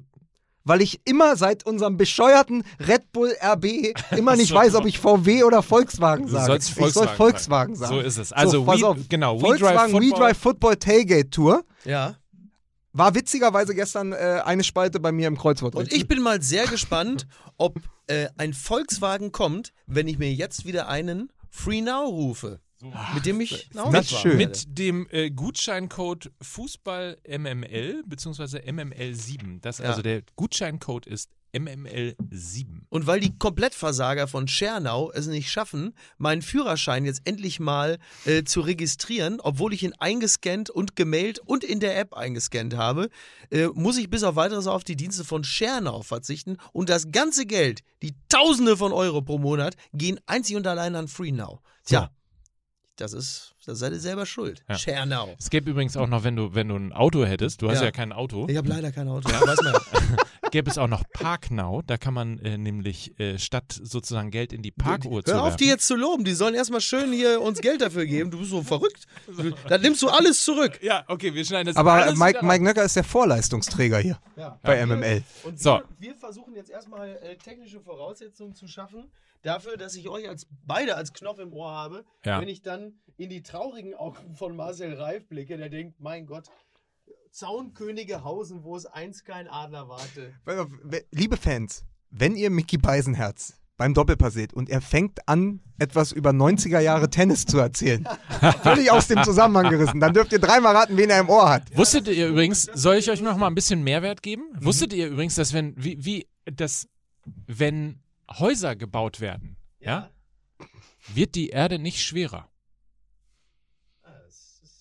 [0.67, 4.55] weil ich immer seit unserem bescheuerten Red Bull RB immer nicht so.
[4.55, 6.45] weiß, ob ich VW oder Volkswagen Du sage.
[6.47, 7.75] sollst ich soll Volkswagen sagen.
[7.75, 8.01] sagen.
[8.01, 8.33] So ist es.
[8.33, 8.97] Also, pass We- auf.
[9.07, 10.19] genau, We Volkswagen Drive We Football.
[10.19, 11.63] Drive Football Tailgate Tour.
[11.83, 12.15] Ja.
[12.97, 15.75] War witzigerweise gestern äh, eine Spalte bei mir im Kreuzwort.
[15.75, 17.27] Und ich bin mal sehr gespannt,
[17.57, 22.61] ob äh, ein Volkswagen kommt, wenn ich mir jetzt wieder einen Free Now rufe.
[23.13, 24.37] Mit dem ich das schön.
[24.37, 28.59] Mit dem äh, Gutscheincode Fußball MML bzw.
[28.59, 29.59] MML7.
[29.61, 29.85] Das, Ja.
[29.85, 32.81] Also der Gutscheincode ist MML7.
[32.89, 38.43] Und weil die Komplettversager von Schernau es nicht schaffen, meinen Führerschein jetzt endlich mal äh,
[38.43, 43.09] zu registrieren, obwohl ich ihn eingescannt und gemailt und in der App eingescannt habe,
[43.49, 47.45] äh, muss ich bis auf weiteres auf die Dienste von Schernau verzichten und das ganze
[47.45, 51.59] Geld, die Tausende von Euro pro Monat, gehen einzig und allein an FreeNow.
[51.85, 52.11] Tja,
[52.95, 54.63] das ist, da seid ihr selber schuld.
[54.69, 54.77] Ja.
[54.77, 55.33] Schernau.
[55.39, 57.85] Es gäbe übrigens auch noch, wenn du, wenn du ein Auto hättest, du hast Ja.
[57.85, 59.27] ja, kein Auto, Ich habe leider kein Auto.
[59.29, 60.49] Weiß man ja.
[60.51, 61.81] gäbe es auch noch Parknow.
[61.85, 65.45] Da kann man äh, nämlich äh, statt sozusagen Geld in die Parkuhr zu Hör auf,
[65.47, 65.57] werfen.
[65.57, 66.23] die jetzt zu loben.
[66.23, 68.31] Die sollen erstmal schön hier uns Geld dafür geben.
[68.31, 69.05] Du bist so verrückt.
[69.67, 70.79] Dann nimmst du alles zurück.
[70.81, 74.19] ja, okay, wir schneiden das Aber alles Mike, Mike Nöcker ist der Vorleistungsträger hier
[74.61, 75.23] bei MML.
[75.43, 75.81] Und So.
[75.99, 79.11] wir, wir versuchen jetzt erstmal äh, technische Voraussetzungen zu schaffen,
[79.41, 82.39] dafür, dass ich euch als beide als Knopf im Ohr habe, Ja.
[82.41, 86.49] wenn ich dann in die traurigen Augen von Marcel Reif blicke, der denkt, mein Gott,
[87.31, 90.33] Zaunkönige Hausen, wo es einst kein Adler warte.
[91.11, 96.31] Liebe Fans, wenn ihr Mickey Beisenherz beim Doppelpass seht und er fängt an, etwas über
[96.31, 98.05] 90er Jahre Tennis zu erzählen,
[98.63, 101.77] völlig aus dem Zusammenhang gerissen, dann dürft ihr dreimal raten, wen er im Ohr hat.
[101.77, 104.43] Wusstet ihr übrigens, soll ich euch noch mal ein bisschen Mehrwert geben?
[104.51, 104.65] Mhm.
[104.65, 106.89] Wusstet ihr übrigens, dass wenn, wie, wie, dass,
[107.47, 110.09] wenn Häuser gebaut werden, ja,
[111.13, 112.49] wird die Erde nicht schwerer.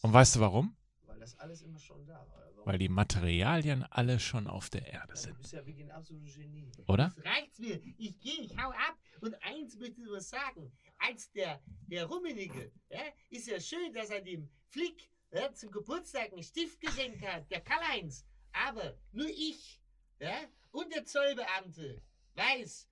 [0.04, 0.76] Und weißt du warum?
[1.18, 2.50] das alles immer schon da war.
[2.52, 2.66] Warum?
[2.66, 5.38] Weil die Materialien alle schon auf der Erde Du sind.
[5.38, 6.70] bist ja wirklich ein absolutes Genie.
[6.86, 7.14] Oder?
[7.16, 7.80] Jetzt reicht's mir.
[7.96, 8.98] Ich gehe, ich hau ab.
[9.22, 10.70] Und eins möchte ich nur sagen.
[10.98, 13.00] Als der, der Rummenigge, ja,
[13.30, 17.62] ist ja schön, dass er dem Flick ja, zum Geburtstag einen Stift geschenkt hat, der
[17.62, 18.26] Karl-Heinz.
[18.52, 19.80] Aber nur ich
[20.20, 20.36] ja,
[20.72, 22.02] und der Zollbeamte
[22.34, 22.86] weiß,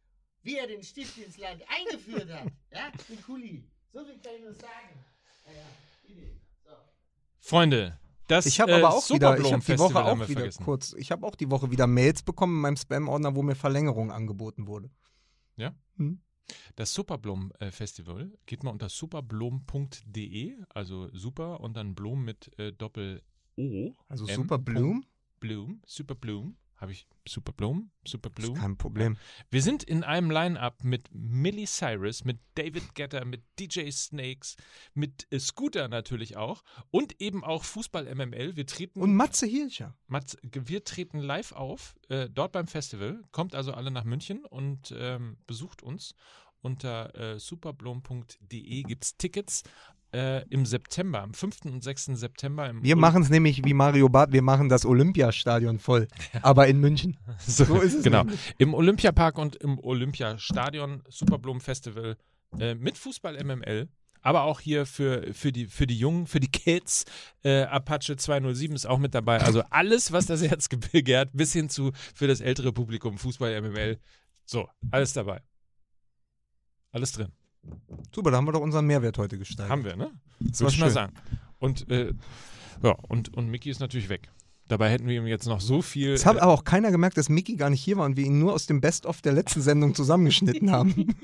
[0.45, 2.51] wie er den Stift ins Land eingeführt hat.
[2.71, 3.63] Ja, den Kuli.
[3.93, 5.05] So viel kann ich nur sagen.
[5.45, 5.67] Ja, ja,
[6.07, 6.42] bitte.
[7.43, 7.99] Freunde,
[8.29, 10.65] das Ich habe äh, aber auch wieder, ich habe die Woche auch wieder vergessen.
[10.65, 14.11] kurz, ich habe auch die Woche wieder Mails bekommen in meinem Spam-Ordner, wo mir Verlängerung
[14.11, 14.91] angeboten wurde.
[16.77, 23.93] Das Superblom-Festival geht mal unter superblom.de, also super und dann Blom mit äh, Doppel-O.
[24.09, 24.37] Also M.
[24.37, 25.05] Super Bloom,
[25.41, 26.57] Bloom, Superbloom.
[26.83, 27.93] Habe ich Superblom?
[28.05, 28.55] Superbloom?
[28.57, 29.17] kein Problem.
[29.51, 34.57] Wir sind in einem Line-Up mit Millie Cyrus, mit David Getter, mit DJ Snakes,
[34.93, 38.57] mit äh, Scooter natürlich auch und eben auch Fußball MML.
[38.57, 39.97] Wir treten, Und Matze Hilscher.
[40.09, 43.23] Mats, wir treten live auf, äh, dort beim Festival.
[43.31, 46.17] Kommt also alle nach München und ähm, besucht uns.
[46.63, 49.63] Unter äh, superblom.de gibt es Tickets
[50.13, 51.65] äh, im September, am 5.
[51.65, 52.07] und 6.
[52.15, 52.69] September.
[52.69, 56.09] Im Wir machen es nämlich wie Mario Barth, wir machen das Olympiastadion voll,
[56.43, 57.17] aber in München.
[57.39, 58.25] So, So ist es Genau.
[58.25, 58.55] nämlich.
[58.59, 62.17] Im Olympiapark und im Olympiastadion Superblom Festival
[62.59, 63.89] äh, mit Fußball MML.
[64.25, 67.05] Aber auch hier für, für, die, für die Jungen, für die Kids.
[67.43, 69.41] Äh, Apache 207 ist auch mit dabei.
[69.41, 73.99] Also alles, was das Herz begehrt, bis hin zu für das ältere Publikum Fußball MML.
[74.45, 75.41] So, alles dabei.
[76.93, 77.33] Alles drin.
[78.15, 79.71] Super, da haben wir doch unseren Mehrwert heute gesteigert.
[79.71, 80.11] Haben wir, ne?
[80.41, 81.15] Das war ich mal sagen.
[81.59, 82.13] Und, äh,
[82.83, 84.31] ja, und, und Mickey ist natürlich weg.
[84.69, 86.13] Dabei hätten wir ihm jetzt noch so viel.
[86.13, 88.25] Es hat äh, aber auch keiner gemerkt, dass Mickey gar nicht hier war und wir
[88.25, 91.15] ihn nur aus dem Best-of der letzten Sendung zusammengeschnitten haben.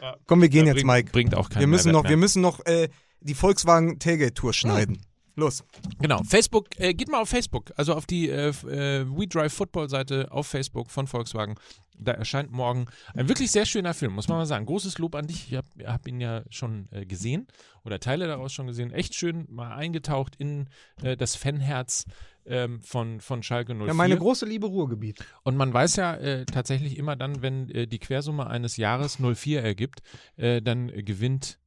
[0.00, 0.16] Ja.
[0.26, 1.12] Komm, wir gehen ja, jetzt, bringt, Mike.
[1.12, 2.10] Bringt auch keinen Wir müssen Mehrwert noch, mehr.
[2.10, 2.88] wir müssen noch äh,
[3.20, 5.00] die Volkswagen Tailgate-Tour schneiden.
[5.36, 5.64] Los.
[6.00, 9.88] Genau, Facebook, äh, geht mal auf Facebook, also auf die äh, äh, We Drive Football
[9.88, 11.56] Seite auf Facebook von Volkswagen.
[11.98, 14.66] Da erscheint morgen ein wirklich sehr schöner Film, muss man mal sagen.
[14.66, 15.52] Großes Lob an dich.
[15.52, 17.46] Ich habe hab ihn ja schon äh, gesehen
[17.84, 18.92] oder Teile daraus schon gesehen.
[18.92, 20.68] Echt schön mal eingetaucht in
[21.02, 22.04] äh, das Fanherz
[22.46, 23.86] ähm, von, von Schalke 04.
[23.86, 25.24] Ja, meine große Liebe Ruhrgebiet.
[25.42, 29.62] Und man weiß ja äh, tatsächlich immer dann, wenn äh, die Quersumme eines Jahres 04
[29.62, 30.02] ergibt,
[30.36, 31.58] äh, dann gewinnt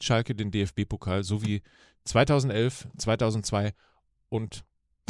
[0.00, 1.62] Schalke den DFB-Pokal, so wie
[2.04, 3.74] 2011, 2002
[4.28, 4.64] und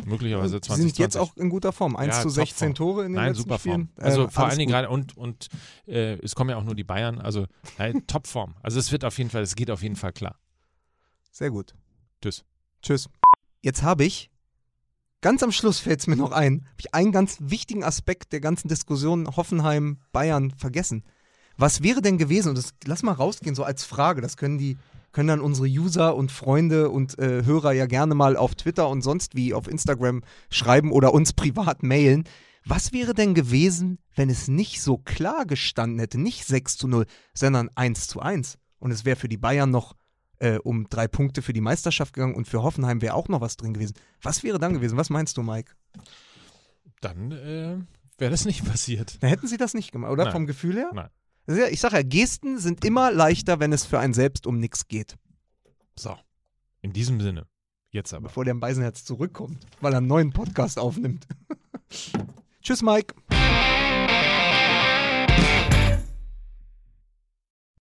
[0.05, 0.85] möglicherweise Sie 2020.
[0.97, 1.97] sind jetzt auch in guter Form.
[1.97, 2.75] 1 Ja, zu 16 Topform.
[2.75, 3.89] Tore in den Nein, letzten super Spielen.
[3.95, 4.05] Form.
[4.05, 5.49] Also Äh, vor allen Dingen gerade und, und
[5.87, 7.47] äh, es kommen ja auch nur die Bayern, also
[7.79, 8.55] nein, Topform.
[8.63, 10.39] Also es wird auf jeden Fall, es geht auf jeden Fall klar.
[11.31, 11.75] Sehr gut.
[12.21, 12.45] Tschüss.
[12.83, 13.09] Tschüss.
[13.61, 14.31] Jetzt habe ich,
[15.21, 18.41] ganz am Schluss fällt es mir noch ein, habe ich einen ganz wichtigen Aspekt der
[18.41, 21.05] ganzen Diskussion Hoffenheim-Bayern vergessen.
[21.57, 24.79] Was wäre denn gewesen, und das lass mal rausgehen, so als Frage, das können die,
[25.13, 29.03] können dann unsere User und Freunde und äh, Hörer ja gerne mal auf Twitter und
[29.03, 32.25] sonst wie auf Instagram schreiben oder uns privat mailen.
[32.65, 37.07] Was wäre denn gewesen, wenn es nicht so klar gestanden hätte, nicht 6 zu 0,
[37.35, 38.59] sondern 1 zu 1?
[38.79, 39.95] Und es wäre für die Bayern noch
[40.39, 43.57] äh, um drei Punkte für die Meisterschaft gegangen und für Hoffenheim wäre auch noch was
[43.57, 43.95] drin gewesen.
[44.23, 44.97] Was wäre dann gewesen?
[44.97, 45.73] Was meinst du, Mike?
[47.01, 47.79] Dann äh,
[48.19, 49.23] wäre das nicht passiert.
[49.23, 50.25] Da hätten sie das nicht gemacht, oder?
[50.25, 50.33] Nein.
[50.33, 50.91] Vom Gefühl her?
[50.93, 51.09] Nein.
[51.47, 55.17] Ich sage ja, Gesten sind immer leichter, wenn es für einen selbst um nichts geht.
[55.99, 56.17] So,
[56.81, 57.47] in diesem Sinne.
[57.91, 58.29] Jetzt aber.
[58.29, 61.27] Bevor der Beisenherz zurückkommt, weil er einen neuen Podcast aufnimmt.
[62.63, 63.15] Tschüss, Mike.